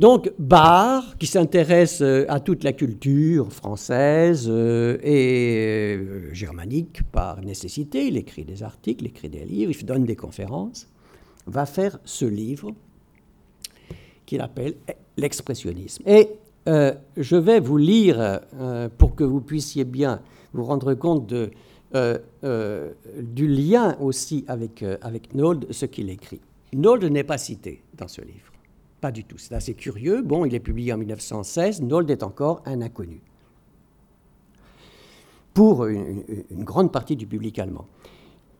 Donc 0.00 0.32
Barr, 0.38 1.18
qui 1.18 1.26
s'intéresse 1.26 2.00
euh, 2.00 2.24
à 2.30 2.40
toute 2.40 2.64
la 2.64 2.72
culture 2.72 3.52
française 3.52 4.46
euh, 4.48 4.96
et 5.02 5.98
euh, 5.98 6.32
germanique 6.32 7.02
par 7.12 7.42
nécessité, 7.42 8.06
il 8.06 8.16
écrit 8.16 8.44
des 8.46 8.62
articles, 8.62 9.04
il 9.04 9.08
écrit 9.08 9.28
des 9.28 9.44
livres, 9.44 9.72
il 9.78 9.84
donne 9.84 10.04
des 10.04 10.16
conférences, 10.16 10.88
va 11.46 11.66
faire 11.66 11.98
ce 12.06 12.24
livre 12.24 12.72
qu'il 14.24 14.40
appelle 14.40 14.76
l'expressionnisme. 15.18 16.02
Et 16.06 16.30
je 16.66 17.36
vais 17.36 17.60
vous 17.60 17.76
lire, 17.76 18.40
pour 18.98 19.14
que 19.14 19.24
vous 19.24 19.40
puissiez 19.40 19.84
bien 19.84 20.20
vous 20.52 20.64
rendre 20.64 20.94
compte 20.94 21.26
de, 21.26 21.50
du 23.18 23.48
lien 23.48 23.96
aussi 24.00 24.44
avec, 24.48 24.84
avec 25.00 25.34
Nold, 25.34 25.66
ce 25.70 25.86
qu'il 25.86 26.10
écrit. 26.10 26.40
Nold 26.72 27.04
n'est 27.04 27.24
pas 27.24 27.38
cité 27.38 27.82
dans 27.96 28.08
ce 28.08 28.20
livre. 28.20 28.52
Pas 29.00 29.10
du 29.10 29.24
tout. 29.24 29.38
C'est 29.38 29.54
assez 29.54 29.74
curieux. 29.74 30.22
Bon, 30.22 30.44
il 30.44 30.54
est 30.54 30.60
publié 30.60 30.92
en 30.92 30.98
1916. 30.98 31.82
Nold 31.82 32.10
est 32.10 32.22
encore 32.22 32.62
un 32.66 32.82
inconnu 32.82 33.22
pour 35.54 35.86
une, 35.86 36.22
grande 36.52 36.92
partie 36.92 37.16
du 37.16 37.26
public 37.26 37.58
allemand. 37.58 37.86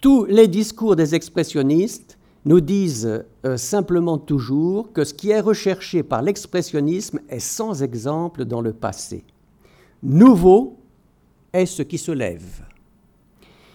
Tous 0.01 0.25
les 0.25 0.49
discours 0.49 0.97
des 0.97 1.15
expressionnistes 1.15 2.19
nous 2.45 2.61
disent 2.61 3.24
euh, 3.45 3.57
simplement 3.57 4.18
toujours 4.18 4.93
que 4.93 5.05
ce 5.05 5.14
qui 5.14 5.30
est 5.30 5.41
recherché 5.41 6.03
par 6.03 6.22
l'expressionnisme 6.22 7.20
est 7.28 7.41
sans 7.41 7.82
exemple 7.82 8.45
dans 8.45 8.62
le 8.62 8.72
passé. 8.72 9.24
Nouveau 10.03 10.78
est 11.53 11.66
ce 11.66 11.82
qui 11.82 11.99
se 11.99 12.12
lève. 12.12 12.64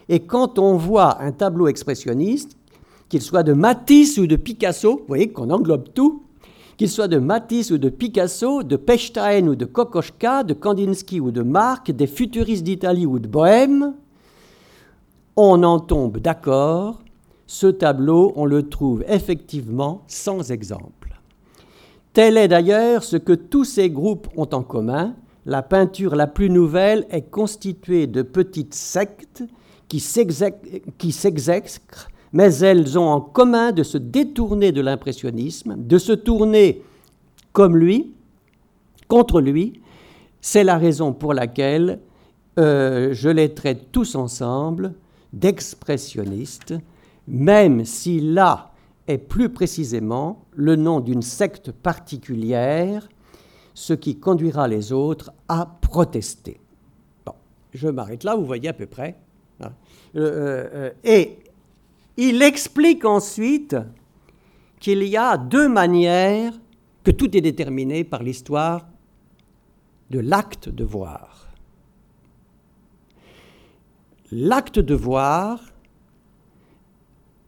Et 0.09 0.22
quand 0.22 0.59
on 0.59 0.78
voit 0.78 1.22
un 1.22 1.32
tableau 1.32 1.68
expressionniste, 1.68 2.57
qu'il 3.09 3.22
soit 3.22 3.43
de 3.43 3.53
Matisse 3.53 4.18
ou 4.18 4.28
de 4.28 4.36
Picasso, 4.36 4.97
vous 4.97 5.07
voyez 5.07 5.32
qu'on 5.32 5.49
englobe 5.51 5.93
tout, 5.93 6.24
qu'il 6.78 6.89
soit 6.89 7.07
de 7.07 7.20
Matisse 7.20 7.72
ou 7.72 7.78
de 7.78 7.89
Picasso, 7.89 8.63
de 8.63 8.76
Pechstein 8.76 9.47
ou 9.47 9.55
de 9.55 9.66
Kokoschka, 9.66 10.43
de 10.43 10.53
Kandinsky 10.53 11.20
ou 11.20 11.32
de 11.32 11.41
Marc, 11.41 11.91
des 11.91 12.07
futuristes 12.07 12.63
d'Italie 12.63 13.05
ou 13.05 13.20
de 13.20 13.28
Bohème, 13.28 13.93
on 15.36 15.63
en 15.63 15.80
tombe 15.80 16.18
d'accord, 16.18 17.01
ce 17.48 17.68
tableau, 17.68 18.34
on 18.36 18.46
le 18.46 18.70
trouve 18.70 19.04
effectivement 19.08 20.04
sans 20.08 20.52
exemple. 20.52 21.20
Tel 22.14 22.38
est 22.38 22.48
d'ailleurs 22.48 23.04
ce 23.04 23.18
que 23.18 23.34
tous 23.34 23.66
ces 23.66 23.89
groupes 23.89 24.28
ont 24.36 24.50
en 24.54 24.64
commun. 24.64 25.16
La 25.46 25.62
peinture 25.62 26.16
la 26.16 26.28
plus 26.28 26.50
nouvelle 26.50 27.06
est 27.10 27.30
constituée 27.30 28.08
de 28.08 28.22
petites 28.22 28.74
sectes 28.74 29.43
qui 29.88 30.00
s'exècrent 30.00 32.10
mais 32.36 32.54
elles 32.58 33.00
ont 33.00 33.08
en 33.08 33.22
commun 33.22 33.72
de 33.72 33.82
se 33.82 33.98
détourner 33.98 34.74
de 34.74 34.82
l'impressionnisme, 34.82 35.76
de 35.78 35.98
se 35.98 36.12
tourner 36.12 36.84
comme 37.54 37.78
lui, 37.78 38.12
contre 39.08 39.39
lui. 39.39 39.80
C'est 40.41 40.66
la 40.66 40.78
raison 40.78 41.14
pour 41.14 41.34
laquelle 41.34 41.98
euh, 42.60 43.14
je 43.14 43.30
les 43.30 43.54
traite 43.54 43.89
tous 43.93 44.16
ensemble 44.16 44.96
d'expressionnistes, 45.32 46.74
même 47.28 47.86
si 47.86 48.20
là 48.20 48.72
est 49.08 49.18
plus 49.18 49.50
précisément 49.50 50.46
le 50.54 50.76
nom 50.76 51.00
d'une 51.00 51.22
secte 51.22 51.72
particulière, 51.72 53.08
ce 53.74 53.94
qui 53.94 54.20
conduira 54.20 54.68
les 54.68 54.92
autres 54.92 55.32
à 55.48 55.66
protester. 55.82 56.60
Bon, 57.26 57.34
je 57.74 57.88
m'arrête 57.88 58.24
là, 58.24 58.36
vous 58.36 58.46
voyez 58.46 58.70
à 58.70 58.74
peu 58.74 58.86
près. 58.86 59.16
Hein. 59.62 59.72
Euh, 60.16 60.70
euh, 60.74 60.92
et 61.04 61.40
il 62.18 62.42
explique 62.42 63.06
ensuite 63.06 63.76
qu'il 64.80 65.04
y 65.04 65.18
a 65.18 65.38
deux 65.38 65.68
manières, 65.68 66.54
que 67.04 67.12
tout 67.12 67.36
est 67.36 67.42
déterminé 67.42 68.04
par 68.04 68.24
l'histoire 68.24 68.88
de 70.10 70.20
l'acte 70.20 70.70
de 70.70 70.84
voir. 70.84 71.48
L'acte 74.32 74.80
de 74.80 74.96
voir 74.96 75.60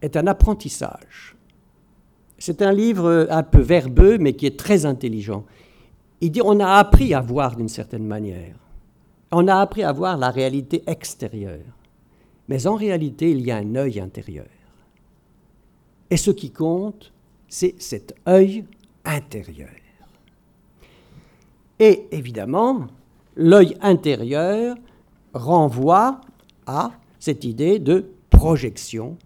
est 0.01 0.15
un 0.15 0.27
apprentissage. 0.27 1.35
C'est 2.37 2.61
un 2.61 2.71
livre 2.71 3.27
un 3.29 3.43
peu 3.43 3.61
verbeux, 3.61 4.17
mais 4.19 4.33
qui 4.33 4.45
est 4.45 4.59
très 4.59 4.85
intelligent. 4.85 5.45
Il 6.21 6.31
dit 6.31 6.41
on 6.43 6.59
a 6.59 6.73
appris 6.77 7.13
à 7.13 7.21
voir 7.21 7.55
d'une 7.55 7.69
certaine 7.69 8.05
manière. 8.05 8.55
On 9.31 9.47
a 9.47 9.55
appris 9.57 9.83
à 9.83 9.91
voir 9.91 10.17
la 10.17 10.29
réalité 10.29 10.83
extérieure. 10.87 11.65
Mais 12.47 12.65
en 12.67 12.75
réalité, 12.75 13.31
il 13.31 13.41
y 13.41 13.51
a 13.51 13.57
un 13.57 13.75
œil 13.75 13.99
intérieur. 13.99 14.45
Et 16.09 16.17
ce 16.17 16.31
qui 16.31 16.51
compte, 16.51 17.11
c'est 17.49 17.75
cet 17.79 18.15
œil 18.27 18.65
intérieur. 19.03 19.69
Et 21.79 22.07
évidemment, 22.11 22.87
l'œil 23.35 23.77
intérieur 23.81 24.75
renvoie 25.33 26.21
à 26.65 26.91
cette 27.19 27.43
idée 27.43 27.79
de 27.79 28.09
projection 28.29 29.17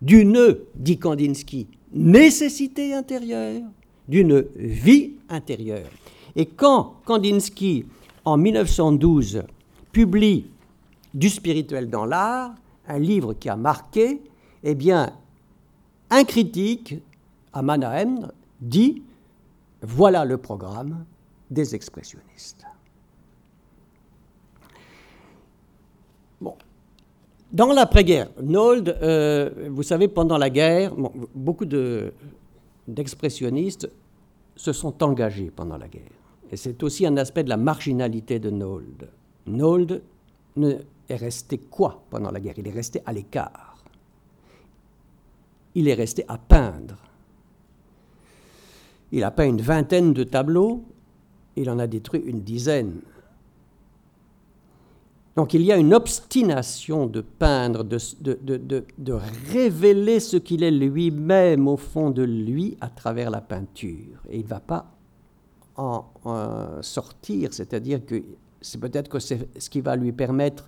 d'une, 0.00 0.56
dit 0.74 0.98
Kandinsky, 0.98 1.66
nécessité 1.92 2.94
intérieure, 2.94 3.62
d'une 4.08 4.44
vie 4.56 5.12
intérieure. 5.28 5.90
Et 6.36 6.46
quand 6.46 6.94
Kandinsky, 7.04 7.84
en 8.24 8.36
1912, 8.36 9.42
publie 9.92 10.46
Du 11.14 11.30
spirituel 11.30 11.88
dans 11.88 12.04
l'art, 12.04 12.54
un 12.86 12.98
livre 12.98 13.32
qui 13.32 13.48
a 13.48 13.56
marqué, 13.56 14.20
eh 14.62 14.76
un 16.10 16.24
critique 16.24 16.94
à 17.52 17.62
Mannheim 17.62 18.30
dit 18.60 19.02
voilà 19.82 20.24
le 20.24 20.36
programme 20.36 21.04
des 21.50 21.74
expressionnistes. 21.74 22.66
Dans 27.52 27.72
l'après-guerre, 27.72 28.28
Nold, 28.42 28.96
euh, 29.02 29.68
vous 29.70 29.82
savez, 29.82 30.08
pendant 30.08 30.36
la 30.36 30.50
guerre, 30.50 30.92
beaucoup 31.34 31.64
d'expressionnistes 32.86 33.90
se 34.54 34.72
sont 34.72 35.02
engagés 35.02 35.50
pendant 35.54 35.78
la 35.78 35.88
guerre. 35.88 36.02
Et 36.50 36.56
c'est 36.56 36.82
aussi 36.82 37.06
un 37.06 37.16
aspect 37.16 37.44
de 37.44 37.48
la 37.48 37.56
marginalité 37.56 38.38
de 38.38 38.50
Nold. 38.50 39.08
Nold 39.46 40.02
est 40.56 41.16
resté 41.16 41.58
quoi 41.58 42.02
pendant 42.10 42.30
la 42.30 42.40
guerre? 42.40 42.54
Il 42.58 42.66
est 42.68 42.72
resté 42.72 43.00
à 43.06 43.12
l'écart 43.12 43.68
il 45.78 45.86
est 45.86 45.94
resté 45.94 46.24
à 46.26 46.38
peindre. 46.38 46.96
Il 49.12 49.22
a 49.22 49.30
peint 49.30 49.46
une 49.46 49.60
vingtaine 49.60 50.12
de 50.12 50.24
tableaux, 50.24 50.82
il 51.54 51.70
en 51.70 51.78
a 51.78 51.86
détruit 51.86 52.20
une 52.26 52.40
dizaine. 52.40 53.00
Donc 55.38 55.54
il 55.54 55.62
y 55.62 55.70
a 55.70 55.76
une 55.76 55.94
obstination 55.94 57.06
de 57.06 57.20
peindre, 57.20 57.84
de, 57.84 57.96
de, 58.98 59.18
révéler 59.52 60.18
ce 60.18 60.36
qu'il 60.36 60.64
est 60.64 60.72
lui-même 60.72 61.68
au 61.68 61.76
fond 61.76 62.10
de 62.10 62.24
lui 62.24 62.76
à 62.80 62.88
travers 62.88 63.30
la 63.30 63.40
peinture. 63.40 64.20
Et 64.30 64.38
il 64.38 64.42
ne 64.42 64.48
va 64.48 64.58
pas 64.58 64.90
en, 65.76 66.06
en 66.24 66.82
sortir, 66.82 67.50
c'est-à-dire 67.52 68.04
que 68.04 68.20
c'est 68.60 68.80
peut-être 68.80 69.08
que 69.08 69.20
c'est 69.20 69.48
ce 69.56 69.70
qui 69.70 69.80
va 69.80 69.94
lui 69.94 70.10
permettre 70.10 70.66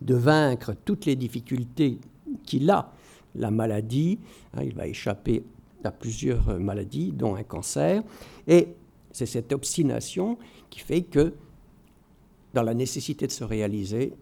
de 0.00 0.14
vaincre 0.14 0.76
toutes 0.84 1.04
les 1.06 1.16
difficultés 1.16 1.98
qu'il 2.46 2.70
a 2.70 2.92
la 3.34 3.50
maladie, 3.50 4.20
hein, 4.54 4.62
il 4.62 4.76
va 4.76 4.86
échapper 4.86 5.42
à 5.82 5.90
plusieurs 5.90 6.60
maladies, 6.60 7.10
dont 7.10 7.34
un 7.34 7.42
cancer, 7.42 8.04
et 8.46 8.68
c'est 9.10 9.26
cette 9.26 9.52
obstination 9.52 10.38
qui 10.70 10.78
fait 10.78 11.02
que, 11.02 11.34
dans 12.54 12.62
la 12.62 12.74
nécessité 12.74 13.26
de 13.26 13.32
se 13.32 13.44
réaliser, 13.44 14.12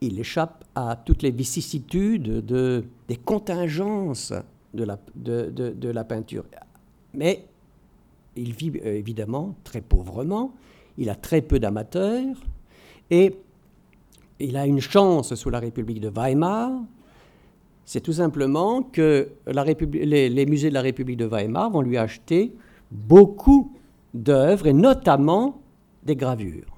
il 0.00 0.18
échappe 0.18 0.64
à 0.74 0.96
toutes 0.96 1.22
les 1.22 1.30
vicissitudes 1.30 2.44
de, 2.44 2.84
des 3.08 3.16
contingences 3.16 4.32
de 4.74 4.84
la, 4.84 4.98
de, 5.14 5.88
la 5.88 6.04
peinture. 6.04 6.44
Mais 7.14 7.44
il 8.36 8.52
vit 8.52 8.72
euh, 8.84 8.96
évidemment 8.96 9.54
très 9.64 9.80
pauvrement, 9.80 10.52
il 10.98 11.08
a 11.10 11.14
très 11.14 11.42
peu 11.42 11.58
d'amateurs, 11.58 12.36
et 13.10 13.36
il 14.40 14.56
a 14.56 14.66
une 14.66 14.80
chance 14.80 15.34
sous 15.34 15.50
la 15.50 15.60
République 15.60 16.00
de 16.00 16.08
Weimar, 16.08 16.70
c'est 17.84 18.00
tout 18.00 18.12
simplement 18.12 18.82
que 18.82 19.28
les, 19.46 20.46
musées 20.46 20.68
de 20.68 20.74
la 20.74 20.82
République 20.82 21.18
de 21.18 21.26
Weimar 21.26 21.70
vont 21.70 21.82
lui 21.82 21.96
acheter 21.96 22.52
beaucoup 22.90 23.72
d'œuvres, 24.14 24.66
et 24.66 24.72
notamment 24.72 25.60
des 26.02 26.16
gravures. 26.16 26.71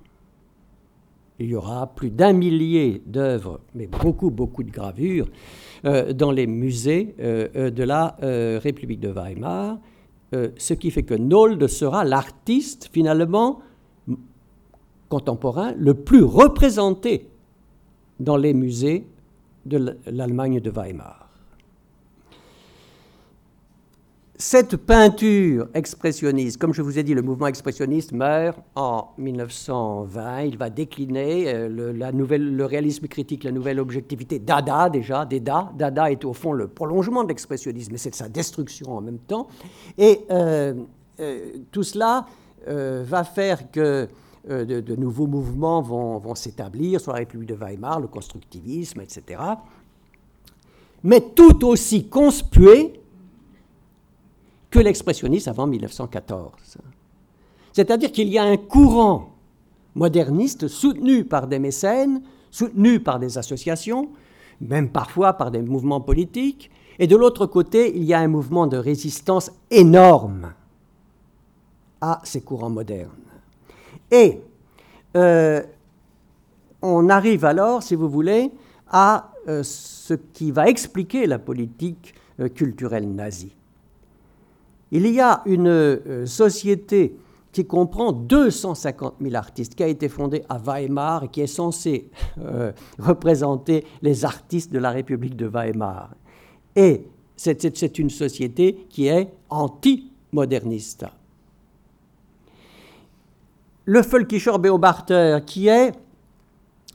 Il 1.41 1.47
y 1.47 1.55
aura 1.57 1.89
plus 1.89 2.11
d'un 2.11 2.33
millier 2.33 3.03
d'œuvres, 3.07 3.61
mais 3.75 3.89
beaucoup, 3.89 4.31
beaucoup 4.31 4.63
de 4.63 4.71
gravures, 4.71 5.27
euh, 5.85 6.13
dans 6.13 6.31
les 6.31 6.47
musées 6.47 7.15
euh, 7.19 7.49
euh, 7.57 7.71
de 7.71 7.83
la 7.83 8.17
République 8.21 9.01
de 9.01 9.09
Weimar, 9.09 9.79
ce 10.57 10.75
qui 10.75 10.91
fait 10.91 11.05
que 11.05 11.15
Nold 11.15 11.65
sera 11.69 12.05
l'artiste, 12.05 12.91
finalement, 12.93 13.61
contemporain, 15.09 15.75
le 15.79 15.95
plus 15.95 16.25
représenté 16.25 17.29
dans 18.19 18.37
les 18.37 18.53
musées 18.53 19.07
de 19.65 19.97
l'Allemagne 20.07 20.59
de 20.59 20.71
Weimar. 20.71 21.24
Cette 24.37 24.77
peinture 24.77 25.69
expressionniste, 25.75 26.59
comme 26.59 26.75
je 26.75 26.83
vous 26.83 26.99
ai 26.99 27.05
dit, 27.05 27.15
le 27.15 27.23
mouvement 27.23 27.47
expressionniste 27.47 28.11
meurt 28.11 28.59
en 28.75 29.13
1920. 29.17 30.43
Il 30.43 30.59
va 30.59 30.71
décliner 30.71 31.55
euh, 31.55 31.69
le, 31.69 32.65
réalisme 32.65 33.07
critique, 33.07 33.45
la 33.45 33.53
nouvelle 33.53 33.79
objectivité. 33.79 34.41
Dada, 34.41 34.91
déjà, 34.91 35.25
Dada. 35.25 35.71
Dada 35.77 36.11
est 36.11 36.25
au 36.25 36.33
fond 36.33 36.53
le 36.53 36.67
prolongement 36.67 37.23
de 37.23 37.29
l'expressionnisme, 37.29 37.93
mais 37.93 37.99
c'est 37.99 38.15
sa 38.15 38.29
destruction 38.29 38.97
en 38.97 39.01
même 39.01 39.21
temps. 39.21 39.47
Et 39.99 40.25
euh, 40.31 40.75
euh, 41.21 41.53
tout 41.71 41.85
cela 41.85 42.27
va 42.67 43.25
faire 43.25 43.71
que 43.71 44.09
de, 44.49 44.97
nouveaux 44.97 45.27
mouvements 45.27 45.83
vont 45.83 46.35
s'établir 46.35 46.99
sur 46.99 47.13
la 47.13 47.19
République 47.19 47.51
de 47.51 47.55
Weimar, 47.55 48.01
le 48.01 48.07
constructivisme, 48.07 49.03
etc. 49.03 49.39
Mais 51.03 51.21
tout 51.21 51.67
aussi 51.67 52.09
conspué 52.09 53.04
que 54.75 54.81
l'expressionnisme 54.81 55.51
avant 55.51 55.69
1914. 55.69 56.79
C'est-à-dire 57.73 58.11
qu'il 58.11 58.29
y 58.29 58.39
a 58.39 58.43
un 58.43 58.57
courant 58.57 59.31
moderniste 59.95 60.67
soutenu 60.67 61.25
par 61.25 61.47
des 61.47 61.61
mécènes, 61.61 62.23
soutenu 62.51 62.99
par 62.99 63.21
des 63.21 63.39
associations, 63.39 64.09
même 64.61 64.89
parfois 64.89 65.35
par 65.35 65.53
des 65.53 65.63
mouvements 65.63 66.01
politiques, 66.01 66.73
et 66.99 67.07
de 67.07 67.15
l'autre 67.15 67.47
côté, 67.47 67.97
il 67.97 68.03
y 68.03 68.15
a 68.15 68.19
un 68.19 68.27
mouvement 68.27 68.67
de 68.67 68.77
résistance 68.77 69.53
énorme 69.71 70.53
à 72.01 72.21
ces 72.25 72.41
courants 72.41 72.71
modernes. 72.71 73.11
Et 74.11 74.41
euh, 75.17 75.63
on 76.83 77.09
arrive 77.09 77.45
alors, 77.45 77.85
si 77.85 77.95
vous 77.95 78.09
voulez, 78.09 78.51
à 78.89 79.31
euh, 79.47 79.63
ce 79.63 80.15
qui 80.15 80.51
va 80.51 80.69
expliquer 80.69 81.27
la 81.27 81.39
politique 81.39 82.13
euh, 82.41 82.49
culturelle 82.49 83.09
nazie. 83.09 83.55
Il 84.95 85.09
y 85.09 85.21
a 85.21 85.43
une 85.47 85.67
euh, 85.67 86.25
société 86.25 87.17
qui 87.51 87.67
comprend 87.67 88.13
250 88.13 89.17
000 89.21 89.35
artistes, 89.35 89.75
qui 89.75 89.83
a 89.83 89.89
été 89.89 90.09
fondée 90.09 90.45
à 90.49 90.57
Weimar 90.59 91.25
et 91.25 91.29
qui 91.29 91.41
est 91.41 91.49
censée 91.49 92.11
euh, 92.39 92.71
représenter 93.01 93.85
les 94.03 94.25
artistes 94.25 94.73
de 94.73 94.79
la 94.79 94.93
République 94.93 95.35
de 95.35 95.47
Weimar. 95.47 96.15
Et 96.77 97.09
c'est 97.35 97.99
une 97.99 98.09
société 98.09 98.87
qui 98.89 99.09
est 99.09 99.33
anti-moderniste. 99.51 101.07
Le 103.87 104.01
Völkischer 104.01 104.59
Beobachter, 104.61 105.39
qui 105.45 105.67
est 105.67 105.91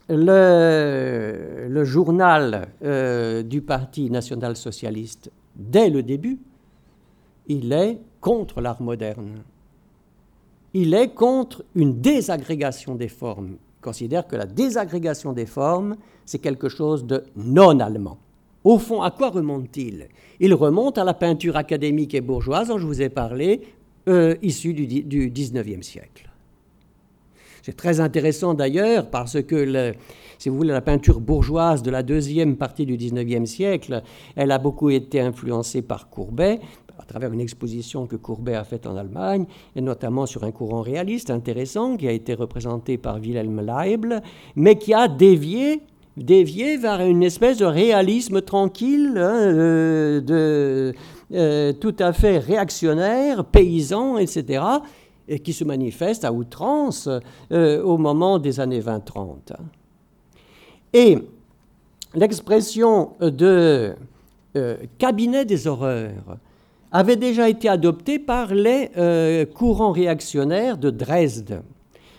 le, 0.08 1.84
journal 1.84 2.68
euh, 2.82 3.42
du 3.42 3.60
Parti 3.60 4.10
national-socialiste 4.10 5.30
dès 5.54 5.90
le 5.90 6.02
début, 6.02 6.38
il 7.50 7.72
est 7.72 7.98
contre 8.20 8.60
l'art 8.60 8.80
moderne. 8.80 9.42
Il 10.72 10.94
est 10.94 11.08
contre 11.08 11.64
une 11.74 12.00
désagrégation 12.00 12.94
des 12.94 13.08
formes. 13.08 13.56
Il 13.78 13.82
considère 13.82 14.28
que 14.28 14.36
la 14.36 14.46
désagrégation 14.46 15.32
des 15.32 15.46
formes, 15.46 15.96
c'est 16.24 16.38
quelque 16.38 16.68
chose 16.68 17.04
de 17.04 17.24
non 17.34 17.80
allemand. 17.80 18.18
Au 18.62 18.78
fond, 18.78 19.02
à 19.02 19.10
quoi 19.10 19.30
remonte-t-il? 19.30 20.06
Il 20.38 20.54
remonte 20.54 20.96
à 20.96 21.02
la 21.02 21.12
peinture 21.12 21.56
académique 21.56 22.14
et 22.14 22.20
bourgeoise 22.20 22.68
dont 22.68 22.78
je 22.78 22.86
vous 22.86 23.02
ai 23.02 23.08
parlé, 23.08 23.62
euh, 24.08 24.36
issue 24.42 24.72
du, 24.72 24.86
19e 24.86 25.82
siècle. 25.82 26.30
C'est 27.62 27.76
très 27.76 27.98
intéressant 27.98 28.54
d'ailleurs 28.54 29.10
parce 29.10 29.42
que, 29.42 29.92
si 30.38 30.48
vous 30.48 30.56
voulez, 30.56 30.72
la 30.72 30.80
peinture 30.80 31.20
bourgeoise 31.20 31.82
de 31.82 31.90
la 31.90 32.04
deuxième 32.04 32.56
partie 32.56 32.86
du 32.86 32.96
19e 32.96 33.44
siècle, 33.44 34.02
elle 34.36 34.52
a 34.52 34.58
beaucoup 34.58 34.90
été 34.90 35.20
influencée 35.20 35.82
par 35.82 36.08
Courbet, 36.08 36.60
à 37.00 37.04
travers 37.06 37.32
une 37.32 37.40
exposition 37.40 38.06
que 38.06 38.16
Courbet 38.16 38.54
a 38.54 38.64
faite 38.64 38.86
en 38.86 38.96
Allemagne, 38.96 39.46
et 39.74 39.80
notamment 39.80 40.26
sur 40.26 40.44
un 40.44 40.50
courant 40.50 40.82
réaliste 40.82 41.30
intéressant 41.30 41.96
qui 41.96 42.06
a 42.06 42.12
été 42.12 42.34
représenté 42.34 42.98
par 42.98 43.16
Wilhelm 43.16 43.60
Leibl, 43.60 44.20
mais 44.54 44.76
qui 44.76 44.92
a 44.92 45.08
dévié, 45.08 45.82
dévié 46.16 46.76
vers 46.76 47.00
une 47.00 47.22
espèce 47.22 47.58
de 47.58 47.64
réalisme 47.64 48.42
tranquille, 48.42 49.14
hein, 49.16 49.34
euh, 49.34 50.92
euh, 51.32 51.72
tout 51.72 51.96
à 51.98 52.12
fait 52.12 52.38
réactionnaire, 52.38 53.44
paysan, 53.44 54.18
etc., 54.18 54.62
et 55.26 55.38
qui 55.38 55.52
se 55.52 55.64
manifeste 55.64 56.24
à 56.24 56.32
outrance 56.32 57.08
euh, 57.52 57.82
au 57.82 57.96
moment 57.96 58.38
des 58.38 58.58
années 58.58 58.80
20-30. 58.80 59.54
Et 60.92 61.18
l'expression 62.14 63.12
de 63.20 63.94
cabinet 64.98 65.44
des 65.44 65.68
horreurs, 65.68 66.36
avait 66.92 67.16
déjà 67.16 67.48
été 67.48 67.68
adopté 67.68 68.18
par 68.18 68.54
les 68.54 68.90
euh, 68.96 69.44
courants 69.46 69.92
réactionnaires 69.92 70.76
de 70.76 70.90
Dresde. 70.90 71.62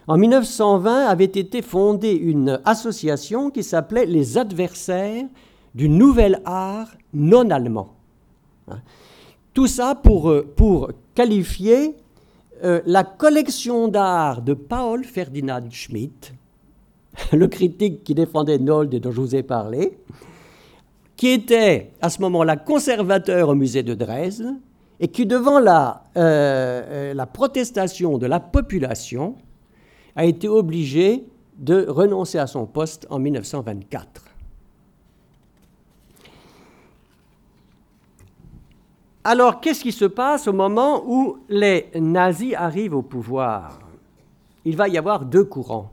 En 0.08 0.18
1920 0.18 1.06
avait 1.08 1.26
été 1.26 1.62
fondée 1.62 2.14
une 2.14 2.60
association 2.66 3.50
qui 3.50 3.64
s'appelait 3.64 4.06
les 4.06 4.38
adversaires 4.38 5.26
du 5.76 5.90
nouvel 5.90 6.42
art 6.46 6.90
non 7.14 7.50
allemand. 7.50 7.96
Hein. 8.70 8.80
Tout 9.54 9.68
ça 9.68 9.96
pour, 9.96 10.30
euh, 10.30 10.48
qualifier 11.14 11.96
euh, 12.64 12.82
la 12.86 13.04
collection 13.04 13.88
d'art 13.88 14.42
de 14.42 14.54
Paul 14.54 15.04
Ferdinand 15.04 15.70
Schmidt, 15.70 16.34
le 17.34 17.48
critique 17.48 18.04
qui 18.04 18.16
défendait 18.16 18.60
Nold 18.60 18.94
et 18.94 19.00
dont 19.00 19.12
je 19.12 19.20
vous 19.20 19.36
ai 19.36 19.44
parlé, 19.44 19.98
qui 21.22 21.28
était 21.28 21.92
à 22.02 22.10
ce 22.10 22.20
moment-là 22.24 22.58
conservateur 22.58 23.50
au 23.50 23.54
musée 23.54 23.84
de 23.84 23.94
Dresde, 23.94 24.56
et 25.00 25.08
qui, 25.08 25.28
devant 25.28 25.60
la, 25.60 26.06
euh, 26.18 27.14
euh, 27.14 27.26
protestation 27.28 28.18
de 28.18 28.26
la 28.26 28.40
population, 28.40 29.36
a 30.16 30.26
été 30.26 30.48
obligé 30.48 31.24
de 31.60 31.86
renoncer 31.88 32.40
à 32.40 32.48
son 32.48 32.66
poste 32.66 33.06
en 33.12 33.20
1924. 33.20 34.26
Alors, 39.24 39.62
qu'est-ce 39.62 39.84
qui 39.84 39.92
se 39.92 40.06
passe 40.06 40.48
au 40.48 40.54
moment 40.54 41.04
où 41.06 41.38
les 41.50 41.92
nazis 41.94 42.56
arrivent 42.56 42.96
au 42.96 43.04
pouvoir? 43.04 43.78
Il 44.66 44.76
va 44.76 44.88
y 44.88 44.98
avoir 44.98 45.24
deux 45.24 45.44
courants. 45.44 45.92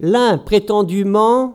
L'un 0.00 0.38
prétendument 0.38 1.54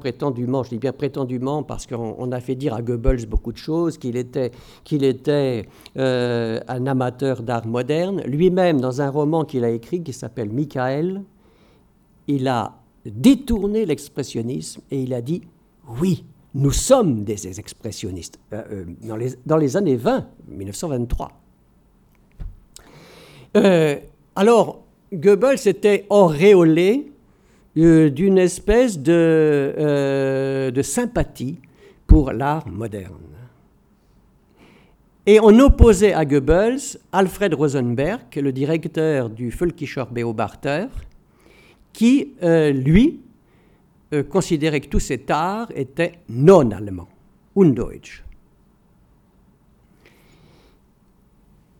Prétendument, 0.00 0.62
je 0.62 0.70
dis 0.70 0.78
bien 0.78 0.92
prétendument 0.92 1.62
parce 1.62 1.86
qu'on 1.86 2.32
a 2.32 2.40
fait 2.40 2.54
dire 2.54 2.74
à 2.74 2.82
Goebbels 2.82 3.26
beaucoup 3.26 3.52
de 3.52 3.56
choses, 3.56 3.98
qu'il 3.98 4.16
était, 4.16 4.52
euh, 5.96 6.60
un 6.68 6.86
amateur 6.86 7.42
d'art 7.42 7.66
moderne. 7.66 8.22
Lui-même, 8.26 8.80
dans 8.80 9.00
un 9.00 9.10
roman 9.10 9.44
qu'il 9.44 9.64
a 9.64 9.70
écrit 9.70 10.02
qui 10.02 10.12
s'appelle 10.12 10.50
Michael, 10.50 11.22
il 12.26 12.46
a 12.48 12.74
détourné 13.06 13.86
l'expressionnisme 13.86 14.82
et 14.90 15.02
il 15.02 15.14
a 15.14 15.22
dit 15.22 15.42
oui, 16.00 16.24
nous 16.54 16.72
sommes 16.72 17.24
des 17.24 17.58
expressionnistes 17.58 18.38
euh, 18.52 18.62
euh, 18.70 18.84
dans, 19.02 19.16
les, 19.16 19.30
dans, 19.46 19.56
les, 19.56 19.76
années 19.76 19.96
20, 19.96 20.26
1923. 20.48 21.32
alors, 24.36 24.82
Goebbels 25.12 25.66
était 25.66 26.06
auréolé 26.08 27.10
d'une 27.76 28.38
espèce 28.38 28.98
de, 28.98 29.12
euh, 29.12 30.70
de, 30.70 30.82
sympathie 30.82 31.58
pour 32.06 32.32
l'art 32.32 32.68
moderne. 32.68 33.14
Et 35.26 35.38
on 35.40 35.58
opposait 35.60 36.12
à 36.12 36.24
Goebbels 36.24 36.98
Alfred 37.12 37.54
Rosenberg, 37.54 38.22
le 38.36 38.52
directeur 38.52 39.30
du 39.30 39.50
Völkischer 39.50 40.04
Beobachter, 40.10 40.86
qui, 41.92 42.34
euh, 42.42 42.72
lui, 42.72 43.20
considérait 44.28 44.80
que 44.80 44.88
tout 44.88 44.98
cet 44.98 45.30
art 45.30 45.68
était 45.76 46.14
non 46.28 46.68
allemand, 46.72 47.06
undeutsch. 47.56 48.24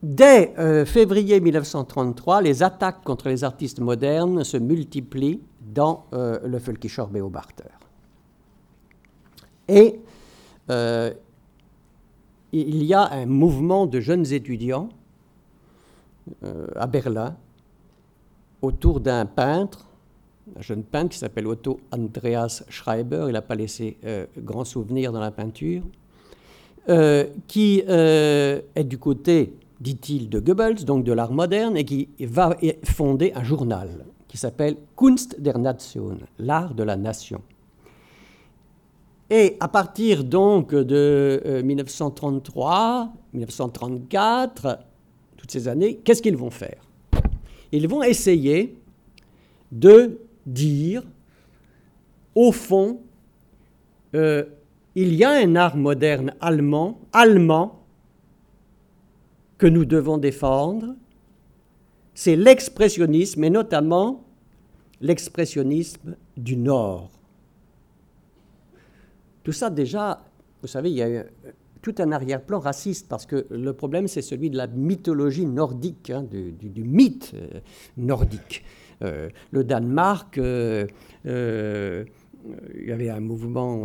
Dès 0.03 0.55
février 0.87 1.41
1933, 1.41 2.41
les 2.41 2.63
attaques 2.63 3.03
contre 3.05 3.29
les 3.29 3.45
artistes 3.45 3.81
modernes 3.81 4.45
se 4.45 4.57
multiplient 4.57 5.41
dans 5.73 6.07
euh, 6.13 6.39
le 6.45 6.59
Völkischer 6.59 7.05
Beobachter. 7.11 7.65
Et 9.69 10.01
euh, 10.71 11.13
il 12.53 12.83
y 12.83 12.95
a 12.95 13.11
un 13.13 13.27
mouvement 13.27 13.87
de 13.87 14.01
jeunes 14.01 14.27
étudiants 14.33 14.89
euh, 16.43 16.67
à 16.75 16.87
Berlin 16.87 17.37
autour 18.63 19.01
d'un 19.01 19.27
peintre, 19.27 19.87
un 20.59 20.63
jeune 20.63 20.83
peintre 20.83 21.11
qui 21.11 21.19
s'appelle 21.19 21.47
Otto 21.47 21.81
Andreas 21.93 22.65
Schreiber, 22.69 23.27
il 23.29 23.33
n'a 23.33 23.43
pas 23.43 23.55
laissé 23.55 23.97
grand 24.37 24.65
souvenir 24.65 25.13
dans 25.13 25.21
la 25.21 25.31
peinture, 25.31 25.83
qui 27.47 27.79
est 27.87 28.85
du 28.85 28.99
côté, 28.99 29.55
dit-il, 29.81 30.29
de 30.29 30.41
Goebbels, 30.41 30.85
donc 30.85 31.05
de 31.05 31.13
l'art 31.13 31.33
moderne, 31.33 31.77
et 31.77 31.85
qui 31.85 32.09
va 32.21 32.57
fonder 32.85 33.33
un 33.35 33.43
journal 33.43 34.05
qui 34.29 34.37
s'appelle 34.37 34.77
Kunst 34.97 35.41
der 35.41 35.59
Nation, 35.59 36.19
l'art 36.39 36.75
de 36.75 36.85
la 36.85 36.97
nation. 36.97 37.43
Et 39.29 39.57
à 39.61 39.69
partir 39.69 40.25
donc 40.25 40.75
de 40.75 41.63
1933, 41.65 43.13
1934, 43.33 44.79
toutes 45.37 45.51
ces 45.51 45.69
années, 45.69 45.97
qu'est-ce 46.05 46.23
qu'ils 46.23 46.37
vont 46.37 46.51
faire? 46.51 46.81
Ils 47.73 47.89
vont 47.89 48.03
essayer 48.03 48.77
de 49.73 50.21
dire, 50.47 51.03
au 52.35 52.53
fond, 52.53 53.01
euh, 54.15 54.45
il 54.95 55.15
y 55.15 55.25
a 55.25 55.31
un 55.31 55.55
art 55.57 55.77
moderne 55.77 56.35
allemand, 56.41 57.01
allemand, 57.13 57.80
que 59.61 59.67
nous 59.67 59.85
devons 59.85 60.17
défendre, 60.17 60.97
c'est 62.15 62.35
l'expressionnisme, 62.35 63.45
et 63.45 63.51
notamment 63.51 64.25
l'expressionnisme 65.03 66.17
du 66.39 66.57
Nord. 66.57 67.11
Tout 69.45 69.53
ça 69.53 69.69
déjà, 69.69 70.25
vous 70.63 70.67
savez, 70.67 70.91
il 70.91 70.97
y 70.97 71.03
a 71.03 71.25
tout 71.83 71.95
un 71.99 72.11
arrière-plan 72.11 72.59
raciste, 72.59 73.07
parce 73.07 73.27
que 73.27 73.47
le 73.51 73.75
problème, 73.75 74.09
c'est 74.09 74.23
celui 74.23 74.49
de 74.49 74.57
la 74.57 74.67
mythologie 74.67 75.45
nordique, 75.45 76.09
hein, 76.09 76.23
du, 76.23 76.83
mythe 76.83 77.33
euh, 77.35 77.61
nordique. 77.99 78.65
Euh, 79.03 79.29
le 79.51 79.63
Danemark, 79.63 80.39
euh, 80.39 80.87
il 82.75 82.89
y 82.89 82.93
avait 82.93 83.11
un 83.11 83.21
mouvement 83.21 83.85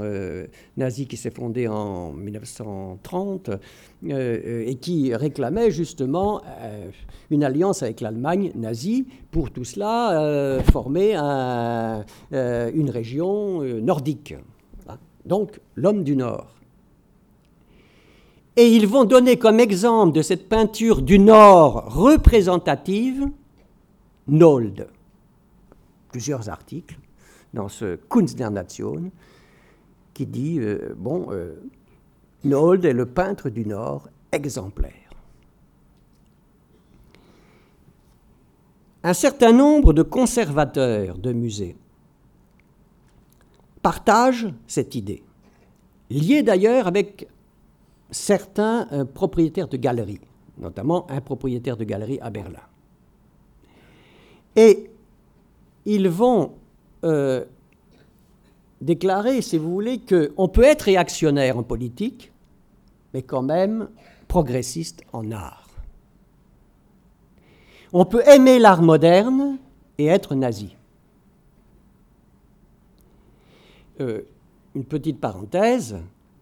nazi 0.77 1.07
qui 1.07 1.17
s'est 1.17 1.31
fondé 1.31 1.67
en 1.67 2.13
1930 2.13 3.49
et 4.07 4.75
qui 4.79 5.13
réclamait 5.13 5.71
justement 5.71 6.41
une 7.29 7.43
alliance 7.43 7.83
avec 7.83 8.01
l'Allemagne 8.01 8.51
nazie 8.55 9.07
pour 9.31 9.51
tout 9.51 9.65
cela 9.65 10.61
former 10.71 11.15
une 11.15 12.89
région 12.89 13.61
nordique. 13.61 14.35
Donc 15.25 15.59
l'homme 15.75 16.03
du 16.03 16.15
Nord. 16.15 16.55
Et 18.57 18.67
ils 18.67 18.87
vont 18.87 19.03
donner 19.03 19.37
comme 19.37 19.59
exemple 19.59 20.15
de 20.15 20.21
cette 20.21 20.47
peinture 20.47 21.01
du 21.01 21.19
Nord 21.19 21.93
représentative 21.93 23.27
Nold. 24.27 24.87
Plusieurs 26.11 26.47
articles 26.49 26.97
dans 27.55 27.69
ce 27.69 27.95
Kunst 27.95 28.37
der 28.37 28.51
Nation 28.51 29.11
qui 30.13 30.27
dit 30.27 30.59
euh, 30.59 30.93
bon, 30.95 31.27
euh, 31.31 31.55
Nold 32.43 32.85
est 32.85 32.93
le 32.93 33.07
peintre 33.07 33.49
du 33.49 33.65
Nord 33.65 34.07
exemplaire. 34.31 34.91
Un 39.03 39.13
certain 39.13 39.51
nombre 39.51 39.93
de 39.93 40.03
conservateurs 40.03 41.17
de 41.17 41.31
musées 41.31 41.75
partagent 43.81 44.51
cette 44.67 44.95
idée, 44.95 45.23
liée 46.09 46.43
d'ailleurs 46.43 46.87
avec 46.87 47.27
certains 48.09 48.87
euh, 48.91 49.05
propriétaires 49.05 49.67
de 49.67 49.77
galeries, 49.77 50.21
notamment 50.57 51.09
un 51.09 51.21
propriétaire 51.21 51.77
de 51.77 51.83
galerie 51.83 52.19
à 52.19 52.29
Berlin. 52.29 52.63
Et 54.55 54.89
ils 55.85 56.09
vont 56.09 56.53
euh, 57.05 57.45
déclarer, 58.81 59.41
si 59.41 59.57
vous 59.57 59.71
voulez, 59.71 59.99
qu'on 59.99 60.47
peut 60.47 60.63
être 60.63 60.83
réactionnaire 60.83 61.57
en 61.57 61.63
politique, 61.63 62.31
mais 63.13 63.21
quand 63.21 63.41
même 63.41 63.89
progressiste 64.27 65.03
en 65.13 65.31
art. 65.31 65.69
On 67.93 68.05
peut 68.05 68.23
aimer 68.27 68.59
l'art 68.59 68.81
moderne 68.81 69.57
et 69.97 70.07
être 70.07 70.35
nazi. 70.35 70.75
Euh, 74.01 74.23
une 74.73 74.83
petite 74.83 75.21
parenthèse, 75.21 75.97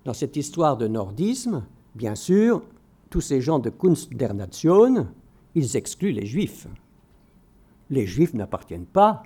dans 0.05 0.14
cette 0.14 0.36
histoire 0.36 0.76
de 0.78 0.88
nordisme, 0.88 1.64
bien 1.93 2.16
sûr, 2.16 2.64
tous 3.11 3.22
ces 3.22 3.41
gens 3.41 3.59
de 3.59 3.70
Kunst 3.70 4.11
der 4.16 4.34
Nation, 4.34 5.07
ils 5.53 5.78
excluent 5.78 6.14
les 6.14 6.26
juifs. 6.26 6.68
Les 7.91 8.07
juifs 8.07 8.34
n'appartiennent 8.34 8.88
pas 8.88 9.22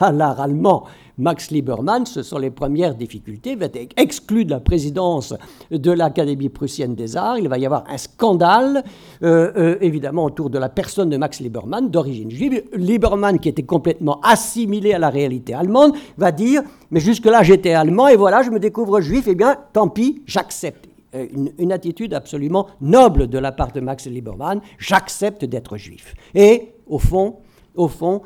à 0.00 0.12
l'art 0.12 0.40
allemand. 0.40 0.84
Max 1.20 1.50
Liebermann, 1.50 2.06
ce 2.06 2.22
sont 2.22 2.38
les 2.38 2.50
premières 2.50 2.94
difficultés, 2.94 3.54
va 3.54 3.66
être 3.66 3.92
exclu 3.98 4.46
de 4.46 4.50
la 4.50 4.60
présidence 4.60 5.34
de 5.70 5.92
l'Académie 5.92 6.48
prussienne 6.48 6.94
des 6.94 7.16
arts. 7.16 7.38
Il 7.38 7.48
va 7.48 7.58
y 7.58 7.66
avoir 7.66 7.84
un 7.88 7.98
scandale, 7.98 8.82
euh, 9.22 9.52
euh, 9.56 9.76
évidemment, 9.82 10.24
autour 10.24 10.48
de 10.48 10.58
la 10.58 10.70
personne 10.70 11.10
de 11.10 11.18
Max 11.18 11.40
Liebermann, 11.40 11.90
d'origine 11.90 12.30
juive. 12.30 12.62
Liebermann, 12.72 13.38
qui 13.38 13.50
était 13.50 13.62
complètement 13.62 14.18
assimilé 14.22 14.94
à 14.94 14.98
la 14.98 15.10
réalité 15.10 15.52
allemande, 15.52 15.92
va 16.16 16.32
dire 16.32 16.62
Mais 16.90 17.00
jusque-là, 17.00 17.42
j'étais 17.42 17.74
allemand 17.74 18.08
et 18.08 18.16
voilà, 18.16 18.42
je 18.42 18.50
me 18.50 18.58
découvre 18.58 19.02
juif, 19.02 19.26
eh 19.28 19.34
bien, 19.34 19.56
tant 19.74 19.88
pis, 19.88 20.22
j'accepte. 20.24 20.88
Euh, 21.14 21.26
une, 21.34 21.52
une, 21.58 21.72
attitude 21.72 22.14
absolument 22.14 22.68
noble 22.80 23.26
de 23.26 23.38
la 23.38 23.50
part 23.50 23.72
de 23.72 23.80
Max 23.80 24.06
Liebermann 24.06 24.60
j'accepte 24.78 25.44
d'être 25.44 25.76
juif. 25.76 26.14
Et, 26.34 26.72
au 26.86 26.98
fond, 26.98 27.38
au 27.74 27.88
fond, 27.88 28.22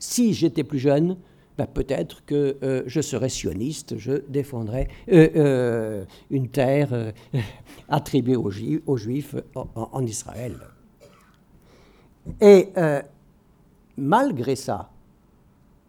si 0.00 0.34
j'étais 0.34 0.64
plus 0.64 0.80
jeune, 0.80 1.16
ben, 1.60 1.66
peut-être 1.66 2.24
que 2.24 2.56
euh, 2.62 2.82
je 2.86 3.02
serais 3.02 3.28
sioniste, 3.28 3.98
je 3.98 4.12
défendrais 4.28 4.88
euh, 5.12 5.28
euh, 5.36 6.04
une 6.30 6.48
terre 6.48 7.12
attribuée 7.88 8.36
aux, 8.36 8.50
Juifs, 8.96 9.36
en, 9.54 10.02
Israël. 10.06 10.56
Et 12.40 12.68
malgré 13.98 14.56
ça, 14.56 14.90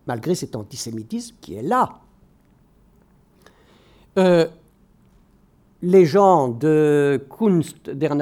malgré 0.05 0.35
cet 0.35 0.57
antisémitisme 0.57 1.37
qui 1.39 1.55
est 1.55 1.61
là, 1.61 2.01
les 5.81 6.05
gens 6.05 6.49
de 6.49 7.25
Kunst 7.29 7.89
der 7.89 8.15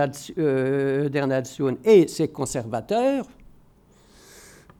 Nation 1.28 1.78
et 1.84 2.08
ses 2.08 2.28
conservateurs 2.28 3.26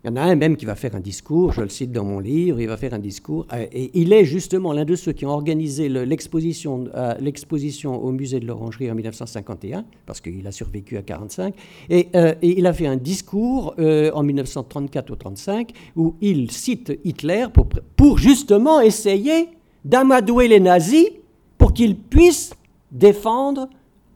il 0.04 0.08
y 0.08 0.10
en 0.14 0.16
a 0.16 0.22
un 0.22 0.36
même 0.36 0.56
qui 0.56 0.66
va 0.66 0.76
faire 0.76 0.96
un 0.96 1.02
discours, 1.02 1.52
je 1.52 1.62
le 1.62 1.68
cite 1.68 1.92
dans 1.92 2.06
mon 2.06 2.20
livre, 2.20 2.62
il 2.62 2.68
va 2.68 2.78
faire 2.78 2.94
un 2.94 3.00
discours, 3.00 3.46
euh, 3.52 3.66
et 3.70 3.92
il 4.00 4.14
est 4.14 4.24
justement 4.24 4.72
l'un 4.72 4.86
de 4.86 4.96
ceux 4.96 5.12
qui 5.12 5.26
ont 5.26 5.32
organisé 5.32 5.90
euh, 5.90 6.06
l'exposition 6.06 8.02
au 8.02 8.12
musée 8.14 8.40
de 8.40 8.46
l'Orangerie 8.46 8.90
en 8.90 8.96
1951, 8.96 9.84
parce 10.06 10.22
qu'il 10.22 10.48
a 10.48 10.54
survécu 10.54 10.96
à 10.96 11.02
1945, 11.02 11.54
euh, 11.92 12.34
et, 12.42 12.60
il 12.60 12.66
a 12.66 12.72
fait 12.72 12.88
un 12.88 12.96
discours 12.96 13.76
en 13.78 14.24
1934 14.24 15.10
ou 15.10 15.16
1935 15.16 15.74
où 15.98 16.16
il 16.22 16.50
cite 16.52 16.98
Hitler 17.04 17.48
pour, 17.54 17.68
pour 17.98 18.18
justement 18.18 18.80
essayer 18.80 19.50
d'amadouer 19.84 20.48
les 20.48 20.62
nazis 20.62 21.10
pour 21.58 21.74
qu'ils 21.74 21.98
puissent 21.98 22.54
défendre 22.92 23.70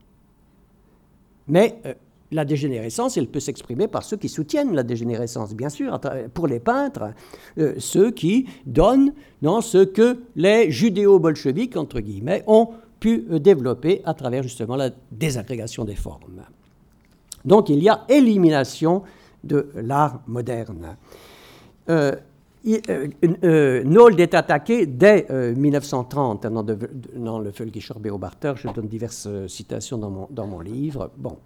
Mais 1.48 1.80
euh, 1.84 1.94
la 2.30 2.44
dégénérescence, 2.44 3.16
elle 3.16 3.26
peut 3.26 3.40
s'exprimer 3.40 3.88
par 3.88 4.04
ceux 4.04 4.16
qui 4.16 4.28
soutiennent 4.28 4.74
la 4.74 4.82
dégénérescence, 4.82 5.54
bien 5.54 5.68
sûr, 5.68 5.98
pour 6.32 6.46
les 6.46 6.60
peintres, 6.60 7.12
euh, 7.58 7.74
ceux 7.78 8.10
qui 8.10 8.46
donnent 8.66 9.12
dans 9.42 9.60
ce 9.60 9.78
que 9.78 10.20
les 10.36 10.70
judéo-bolcheviques, 10.70 11.76
entre 11.76 12.00
guillemets, 12.00 12.44
ont 12.46 12.68
pu 13.00 13.26
euh, 13.30 13.38
développer 13.38 14.02
à 14.04 14.14
travers 14.14 14.42
justement 14.42 14.76
la 14.76 14.90
désagrégation 15.10 15.84
des 15.84 15.96
formes. 15.96 16.42
Donc 17.44 17.68
il 17.68 17.82
y 17.82 17.88
a 17.88 18.04
élimination 18.08 19.02
de 19.44 19.70
l'art 19.74 20.20
moderne. 20.26 20.96
Euh, 22.66 23.84
Nold 23.84 24.18
est 24.20 24.34
attaqué 24.34 24.86
dès 24.86 25.26
1930 25.30 26.46
dans, 26.46 26.62
dans, 26.62 27.38
le 27.38 27.50
Völkischer 27.50 27.94
Beobachter. 27.98 28.52
Je 28.56 28.68
donne 28.68 28.88
diverses 28.88 29.28
citations 29.46 29.98
dans 29.98 30.46
mon, 30.46 30.60
livre. 30.60 31.10
Bon. 31.16 31.38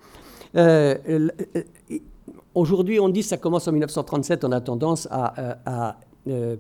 Aujourd'hui, 2.55 3.01
on 3.01 3.09
dit 3.09 3.21
que 3.21 3.27
ça 3.27 3.37
commence 3.37 3.69
en 3.69 3.73
1937. 3.73 4.45
On 4.45 4.53
a 4.53 4.61
tendance 4.61 5.09
à 5.11 5.97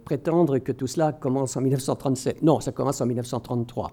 prétendre 0.04 0.58
que 0.58 0.72
tout 0.72 0.86
cela 0.86 1.12
commence 1.12 1.56
en 1.56 1.60
1937. 1.60 2.42
Non, 2.42 2.60
ça 2.60 2.72
commence 2.72 3.00
en 3.00 3.06
1933. 3.06 3.92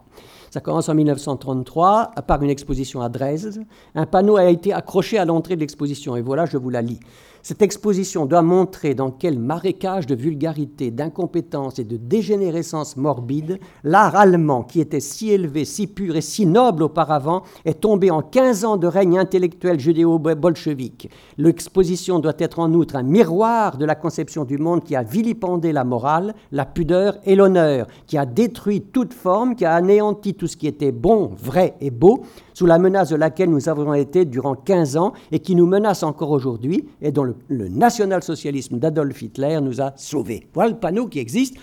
Ça 0.50 0.62
commence 0.62 0.90
en 0.90 0.96
1933 0.96 2.12
par 2.28 2.42
une 2.42 2.50
exposition 2.50 3.02
à 3.02 3.10
Dresde. 3.10 3.64
Un 3.94 4.06
panneau 4.08 4.38
a 4.38 4.46
été 4.46 4.74
accroché 4.74 5.20
à 5.20 5.26
l'entrée 5.26 5.56
de 5.56 5.60
l'exposition 5.60 6.16
et 6.16 6.22
voilà, 6.22 6.46
je 6.46 6.58
vous 6.58 6.72
la 6.72 6.82
lis. 6.82 7.00
Cette 7.42 7.62
exposition 7.62 8.26
doit 8.26 8.42
montrer 8.42 8.94
dans 8.96 9.12
quel 9.12 9.40
marécage 9.40 10.06
de 10.06 10.16
vulgarité, 10.16 10.92
d'incompétence 10.92 11.80
et 11.80 11.86
de 11.86 11.96
dégénérescence 11.96 12.98
morbide 12.98 13.60
l'art 13.84 14.16
allemand, 14.16 14.64
qui 14.64 14.82
était 14.82 15.00
si 15.00 15.32
élevé, 15.32 15.64
si 15.64 15.88
pur 15.88 16.18
et 16.18 16.22
si 16.22 16.46
noble 16.46 16.84
auparavant, 16.84 17.44
est 17.64 17.80
tombé 17.80 18.12
en 18.12 18.22
15 18.22 18.66
ans 18.66 18.78
de 18.78 18.88
règne 18.88 19.18
intellectuel 19.18 19.80
judéo-bolchevique. 19.80 21.10
L'exposition 21.38 22.20
doit 22.20 22.34
être 22.40 22.60
en 22.60 22.74
outre 22.74 22.98
un 22.98 23.04
miroir 23.04 23.78
de 23.78 23.86
la 23.86 23.96
conception 23.96 24.44
du 24.44 24.58
monde 24.58 24.84
qui 24.84 24.96
a 24.96 25.04
vilipendé 25.04 25.72
la 25.72 25.86
morale, 25.86 26.36
la 26.52 26.66
pudeur 26.66 27.18
et 27.24 27.36
l'honneur, 27.36 27.88
qui 28.06 28.18
a 28.18 28.26
détruit 28.26 28.82
toute 28.82 29.14
forme, 29.14 29.56
qui 29.56 29.64
a 29.66 29.74
anéanti 29.74 30.34
tout 30.34 30.48
ce 30.48 30.58
qui 30.58 30.68
était 30.68 30.92
bon, 30.92 31.32
vrai 31.42 31.76
et 31.80 31.92
beau, 31.92 32.24
sous 32.60 32.66
la 32.66 32.78
menace 32.78 33.08
de 33.08 33.16
laquelle 33.16 33.50
nous 33.50 33.70
avons 33.70 33.94
été 33.94 34.26
durant 34.26 34.54
15 34.54 34.98
ans 34.98 35.14
et 35.32 35.40
qui 35.40 35.56
nous 35.56 35.66
menace 35.66 36.04
encore 36.04 36.32
aujourd'hui 36.32 36.90
et 37.02 37.10
dont 37.10 37.24
le, 37.24 37.70
national-socialisme 37.70 38.80
d'Adolf 38.80 39.22
Hitler 39.22 39.62
nous 39.62 39.80
a 39.80 39.94
sauvés. 39.96 40.46
Voilà 40.54 40.72
le 40.72 40.76
panneau 40.78 41.08
qui 41.08 41.20
existe 41.20 41.56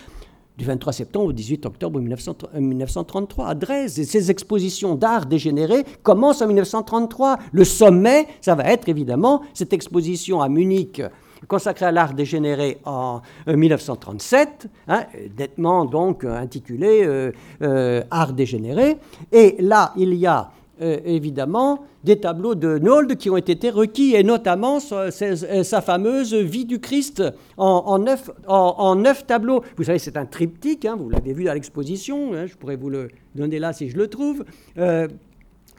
du 0.57 0.65
23 0.65 0.93
septembre 0.93 1.27
au 1.27 1.33
18 1.33 1.67
octobre 1.67 1.99
1933 1.99 3.47
à 3.47 3.53
Dresde. 3.53 4.05
Ces 4.05 4.31
expositions 4.31 4.95
d'art 4.95 5.27
dégénéré 5.27 5.83
commencent 6.01 6.41
en 6.41 6.47
1933. 6.47 7.37
Le 7.51 7.63
sommet, 7.63 8.25
ça 8.41 8.55
va 8.55 8.63
être 8.63 8.89
évidemment 8.89 9.43
cette 9.53 9.73
exposition 9.73 10.41
à 10.41 10.49
Munich 10.49 11.03
consacrée 11.47 11.85
à 11.85 11.91
l'art 11.91 12.15
dégénéré 12.15 12.79
en 12.85 13.21
1937, 13.45 14.65
euh, 14.65 14.93
hein, 14.93 15.03
nettement 15.37 15.85
donc 15.85 16.25
intitulé 16.25 17.03
euh, 17.03 17.31
euh, 17.61 18.01
Art 18.09 18.33
dégénéré. 18.33 18.97
Et 19.31 19.57
là, 19.59 19.93
il 19.95 20.15
y 20.15 20.25
a 20.25 20.49
euh, 20.79 20.99
évidemment 21.05 21.85
des 22.03 22.19
tableaux 22.19 22.53
de 22.53 22.77
Nold 22.77 23.15
qui 23.17 23.31
ont 23.31 23.37
été 23.37 23.69
requis, 23.71 24.13
et 24.15 24.23
notamment 24.23 24.79
sa, 24.79 25.09
sa 25.11 25.81
fameuse 25.81 26.35
Vie 26.35 26.65
du 26.65 26.79
Christ 26.79 27.23
en, 27.57 27.97
neuf, 27.97 29.25
tableaux. 29.25 29.63
Vous 29.75 29.85
savez, 29.85 29.97
c'est 29.97 30.17
un 30.17 30.25
triptyque, 30.25 30.85
hein, 30.85 30.95
vous 30.95 31.09
l'avez 31.09 31.33
vu 31.33 31.45
dans 31.45 31.53
l'exposition, 31.53 32.33
hein, 32.33 32.45
je 32.45 32.55
pourrais 32.55 32.75
vous 32.75 32.89
le 32.89 33.07
donner 33.33 33.57
là 33.57 33.73
si 33.73 33.89
je 33.89 33.97
le 33.97 34.07
trouve. 34.07 34.45
Euh, 34.77 35.07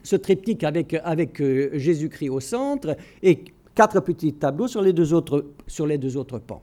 ce 0.03 0.17
triptyque 0.17 0.65
avec, 0.65 0.95
euh, 1.41 1.71
Jésus-Christ 1.75 2.31
au 2.31 2.41
centre 2.41 2.97
et 3.23 3.45
quatre 3.75 4.01
petits 4.01 4.33
tableaux 4.33 4.67
sur 4.67 4.83
les 4.83 4.93
deux 4.93 5.15
autres, 5.15 5.47
sur 5.67 5.87
les 5.87 5.99
deux 5.99 6.17
autres 6.17 6.39
pans. 6.41 6.63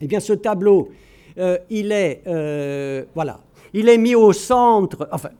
Eh 0.00 0.08
bien, 0.08 0.18
ce 0.18 0.32
tableau, 0.32 0.88
il 1.70 1.92
est, 1.92 2.22
voilà, 3.14 3.38
il 3.72 3.88
est 3.88 3.98
mis 3.98 4.16
au 4.16 4.32
centre, 4.32 5.08
enfin, 5.12 5.30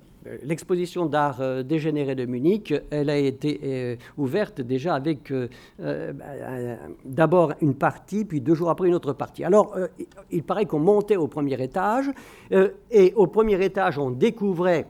L'exposition 0.44 1.06
d'art 1.06 1.40
euh, 1.40 1.62
dégénéré 1.62 2.14
de 2.14 2.26
Munich, 2.26 2.72
elle 2.90 3.10
a 3.10 3.16
été 3.16 3.60
euh, 3.64 3.96
ouverte 4.16 4.60
déjà 4.60 4.94
avec 4.94 5.32
euh, 5.32 5.48
d'abord 7.04 7.54
une 7.60 7.74
partie, 7.74 8.24
puis 8.24 8.40
deux 8.40 8.54
jours 8.54 8.70
après 8.70 8.86
une 8.86 8.94
autre 8.94 9.12
partie. 9.12 9.42
Alors, 9.42 9.76
il 10.30 10.44
paraît 10.44 10.66
qu'on 10.66 10.78
montait 10.78 11.16
au 11.16 11.26
premier 11.26 11.60
étage, 11.62 12.10
et 12.90 13.12
au 13.16 13.26
premier 13.26 13.62
étage, 13.64 13.98
on 13.98 14.10
découvrait 14.10 14.86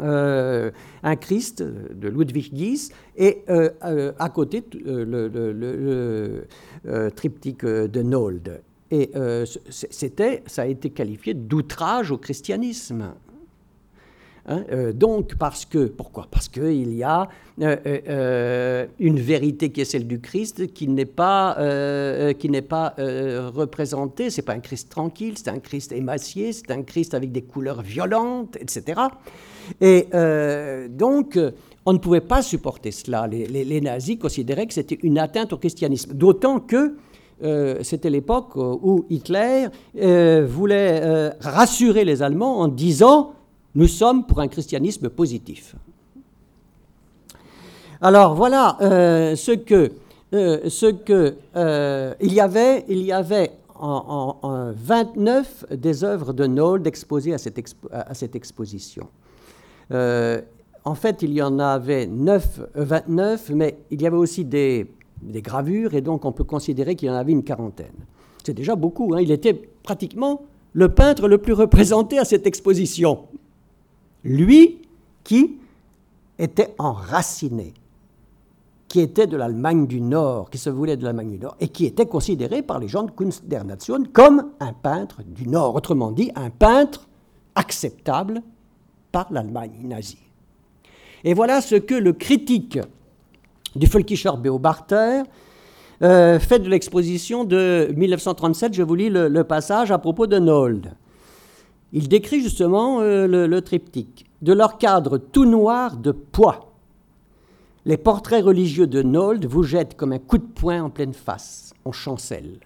un 0.00 1.16
Christ 1.20 1.62
de 1.62 2.08
Ludwig 2.08 2.54
Gies 2.54 2.92
et 3.16 3.44
à 3.48 4.28
côté 4.28 4.62
le, 4.84 6.46
triptyque 7.16 7.64
de 7.64 8.02
Nold. 8.02 8.60
Et 8.90 9.10
c'était, 9.68 10.42
ça 10.46 10.62
a 10.62 10.66
été 10.66 10.90
qualifié 10.90 11.34
d'outrage 11.34 12.12
au 12.12 12.18
christianisme. 12.18 13.12
Hein, 14.48 14.64
euh, 14.72 14.92
donc, 14.94 15.34
parce 15.36 15.66
que, 15.66 15.86
pourquoi? 15.86 16.26
Parce 16.30 16.48
qu'il 16.48 16.94
y 16.94 17.02
a 17.02 17.28
euh, 17.60 17.76
euh, 17.86 18.86
une 18.98 19.20
vérité 19.20 19.70
qui 19.70 19.82
est 19.82 19.84
celle 19.84 20.06
du 20.06 20.20
Christ 20.20 20.72
qui 20.72 20.88
n'est 20.88 21.04
pas, 21.04 21.54
qui 22.38 22.48
n'est 22.48 22.62
pas 22.62 22.94
représentée. 22.96 24.30
C'est 24.30 24.42
pas 24.42 24.54
un 24.54 24.60
Christ 24.60 24.90
tranquille, 24.90 25.34
c'est 25.36 25.48
un 25.48 25.58
Christ 25.58 25.92
émacié, 25.92 26.52
c'est 26.52 26.70
un 26.70 26.82
Christ 26.82 27.14
avec 27.14 27.30
des 27.30 27.42
couleurs 27.42 27.82
violentes, 27.82 28.56
etc. 28.60 29.00
Et 29.80 30.08
donc, 30.90 31.38
on 31.84 31.92
ne 31.92 31.98
pouvait 31.98 32.22
pas 32.22 32.42
supporter 32.42 32.90
cela. 32.90 33.26
Les, 33.26 33.46
les 33.46 33.80
nazis 33.80 34.18
considéraient 34.18 34.66
que 34.66 34.74
c'était 34.74 34.98
une 35.02 35.18
atteinte 35.18 35.52
au 35.52 35.58
christianisme. 35.58 36.14
D'autant 36.14 36.60
que 36.60 36.96
c'était 37.82 38.10
l'époque 38.10 38.56
où 38.56 39.04
Hitler 39.10 39.66
voulait 40.46 41.30
rassurer 41.40 42.04
les 42.04 42.22
Allemands 42.22 42.60
en 42.60 42.68
disant 42.68 43.34
nous 43.78 43.86
sommes 43.86 44.26
pour 44.26 44.40
un 44.40 44.48
christianisme 44.48 45.08
positif. 45.08 45.76
Alors 48.00 48.34
voilà 48.34 48.76
euh, 48.80 49.36
ce 49.36 49.52
que, 49.52 49.92
euh, 50.34 50.68
ce 50.68 50.86
que 50.86 51.36
euh, 51.54 52.12
il 52.20 52.34
y 52.34 52.40
avait, 52.40 52.84
il 52.88 53.02
y 53.02 53.12
avait 53.12 53.52
en, 53.78 54.72
29 54.74 55.66
des 55.76 56.02
œuvres 56.02 56.32
de 56.32 56.48
Nold 56.48 56.88
exposées 56.88 57.32
à 57.34 57.38
cette, 57.38 58.34
exposition. 58.34 59.06
en 59.92 60.94
fait, 60.96 61.22
il 61.22 61.32
y 61.32 61.40
en 61.40 61.60
avait 61.60 62.08
9, 62.08 62.60
29, 62.74 63.50
mais 63.50 63.78
il 63.92 64.02
y 64.02 64.08
avait 64.08 64.16
aussi 64.16 64.44
des, 64.44 64.90
des 65.22 65.40
gravures, 65.40 65.94
et 65.94 66.00
donc 66.00 66.24
on 66.24 66.32
peut 66.32 66.42
considérer 66.42 66.96
qu'il 66.96 67.06
y 67.06 67.10
en 67.12 67.14
avait 67.14 67.30
une 67.30 67.44
quarantaine. 67.44 67.94
C'est 68.42 68.54
déjà 68.54 68.74
beaucoup. 68.74 69.14
Hein. 69.14 69.20
Il 69.20 69.30
était 69.30 69.54
pratiquement 69.84 70.42
le 70.72 70.88
peintre 70.88 71.28
le 71.28 71.38
plus 71.38 71.52
représenté 71.52 72.18
à 72.18 72.24
cette 72.24 72.48
exposition. 72.48 73.28
Lui 74.24 74.82
qui 75.24 75.58
était 76.38 76.74
enraciné, 76.78 77.74
qui 78.88 79.00
était 79.00 79.26
de 79.26 79.36
l'Allemagne 79.36 79.86
du 79.86 80.00
Nord, 80.00 80.50
qui 80.50 80.58
se 80.58 80.70
voulait 80.70 80.96
de 80.96 81.04
l'Allemagne 81.04 81.30
du 81.30 81.38
Nord, 81.38 81.56
et 81.60 81.68
qui 81.68 81.84
était 81.84 82.06
considéré 82.06 82.62
par 82.62 82.78
les 82.78 82.88
gens 82.88 83.02
de 83.02 83.10
Kunst 83.10 83.46
der 83.46 83.64
Nation 83.64 84.04
comme 84.12 84.50
un 84.60 84.72
peintre 84.72 85.22
du 85.26 85.46
Nord, 85.46 85.74
autrement 85.74 86.10
dit, 86.10 86.30
un 86.34 86.50
peintre 86.50 87.06
acceptable 87.54 88.42
par 89.12 89.32
l'Allemagne 89.32 89.72
nazie. 89.84 90.18
Et 91.24 91.34
voilà 91.34 91.60
ce 91.60 91.74
que 91.74 91.94
le 91.94 92.12
critique 92.12 92.78
du 93.74 93.86
Völkischer 93.86 94.30
Beobachter 94.38 95.22
euh, 96.00 96.38
fait 96.38 96.60
de 96.60 96.68
l'exposition 96.68 97.44
de 97.44 97.92
1937. 97.94 98.72
Je 98.72 98.82
vous 98.82 98.94
lis 98.94 99.10
le 99.10 99.44
passage 99.44 99.90
à 99.90 99.98
propos 99.98 100.26
de 100.26 100.38
Nold. 100.38 100.92
Il 101.92 102.08
décrit 102.08 102.42
justement 102.42 103.00
euh, 103.00 103.26
le, 103.26 103.62
triptyque. 103.62 104.26
De 104.42 104.52
leur 104.52 104.78
cadre 104.78 105.18
tout 105.18 105.46
noir 105.46 105.96
de 105.96 106.12
poids, 106.12 106.72
les 107.86 107.96
portraits 107.96 108.44
religieux 108.44 108.86
de 108.86 109.02
Nold 109.02 109.46
vous 109.46 109.62
jettent 109.62 109.96
comme 109.96 110.12
un 110.12 110.18
coup 110.18 110.38
de 110.38 110.44
poing 110.44 110.82
en 110.82 110.90
pleine 110.90 111.14
face. 111.14 111.72
On 111.84 111.92
chancelle. 111.92 112.60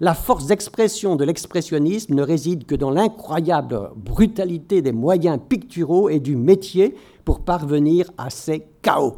La 0.00 0.14
force 0.14 0.46
d'expression 0.46 1.16
de 1.16 1.24
l'expressionnisme 1.24 2.14
ne 2.14 2.22
réside 2.22 2.64
que 2.64 2.74
dans 2.74 2.90
l'incroyable 2.90 3.90
brutalité 3.96 4.80
des 4.80 4.92
moyens 4.92 5.38
picturaux 5.48 6.08
et 6.08 6.20
du 6.20 6.36
métier 6.36 6.94
pour 7.24 7.40
parvenir 7.40 8.10
à 8.16 8.30
ces 8.30 8.64
chaos, 8.80 9.16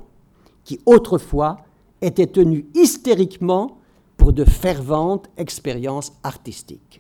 qui 0.64 0.80
autrefois 0.86 1.58
étaient 2.02 2.26
tenus 2.26 2.64
hystériquement 2.74 3.78
pour 4.16 4.32
de 4.32 4.44
ferventes 4.44 5.28
expériences 5.36 6.12
artistiques. 6.22 6.99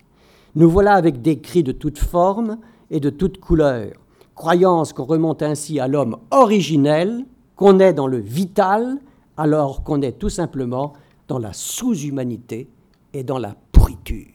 Nous 0.54 0.68
voilà 0.68 0.94
avec 0.94 1.22
des 1.22 1.40
cris 1.40 1.62
de 1.62 1.72
toutes 1.72 1.98
formes 1.98 2.58
et 2.90 3.00
de 3.00 3.10
toutes 3.10 3.38
couleurs, 3.38 3.94
croyance 4.34 4.92
qu'on 4.92 5.04
remonte 5.04 5.42
ainsi 5.42 5.78
à 5.78 5.86
l'homme 5.86 6.16
originel, 6.30 7.24
qu'on 7.54 7.78
est 7.78 7.92
dans 7.92 8.08
le 8.08 8.18
vital, 8.18 8.98
alors 9.36 9.84
qu'on 9.84 10.02
est 10.02 10.18
tout 10.18 10.28
simplement 10.28 10.94
dans 11.28 11.38
la 11.38 11.52
sous-humanité 11.52 12.68
et 13.12 13.22
dans 13.22 13.38
la 13.38 13.54
pourriture. 13.70 14.26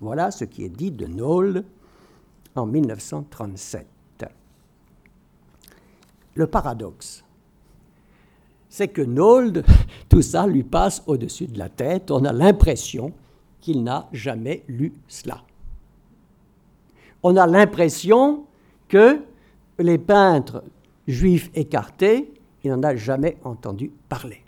Voilà 0.00 0.30
ce 0.30 0.44
qui 0.44 0.64
est 0.64 0.68
dit 0.68 0.90
de 0.90 1.06
Noll 1.06 1.64
en 2.56 2.66
1937. 2.66 3.86
le 6.36 6.48
paradoxe, 6.48 7.24
c'est 8.68 8.88
que 8.88 9.02
Nold, 9.02 9.64
tout 10.08 10.20
ça 10.22 10.48
lui 10.48 10.64
passe 10.64 11.02
au-dessus 11.06 11.46
de 11.46 11.58
la 11.60 11.68
tête. 11.68 12.10
On 12.10 12.24
a 12.24 12.32
l'impression 12.32 13.12
qu'il 13.64 13.82
n'a 13.82 14.08
jamais 14.12 14.62
lu 14.68 14.92
cela. 15.08 15.40
On 17.22 17.34
a 17.38 17.46
l'impression 17.46 18.44
que 18.88 19.20
les 19.78 19.96
peintres 19.96 20.62
juifs 21.08 21.50
écartés, 21.54 22.30
il 22.62 22.70
n'en 22.70 22.82
a 22.82 22.94
jamais 22.94 23.38
entendu 23.42 23.90
parler. 24.10 24.42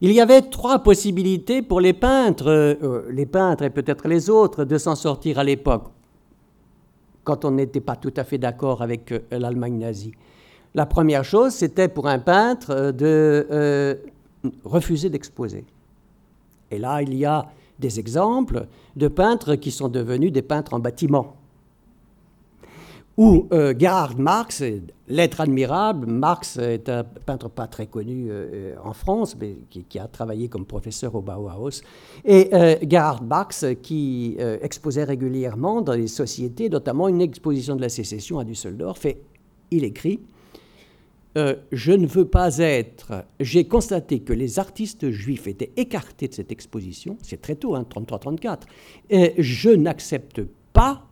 Il 0.00 0.12
y 0.12 0.20
avait 0.20 0.40
trois 0.40 0.78
possibilités 0.78 1.60
pour 1.60 1.82
les 1.82 1.92
peintres, 1.92 2.48
euh, 2.48 3.02
les 3.10 3.26
peintres 3.26 3.64
et 3.64 3.70
peut-être 3.70 4.08
les 4.08 4.30
autres, 4.30 4.64
de 4.64 4.78
s'en 4.78 4.94
sortir 4.94 5.38
à 5.38 5.44
l'époque, 5.44 5.88
quand 7.22 7.44
on 7.44 7.50
n'était 7.50 7.80
pas 7.80 7.96
tout 7.96 8.14
à 8.16 8.24
fait 8.24 8.38
d'accord 8.38 8.80
avec 8.80 9.12
euh, 9.12 9.20
l'Allemagne 9.30 9.76
nazie. 9.76 10.12
La 10.74 10.86
première 10.86 11.24
chose, 11.24 11.52
c'était 11.52 11.88
pour 11.88 12.08
un 12.08 12.18
peintre 12.18 12.70
euh, 12.70 12.92
de 12.92 13.98
refuser 14.64 15.10
d'exposer. 15.10 15.66
Et 16.70 16.78
là, 16.78 17.02
il 17.02 17.14
y 17.14 17.24
a 17.24 17.46
des 17.78 17.98
exemples 17.98 18.66
de 18.96 19.08
peintres 19.08 19.54
qui 19.54 19.70
sont 19.70 19.88
devenus 19.88 20.32
des 20.32 20.42
peintres 20.42 20.74
en 20.74 20.80
bâtiment. 20.80 21.36
Où 23.16 23.48
euh, 23.52 23.74
Gerhard 23.76 24.16
Marx, 24.16 24.62
l'être 25.08 25.40
admirable, 25.40 26.06
Marx 26.06 26.56
est 26.56 26.88
un 26.88 27.02
peintre 27.02 27.48
pas 27.48 27.66
très 27.66 27.86
connu 27.88 28.28
euh, 28.30 28.76
en 28.84 28.92
France, 28.92 29.36
mais 29.40 29.56
qui, 29.70 29.98
a 29.98 30.06
travaillé 30.06 30.48
comme 30.48 30.64
professeur 30.64 31.16
au 31.16 31.20
Bauhaus, 31.20 31.82
et 32.24 32.48
euh, 32.52 32.76
Gerhard 32.88 33.24
Marx 33.24 33.64
qui 33.82 34.36
exposait 34.62 35.02
régulièrement 35.02 35.82
dans 35.82 35.94
les 35.94 36.06
sociétés, 36.06 36.68
notamment 36.68 37.08
une 37.08 37.20
exposition 37.20 37.74
de 37.74 37.80
la 37.80 37.88
sécession 37.88 38.38
à 38.38 38.44
Düsseldorf, 38.44 39.04
et 39.04 39.20
il 39.72 39.82
écrit 39.82 40.20
je 41.72 41.92
ne 41.92 42.06
veux 42.06 42.24
pas 42.24 42.58
être. 42.58 43.24
J'ai 43.40 43.64
constaté 43.64 44.20
que 44.20 44.32
les 44.32 44.58
artistes 44.58 45.10
juifs 45.10 45.46
étaient 45.46 45.72
écartés 45.76 46.28
de 46.28 46.34
cette 46.34 46.52
exposition, 46.52 47.16
c'est 47.22 47.40
très 47.40 47.54
tôt, 47.54 47.74
hein, 47.74 47.84
33-34, 47.88 48.60
et 49.10 49.34
je 49.38 49.70
n'accepte 49.70 50.42
pas 50.72 51.06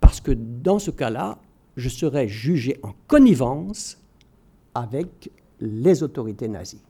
parce 0.00 0.20
que 0.20 0.32
dans 0.32 0.78
ce 0.78 0.90
cas-là, 0.90 1.38
je 1.76 1.88
serais 1.88 2.28
jugé 2.28 2.76
en 2.82 2.92
connivence 3.06 3.98
avec 4.74 5.30
les 5.60 6.02
autorités 6.02 6.48
nazies. 6.48 6.82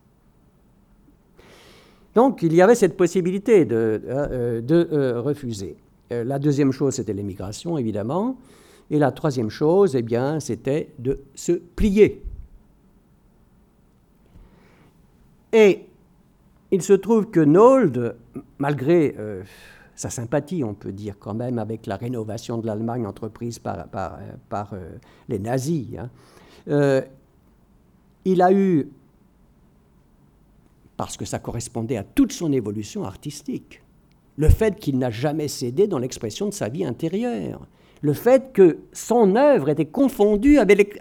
Donc 2.15 2.43
il 2.43 2.55
y 2.55 2.63
avait 2.63 2.75
cette 2.75 2.97
possibilité 2.97 3.65
de, 3.65 4.03
euh, 4.07 4.63
euh, 4.71 5.21
refuser. 5.21 5.77
Euh, 6.13 6.25
la 6.25 6.39
deuxième 6.39 6.73
chose, 6.73 6.95
c'était 6.95 7.13
l'émigration, 7.13 7.79
évidemment. 7.79 8.37
Et 8.91 8.99
la 8.99 9.13
troisième 9.13 9.51
chose, 9.51 9.95
eh 9.95 10.03
bien, 10.03 10.41
c'était 10.41 10.89
de 10.99 11.21
se 11.35 11.53
plier. 11.53 12.23
Et 15.53 15.87
il 16.71 16.83
se 16.83 16.93
trouve 16.93 17.31
que 17.31 17.41
Nold, 17.41 18.17
malgré 18.59 19.15
sa 20.01 20.09
sympathie, 20.09 20.65
on 20.65 20.73
peut 20.73 20.93
dire 20.93 21.17
quand 21.19 21.35
même, 21.35 21.59
avec 21.59 21.85
la 21.85 21.97
rénovation 21.97 22.57
de 22.57 22.67
l'Allemagne 22.67 23.07
entreprise 23.07 23.59
par, 23.59 23.87
par 24.49 24.73
euh, 24.73 24.93
les 25.29 25.39
nazis. 25.39 25.89
Hein. 25.99 26.09
Euh, 26.69 27.03
il 28.25 28.41
a 28.41 28.51
eu, 28.51 28.89
parce 30.97 31.19
que 31.19 31.27
ça 31.27 31.39
correspondait 31.39 31.99
à 31.99 32.03
toute 32.03 32.33
son 32.33 32.51
évolution 32.51 33.05
artistique, 33.05 33.83
le 34.39 34.49
fait 34.49 34.79
qu'il 34.79 34.97
n'a 34.99 35.11
jamais 35.11 35.49
cédé 35.49 35.87
dans 35.87 35.99
l'expression 35.99 36.47
de 36.47 36.55
sa 36.55 36.71
vie 36.71 36.87
intérieure, 36.87 37.67
le 38.01 38.15
fait 38.15 38.55
que 38.55 38.79
son 38.95 39.37
œuvre 39.37 39.69
était 39.69 39.85
confondue 39.85 40.57
avec, 40.57 40.99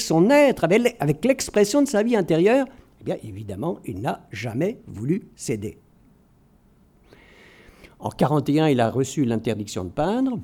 son 0.00 0.28
être, 0.28 0.64
avec 1.00 1.24
l'expression 1.24 1.80
de 1.80 1.88
sa 1.88 2.02
vie 2.02 2.16
intérieure, 2.16 2.66
eh 3.06 3.26
évidemment, 3.26 3.78
il 3.84 4.00
n'a 4.00 4.26
jamais 4.32 4.80
voulu 4.86 5.28
céder. 5.36 5.78
En 7.98 8.08
1941, 8.08 8.68
il 8.68 8.80
a 8.80 8.90
reçu 8.90 9.24
l'interdiction 9.24 9.84
de 9.84 9.90
peindre. 9.90 10.38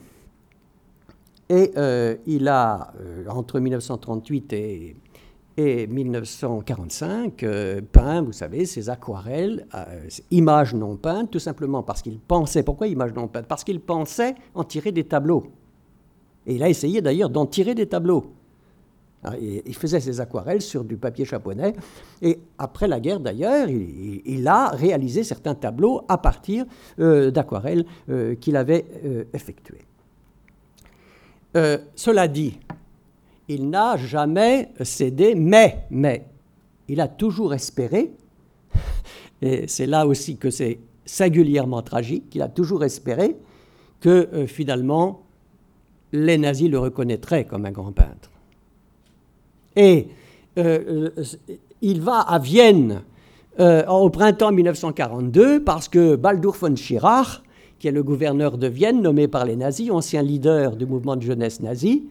Et 1.50 1.72
euh, 1.76 2.16
il 2.26 2.48
a, 2.48 2.92
euh, 3.00 3.26
entre 3.28 3.58
1938 3.60 4.52
et, 4.52 4.96
1945, 5.58 7.42
euh, 7.42 7.82
peint, 7.92 8.22
vous 8.22 8.32
savez, 8.32 8.64
ses 8.64 8.88
aquarelles, 8.88 9.66
images 10.30 10.74
non 10.74 10.96
peintes, 10.96 11.30
tout 11.30 11.38
simplement 11.38 11.82
parce 11.82 12.00
qu'il 12.00 12.18
pensait. 12.18 12.62
Pourquoi 12.62 12.86
images 12.86 13.12
non 13.12 13.28
peintes? 13.28 13.46
Parce 13.46 13.64
qu'il 13.64 13.80
pensait 13.80 14.36
en 14.54 14.64
tirer 14.64 14.90
des 14.90 15.04
tableaux. 15.04 15.48
Et 16.46 16.54
il 16.54 16.62
a 16.62 16.68
essayé 16.70 17.02
d'ailleurs 17.02 17.28
d'en 17.28 17.44
tirer 17.44 17.74
des 17.74 17.86
tableaux. 17.86 18.32
Ah, 19.22 19.34
il 19.38 19.74
faisait 19.74 20.00
ses 20.00 20.18
aquarelles 20.18 20.62
sur 20.62 20.82
du 20.82 20.96
papier 20.96 21.26
chaponais. 21.26 21.74
Et 22.22 22.38
après 22.56 22.88
la 22.88 23.00
guerre, 23.00 23.20
d'ailleurs, 23.20 23.68
il, 23.68 24.48
a 24.48 24.68
réalisé 24.68 25.24
certains 25.24 25.54
tableaux 25.54 26.02
à 26.08 26.16
partir 26.16 26.64
euh, 26.98 27.30
d'aquarelles 27.30 27.84
euh, 28.08 28.34
qu'il 28.34 28.56
avait 28.56 28.86
euh, 29.04 29.24
effectuées. 29.34 29.84
cela 31.94 32.28
dit, 32.28 32.58
il 33.48 33.68
n'a 33.68 33.98
jamais 33.98 34.70
cédé, 34.82 35.34
mais, 35.34 35.84
mais, 35.90 36.24
il 36.88 37.00
a 37.00 37.08
toujours 37.08 37.52
espéré, 37.52 38.12
et 39.42 39.66
c'est 39.66 39.86
là 39.86 40.06
aussi 40.06 40.38
que 40.38 40.48
c'est 40.48 40.78
singulièrement 41.04 41.82
tragique, 41.82 42.34
il 42.34 42.40
a 42.40 42.48
toujours 42.48 42.84
espéré 42.84 43.36
que 44.00 44.46
finalement 44.46 45.22
les 46.12 46.38
nazis 46.38 46.70
le 46.70 46.78
reconnaîtraient 46.78 47.44
comme 47.44 47.66
un 47.66 47.72
grand 47.72 47.92
peintre. 47.92 48.30
Et 49.80 50.08
euh, 50.58 51.08
euh, 51.16 51.24
il 51.80 52.02
va 52.02 52.20
à 52.20 52.38
Vienne 52.38 53.00
euh, 53.60 53.86
au 53.86 54.10
printemps 54.10 54.52
1942 54.52 55.64
parce 55.64 55.88
que 55.88 56.16
Baldur 56.16 56.52
von 56.52 56.76
Schirach, 56.76 57.40
qui 57.78 57.88
est 57.88 57.90
le 57.90 58.02
gouverneur 58.02 58.58
de 58.58 58.66
Vienne 58.66 59.00
nommé 59.00 59.26
par 59.26 59.46
les 59.46 59.56
nazis, 59.56 59.90
ancien 59.90 60.20
leader 60.20 60.76
du 60.76 60.84
mouvement 60.84 61.16
de 61.16 61.22
jeunesse 61.22 61.60
nazi, 61.60 62.04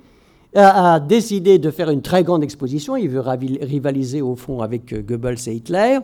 a, 0.56 1.00
décidé 1.00 1.60
de 1.60 1.70
faire 1.70 1.90
une 1.90 2.02
très 2.02 2.24
grande 2.24 2.44
exposition. 2.44 2.96
Il 2.96 3.10
veut 3.10 3.20
rivaliser 3.22 4.22
au 4.22 4.36
fond 4.36 4.62
avec 4.62 4.94
euh, 4.94 5.02
Goebbels 5.02 5.48
et 5.48 5.54
Hitler. 5.54 6.00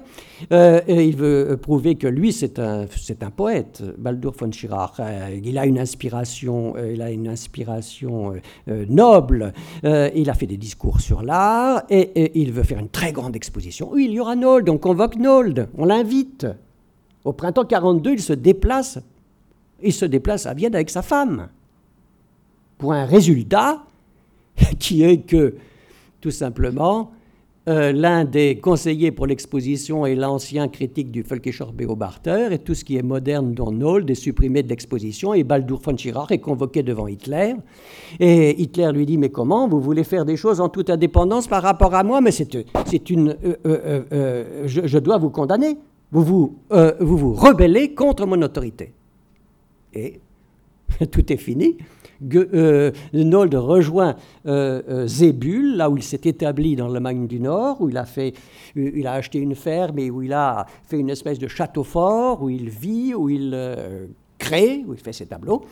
Euh, 0.52 0.82
et 0.88 1.06
il 1.06 1.16
veut 1.16 1.52
euh, 1.52 1.58
prouver 1.58 1.96
que 1.96 2.08
lui, 2.08 2.32
c'est 2.32 2.60
un, 2.60 2.86
un 3.22 3.32
poète, 3.32 3.84
Baldur 3.98 4.34
von 4.38 4.52
Schirach. 4.52 5.00
il 5.44 5.58
a 5.58 5.66
une 5.66 5.80
inspiration, 5.80 6.76
il 6.78 7.02
a 7.02 7.12
une 7.12 7.28
inspiration 7.28 8.34
noble. 8.68 9.54
il 9.84 10.30
a 10.30 10.34
fait 10.34 10.48
des 10.48 10.58
discours 10.58 11.00
sur 11.00 11.24
l'art 11.24 11.84
et, 11.90 12.40
il 12.40 12.52
veut 12.52 12.64
faire 12.64 12.80
une 12.80 12.90
très 12.90 13.12
grande 13.12 13.36
exposition. 13.36 13.90
Oui, 13.92 14.06
il 14.06 14.12
y 14.12 14.20
aura 14.20 14.36
Nold, 14.36 14.70
on 14.70 14.78
convoque 14.78 15.16
Nold, 15.16 15.70
on 15.78 15.86
l'invite. 15.86 16.46
Au 17.24 17.34
printemps 17.34 17.66
42, 17.66 18.14
il 18.14 18.22
se 18.22 18.34
déplace. 18.34 19.00
Il 19.82 19.94
se 19.94 20.06
déplace 20.06 20.46
à 20.46 20.54
Vienne 20.54 20.76
avec 20.76 20.90
sa 20.90 21.02
femme. 21.02 21.48
Pour 22.78 22.94
un 22.94 23.06
résultat 23.06 23.84
qui 24.80 25.04
est 25.04 25.20
que, 25.20 25.56
tout 26.22 26.32
simplement, 26.32 27.12
euh, 27.68 27.92
l'un 27.92 28.26
des 28.26 28.60
conseillers 28.60 29.12
pour 29.12 29.26
l'exposition 29.26 30.06
est 30.06 30.14
l'ancien 30.14 30.68
critique 30.68 31.10
du 31.10 31.24
Völkischer 31.24 31.66
Beobachter, 31.74 32.50
et 32.52 32.60
tout 32.60 32.76
ce 32.76 32.86
qui 32.86 32.96
est 32.96 33.02
moderne 33.02 33.56
dans 33.56 33.72
Nold 33.72 34.08
est 34.08 34.16
supprimé 34.16 34.62
de 34.62 34.70
l'exposition, 34.70 35.34
et 35.34 35.44
Baldur 35.44 35.80
von 35.84 35.98
Schirach 35.98 36.30
est 36.30 36.38
convoqué 36.38 36.84
devant 36.84 37.08
Hitler. 37.08 37.56
Et 38.20 38.62
Hitler 38.62 38.92
lui 38.94 39.08
dit, 39.08 39.18
mais 39.18 39.30
comment 39.30 39.68
Vous 39.68 39.82
voulez 39.82 40.04
faire 40.04 40.26
des 40.26 40.38
choses 40.38 40.62
en 40.62 40.70
toute 40.70 40.92
indépendance 40.92 41.48
par 41.48 41.64
rapport 41.64 41.96
à 41.96 42.04
moi 42.04 42.22
Mais 42.22 42.32
c'est 42.32 43.10
une... 43.10 43.36
Euh, 43.44 43.56
euh, 43.66 44.68
je, 44.68 44.86
je, 44.86 45.00
dois 45.00 45.18
vous 45.18 45.32
condamner. 45.32 45.76
Vous 46.12 46.24
vous, 46.24 46.60
vous 47.00 47.18
vous 47.18 47.34
rebellez 47.34 47.96
contre 47.96 48.28
mon 48.28 48.40
autorité. 48.44 48.94
Et 49.96 50.20
tout 51.12 51.34
est 51.34 51.38
fini. 51.38 51.78
Euh, 52.34 52.92
Nold 53.14 53.54
rejoint 53.56 54.16
euh, 54.46 54.82
euh, 54.90 55.08
Zébul, 55.08 55.76
là 55.76 55.90
où 55.90 55.98
il 55.98 56.04
s'est 56.04 56.22
établi 56.24 56.76
dans 56.76 56.88
l'Allemagne 56.88 57.28
du 57.28 57.40
Nord, 57.40 57.82
où 57.82 57.90
il 57.90 57.98
a, 57.98 58.06
fait, 58.06 58.34
il 58.76 59.06
a 59.08 59.14
acheté 59.14 59.40
une 59.40 59.56
ferme 59.56 60.00
et 60.00 60.10
où 60.10 60.22
il 60.22 60.34
a 60.34 60.66
fait 60.84 60.98
une 60.98 61.10
espèce 61.10 61.40
de 61.40 61.48
château 61.48 61.84
fort, 61.84 62.42
où 62.42 62.50
il 62.50 62.70
vit, 62.70 63.14
où 63.14 63.30
il 63.30 63.58
crée, 64.38 64.84
où 64.88 64.94
il 64.94 65.00
fait 65.00 65.14
ses 65.14 65.26
tableaux. 65.26 65.66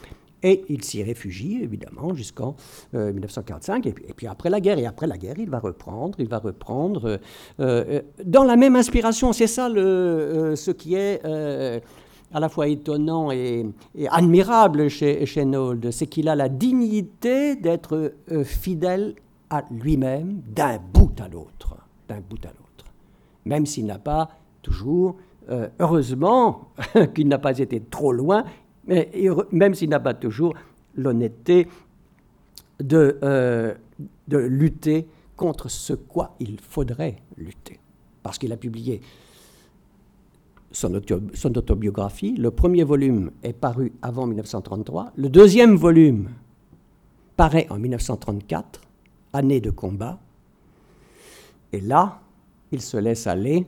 Et 0.46 0.66
il 0.68 0.84
s'y 0.84 1.02
réfugie, 1.02 1.62
évidemment, 1.64 2.14
jusqu'en 2.14 2.58
1945. 2.92 3.86
Et 3.88 3.94
puis, 3.94 4.28
après 4.28 4.50
la 4.50 4.60
guerre, 4.60 4.78
et 4.78 4.86
après 4.86 5.08
la 5.08 5.18
guerre, 5.18 5.36
il 5.38 5.50
va 5.50 5.60
reprendre, 5.60 6.20
il 6.20 6.28
va 6.28 6.40
reprendre 6.40 7.18
dans 7.58 8.44
la 8.44 8.56
même 8.58 8.76
inspiration. 8.76 9.32
C'est 9.32 9.48
ça 9.48 9.70
le, 9.70 10.56
ce 10.58 10.72
qui 10.72 10.96
est 10.96 11.22
à 12.34 12.40
la 12.40 12.50
fois 12.50 12.68
étonnant 12.68 13.32
et, 13.32 13.66
admirable 14.10 14.90
chez, 14.90 15.26
chez 15.26 15.46
Nold, 15.46 15.92
c'est 15.92 16.08
qu'il 16.08 16.28
a 16.28 16.36
la 16.36 16.50
dignité 16.50 17.56
d'être 17.56 18.14
euh, 18.32 18.44
fidèle 18.44 19.16
à 19.50 19.64
lui-même 19.70 20.42
d'un 20.48 20.80
bout 20.80 21.14
à 21.20 21.28
l'autre, 21.28 21.78
d'un 22.08 22.20
bout 22.20 22.44
à 22.44 22.50
l'autre, 22.50 22.92
même 23.46 23.66
s'il 23.66 23.86
n'a 23.86 24.00
pas 24.00 24.30
toujours, 24.64 25.16
euh, 25.50 25.70
heureusement 25.80 26.70
qu'il 27.14 27.28
n'a 27.28 27.38
pas 27.38 27.60
été 27.60 27.80
trop 27.80 28.12
loin, 28.12 28.46
même 29.52 29.76
s'il 29.76 29.90
n'a 29.90 30.00
pas 30.00 30.14
toujours 30.14 30.56
l'honnêteté 30.96 31.68
de, 32.80 33.20
euh, 33.24 33.74
de 34.28 34.38
lutter 34.38 35.08
contre 35.38 35.70
ce 35.70 35.94
quoi 35.94 36.36
il 36.40 36.60
faudrait 36.60 37.18
lutter. 37.38 37.80
Parce 38.24 38.38
qu'il 38.38 38.52
a 38.52 38.58
publié 38.58 39.02
son, 40.74 40.94
autobiographie. 40.96 42.36
Le 42.36 42.52
premier 42.52 42.84
volume 42.84 43.32
est 43.44 43.54
paru 43.54 43.94
avant 44.02 44.26
1933. 44.26 45.14
Le 45.16 45.30
deuxième 45.30 45.76
volume 45.76 46.30
paraît 47.38 47.68
en 47.70 47.78
1934, 47.78 48.82
année 49.32 49.62
de 49.62 49.70
combat. 49.70 50.20
Et 51.72 51.80
là, 51.80 52.22
il 52.72 52.82
se 52.82 52.98
laisse 52.98 53.28
aller 53.28 53.66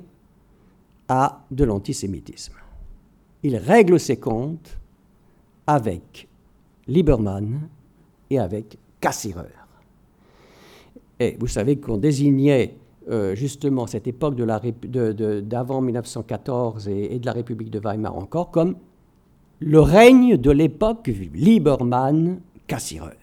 à 1.07 1.45
de 1.51 1.63
l'antisémitisme. 1.63 2.55
Il 3.43 3.55
règle 3.57 3.99
ses 3.99 4.17
comptes 4.17 4.77
avec 5.67 6.27
Lieberman 6.87 7.69
et 8.29 8.39
avec 8.39 8.77
Cassirer. 8.99 9.53
Et 11.19 11.37
vous 11.39 11.47
savez 11.47 11.77
qu'on 11.77 11.97
désignait 11.97 12.75
euh, 13.09 13.35
justement 13.35 13.87
cette 13.87 14.07
époque 14.07 14.35
d'avant 14.35 15.81
1914 15.81 16.87
et, 16.87 17.19
de 17.19 17.25
la 17.25 17.33
République 17.33 17.69
de 17.69 17.79
Weimar 17.79 18.15
encore 18.15 18.51
comme 18.51 18.77
le 19.59 19.79
règne 19.79 20.37
de 20.37 20.51
l'époque 20.51 21.07
Lieberman-Cassirer. 21.07 23.17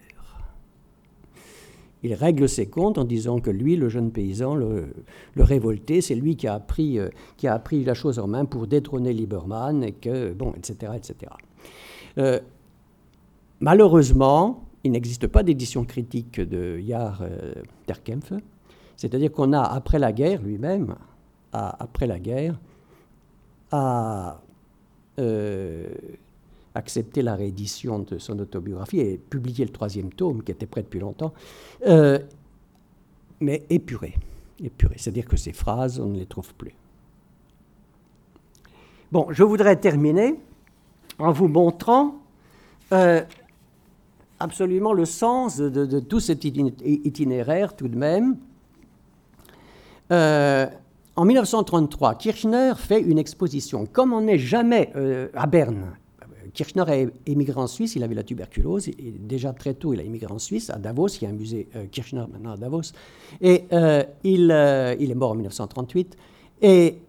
Il 2.03 2.13
règle 2.13 2.49
ses 2.49 2.67
comptes 2.67 2.97
en 2.97 3.05
disant 3.05 3.39
que 3.39 3.49
lui, 3.49 3.77
le 3.77 3.87
jeune 3.87 4.11
paysan, 4.11 4.55
le, 4.55 4.93
révolté, 5.37 6.01
c'est 6.01 6.15
lui 6.15 6.35
qui 6.35 6.47
a, 6.47 6.55
appris, 6.55 6.99
euh, 6.99 7.07
qui 7.37 7.47
a 7.47 7.53
appris 7.53 7.85
la 7.85 7.93
chose 7.93 8.19
en 8.19 8.27
main 8.27 8.43
pour 8.43 8.67
détrôner 8.67 9.13
Lieberman, 9.13 9.83
et 9.83 9.93
que, 9.93 10.33
bon, 10.33 10.53
etc., 10.57 10.91
etc. 10.97 11.31
Euh, 12.17 12.41
malheureusement, 13.61 14.65
il 14.83 14.91
n'existe 14.91 15.27
pas 15.27 15.43
d'édition 15.43 15.85
critique 15.85 16.41
de 16.41 16.77
euh, 16.91 17.53
Terkempf, 17.85 18.33
c'est-à-dire 19.03 19.33
qu'on 19.33 19.51
a, 19.51 19.61
après 19.61 19.99
la 19.99 20.13
guerre, 20.13 20.41
lui-même, 20.41 20.95
après 21.51 22.07
la 22.07 22.19
guerre, 22.19 22.57
a 23.69 24.39
accepté 26.73 27.21
la 27.21 27.35
réédition 27.35 27.99
de 27.99 28.17
son 28.17 28.39
autobiographie 28.39 28.99
et 29.01 29.17
publié 29.17 29.65
le 29.65 29.71
troisième 29.71 30.11
tome, 30.13 30.41
qui 30.41 30.53
était 30.53 30.65
prêt 30.65 30.83
depuis 30.83 31.01
longtemps, 31.01 31.33
euh, 31.85 32.17
mais 33.41 33.63
épuré. 33.69 34.15
épuré. 34.63 34.95
C'est-à-dire 34.97 35.25
que 35.25 35.35
ces 35.35 35.51
phrases, 35.51 35.99
on 35.99 36.07
ne 36.07 36.19
les 36.19 36.25
trouve 36.25 36.53
plus. 36.53 36.73
Bon, 39.11 39.27
je 39.31 39.43
voudrais 39.43 39.75
terminer 39.75 40.39
en 41.19 41.33
vous 41.33 41.49
montrant 41.49 42.15
euh, 42.93 43.21
absolument 44.39 44.93
le 44.93 45.03
sens 45.03 45.57
de, 45.57 45.99
tout 45.99 46.21
cet 46.21 46.45
itinéraire 46.45 47.75
tout 47.75 47.89
de 47.89 47.97
même. 47.97 48.37
Euh, 50.13 50.67
en 51.15 51.25
1933, 51.25 52.15
Kirchner 52.15 52.73
fait 52.77 53.01
une 53.01 53.19
exposition. 53.19 53.85
Comme 53.85 54.13
on 54.13 54.21
n'est 54.21 54.39
jamais 54.39 54.91
à 55.35 55.45
Berne, 55.45 55.93
Kirchner 56.53 56.83
est 56.89 57.09
émigré 57.25 57.59
en 57.59 57.67
Suisse, 57.67 57.95
il 57.95 58.03
avait 58.03 58.15
la 58.15 58.23
tuberculose, 58.23 58.89
déjà 59.19 59.53
très 59.53 59.73
tôt 59.73 59.93
il 59.93 59.99
a 59.99 60.03
émigré 60.03 60.31
en 60.31 60.39
Suisse, 60.39 60.69
à 60.69 60.77
Davos, 60.77 61.07
il 61.07 61.23
y 61.23 61.25
a 61.25 61.29
un 61.29 61.33
musée 61.33 61.67
euh, 61.75 61.85
Kirchner 61.91 62.23
maintenant 62.31 62.51
à 62.51 62.57
Davos, 62.57 62.93
et 63.41 63.63
euh, 63.73 64.03
il, 64.23 64.51
euh, 64.51 64.95
est 64.97 65.15
mort 65.15 65.31
en 65.31 65.35
1938, 65.35 66.15
et 66.61 66.99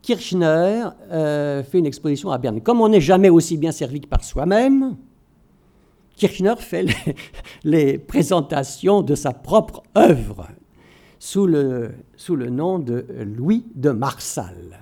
Kirchner 0.00 0.88
fait 1.10 1.78
une 1.78 1.86
exposition 1.86 2.30
à 2.30 2.38
Berne. 2.38 2.60
Comme 2.60 2.80
on 2.80 2.88
n'est 2.88 3.00
jamais 3.00 3.28
aussi 3.28 3.58
bien 3.58 3.72
servi 3.72 4.00
que 4.00 4.06
par 4.06 4.22
soi-même, 4.22 4.96
Kirchner 6.16 6.54
fait 6.58 6.86
les, 7.64 7.98
présentations 8.06 9.02
de 9.02 9.14
sa 9.14 9.32
propre 9.32 9.82
œuvre 9.96 10.46
sous 11.28 11.46
le, 11.46 11.90
sous 12.16 12.36
le 12.36 12.48
nom 12.48 12.78
de 12.78 13.04
Louis 13.36 13.66
de 13.74 13.90
Marsal. 13.90 14.80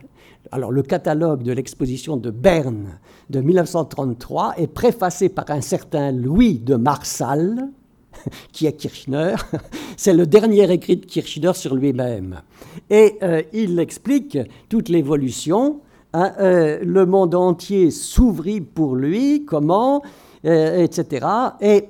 Alors 0.52 0.70
le 0.70 0.82
catalogue 0.82 1.42
de 1.42 1.50
l'exposition 1.50 2.16
de 2.16 2.30
Berne 2.30 3.00
de 3.30 3.40
1933 3.40 4.54
est 4.56 4.68
préfacé 4.68 5.28
par 5.28 5.46
un 5.48 5.60
certain 5.60 6.12
Louis 6.12 6.60
de 6.60 6.76
Marsal, 6.76 7.68
qui 8.52 8.66
est 8.66 8.74
Kirchner. 8.74 9.34
C'est 9.96 10.14
le 10.14 10.24
dernier 10.24 10.70
écrit 10.70 10.98
de 10.98 11.04
Kirchner 11.04 11.52
sur 11.52 11.74
lui-même. 11.74 12.42
Et 12.90 13.16
euh, 13.24 13.42
il 13.52 13.80
explique 13.80 14.38
toute 14.68 14.88
l'évolution. 14.88 15.80
Hein, 16.12 16.32
euh, 16.38 16.78
le 16.80 17.06
monde 17.06 17.34
entier 17.34 17.90
s'ouvrit 17.90 18.60
pour 18.60 18.94
lui, 18.94 19.44
comment, 19.44 20.00
euh, 20.44 20.84
etc. 20.84 21.26
Et, 21.60 21.88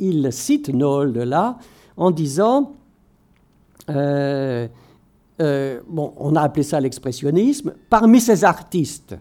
il 0.00 0.32
cite 0.32 0.70
Nold 0.70 1.16
là 1.18 1.58
en 1.96 2.10
disant 2.10 2.77
bon, 3.88 4.68
on 6.16 6.36
a 6.36 6.42
appelé 6.42 6.62
ça 6.62 6.80
l'expressionnisme. 6.80 7.74
Parmi 7.90 8.20
ces 8.20 8.44
artistes, 8.44 9.16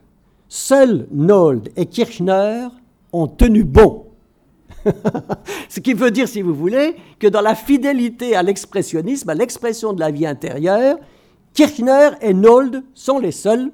seuls 0.48 1.08
Nold 1.12 1.70
et 1.76 1.86
Kirchner 1.86 2.68
ont 3.14 3.28
tenu 3.28 3.64
bon. 3.64 4.06
Ce 5.70 5.80
qui 5.80 5.94
veut 5.94 6.12
dire, 6.12 6.28
si 6.28 6.42
vous 6.42 6.54
voulez, 6.54 6.96
que 7.20 7.28
dans 7.28 7.42
la 7.42 7.56
fidélité 7.56 8.36
à 8.36 8.44
l'expressionnisme, 8.44 9.30
à 9.30 9.36
l'expression 9.36 9.94
de 9.94 10.00
la 10.00 10.12
vie 10.12 10.26
intérieure, 10.26 10.98
Kirchner 11.54 12.10
et 12.22 12.34
Nold 12.34 12.84
sont 12.94 13.20
les 13.20 13.32
seuls, 13.32 13.72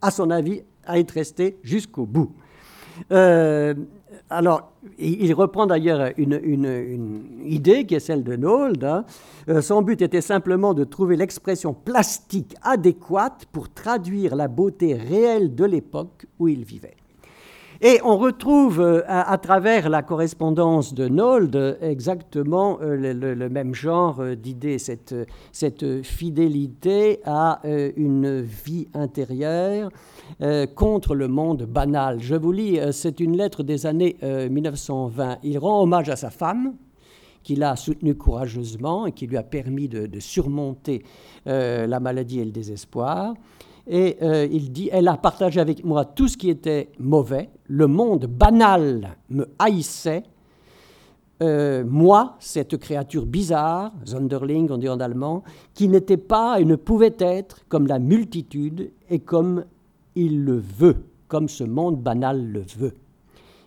à 0.00 0.10
son 0.10 0.30
avis, 0.30 0.62
à 0.86 0.98
être 0.98 1.12
restés 1.12 1.58
jusqu'au 1.62 2.06
bout. 2.06 2.32
Euh, 3.12 3.74
alors, 4.28 4.72
il 4.98 5.32
reprend 5.34 5.66
d'ailleurs 5.66 6.10
une, 6.16 7.22
idée 7.44 7.86
qui 7.86 7.94
est 7.94 8.00
celle 8.00 8.24
de 8.24 8.34
Nold. 8.34 8.82
Hein. 8.82 9.04
Euh, 9.48 9.60
son 9.62 9.82
but 9.82 10.02
était 10.02 10.20
simplement 10.20 10.74
de 10.74 10.82
trouver 10.82 11.16
l'expression 11.16 11.72
plastique 11.72 12.56
adéquate 12.62 13.46
pour 13.52 13.72
traduire 13.72 14.34
la 14.34 14.48
beauté 14.48 14.94
réelle 14.94 15.54
de 15.54 15.64
l'époque 15.64 16.26
où 16.40 16.48
il 16.48 16.64
vivait. 16.64 16.96
Et 17.86 18.00
on 18.02 18.16
retrouve 18.16 18.80
euh, 18.80 19.02
à, 19.06 19.38
travers 19.38 19.88
la 19.88 20.02
correspondance 20.02 20.92
de 20.92 21.06
Nold 21.06 21.78
exactement 21.80 22.78
euh, 22.82 22.96
le, 23.14 23.48
même 23.48 23.76
genre 23.76 24.20
d'idée, 24.36 24.78
cette, 24.78 26.02
fidélité 26.02 27.20
à 27.24 27.60
une 27.96 28.40
vie 28.40 28.88
intérieure 28.92 29.90
euh, 30.42 30.66
contre 30.66 31.14
le 31.14 31.28
monde 31.28 31.62
banal. 31.62 32.18
Je 32.20 32.34
vous 32.34 32.50
lis, 32.50 32.80
euh, 32.80 32.90
c'est 32.90 33.20
une 33.20 33.36
lettre 33.36 33.62
des 33.62 33.86
années 33.86 34.16
1920. 34.22 35.30
Euh, 35.30 35.34
Il 35.44 35.58
rend 35.58 35.82
hommage 35.82 36.08
à 36.08 36.16
sa 36.16 36.30
femme, 36.30 36.74
qu'il 37.42 37.62
a 37.62 37.76
soutenue 37.76 38.16
courageusement 38.16 39.06
et 39.06 39.12
qui 39.12 39.28
lui 39.28 39.36
a 39.36 39.44
permis 39.44 39.88
de, 39.88 40.18
surmonter 40.18 41.04
la 41.44 42.00
maladie 42.00 42.40
et 42.40 42.44
le 42.44 42.50
désespoir. 42.50 43.34
Et 43.88 44.18
il 44.50 44.72
dit, 44.72 44.88
elle 44.92 45.08
a 45.08 45.16
partagé 45.16 45.60
avec 45.60 45.84
moi 45.84 46.04
tout 46.04 46.28
ce 46.28 46.36
qui 46.36 46.50
était 46.50 46.90
mauvais, 46.98 47.50
le 47.66 47.86
monde 47.86 48.26
banal 48.26 49.16
me 49.30 49.46
haïssait, 49.58 50.24
moi, 51.40 52.36
cette 52.40 52.78
créature 52.78 53.26
bizarre, 53.26 53.92
Sonderling 54.04 54.70
on 54.70 54.78
dit 54.78 54.88
en 54.88 54.98
allemand, 54.98 55.44
qui 55.74 55.86
n'était 55.86 56.16
pas 56.16 56.58
et 56.60 56.64
ne 56.64 56.76
pouvait 56.76 57.14
être 57.18 57.60
comme 57.68 57.86
la 57.86 57.98
multitude 57.98 58.90
et 59.08 59.20
comme 59.20 59.64
il 60.14 60.44
le 60.44 60.56
veut, 60.58 61.04
comme 61.28 61.48
ce 61.48 61.62
monde 61.62 62.00
banal 62.00 62.44
le 62.44 62.64
veut. 62.76 62.94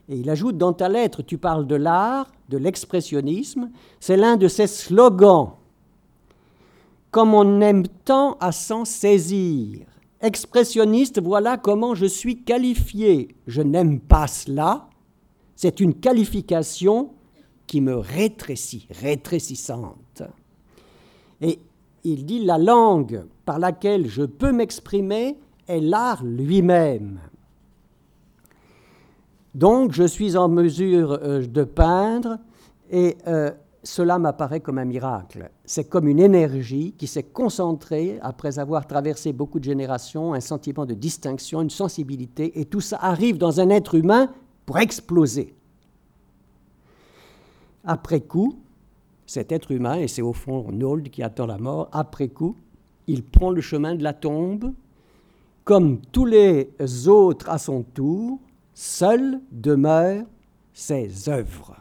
Et 0.09 0.17
il 0.17 0.29
ajoute 0.29 0.57
dans 0.57 0.73
ta 0.73 0.89
lettre, 0.89 1.21
tu 1.21 1.37
parles 1.37 1.67
de 1.67 1.75
l'art, 1.75 2.31
de 2.49 2.57
l'expressionnisme, 2.57 3.69
c'est 3.99 4.17
l'un 4.17 4.35
de 4.35 4.47
ses 4.47 4.65
slogans. 4.65 5.51
Comme 7.11 7.35
on 7.35 7.61
aime 7.61 7.87
tant 8.03 8.35
à 8.39 8.51
s'en 8.51 8.83
saisir. 8.83 9.85
Expressionniste, 10.21 11.21
voilà 11.21 11.57
comment 11.57 11.95
je 11.95 12.05
suis 12.05 12.43
qualifié. 12.43 13.35
Je 13.47 13.61
n'aime 13.61 13.99
pas 13.99 14.27
cela. 14.27 14.89
C'est 15.55 15.79
une 15.79 15.93
qualification 15.93 17.11
qui 17.67 17.81
me 17.81 17.95
rétrécit, 17.95 18.87
rétrécissante. 18.89 20.23
Et 21.41 21.59
il 22.03 22.25
dit 22.25 22.43
la 22.43 22.57
langue 22.57 23.25
par 23.45 23.59
laquelle 23.59 24.07
je 24.07 24.23
peux 24.23 24.51
m'exprimer 24.51 25.37
est 25.67 25.79
l'art 25.79 26.23
lui-même. 26.23 27.19
Donc 29.55 29.93
je 29.93 30.03
suis 30.03 30.37
en 30.37 30.49
mesure 30.49 31.19
euh, 31.21 31.45
de 31.45 31.63
peindre 31.63 32.37
et 32.91 33.17
euh, 33.27 33.51
cela 33.83 34.19
m'apparaît 34.19 34.59
comme 34.59 34.77
un 34.77 34.85
miracle. 34.85 35.51
C'est 35.65 35.85
comme 35.87 36.07
une 36.07 36.19
énergie 36.19 36.93
qui 36.97 37.07
s'est 37.07 37.23
concentrée 37.23 38.19
après 38.21 38.59
avoir 38.59 38.87
traversé 38.87 39.31
beaucoup 39.31 39.59
de 39.59 39.63
générations, 39.63 40.33
un 40.33 40.41
sentiment 40.41 40.85
de 40.85 40.93
distinction, 40.93 41.61
une 41.61 41.69
sensibilité, 41.69 42.59
et 42.59 42.65
tout 42.65 42.81
ça 42.81 42.97
arrive 43.01 43.37
dans 43.37 43.59
un 43.59 43.69
être 43.69 43.95
humain 43.95 44.31
pour 44.65 44.79
exploser. 44.79 45.55
Après 47.85 48.21
coup, 48.21 48.59
cet 49.25 49.51
être 49.51 49.71
humain, 49.71 49.95
et 49.95 50.07
c'est 50.07 50.21
au 50.21 50.33
fond 50.33 50.71
Nold 50.71 51.09
qui 51.09 51.23
attend 51.23 51.45
la 51.45 51.57
mort, 51.57 51.89
après 51.91 52.27
coup, 52.27 52.57
il 53.07 53.23
prend 53.23 53.51
le 53.51 53.61
chemin 53.61 53.95
de 53.95 54.03
la 54.03 54.13
tombe, 54.13 54.73
comme 55.63 56.01
tous 56.11 56.25
les 56.25 56.69
autres 57.07 57.49
à 57.49 57.57
son 57.57 57.83
tour, 57.83 58.39
seules 58.73 59.39
demeurent 59.51 60.25
ses 60.73 61.29
œuvres. 61.29 61.78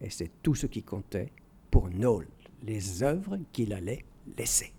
Et 0.00 0.10
c'est 0.10 0.30
tout 0.42 0.54
ce 0.54 0.66
qui 0.66 0.82
comptait 0.82 1.32
pour 1.70 1.88
Noll, 1.90 2.26
les 2.62 3.02
œuvres 3.02 3.38
qu'il 3.52 3.72
allait 3.72 4.04
laisser. 4.36 4.75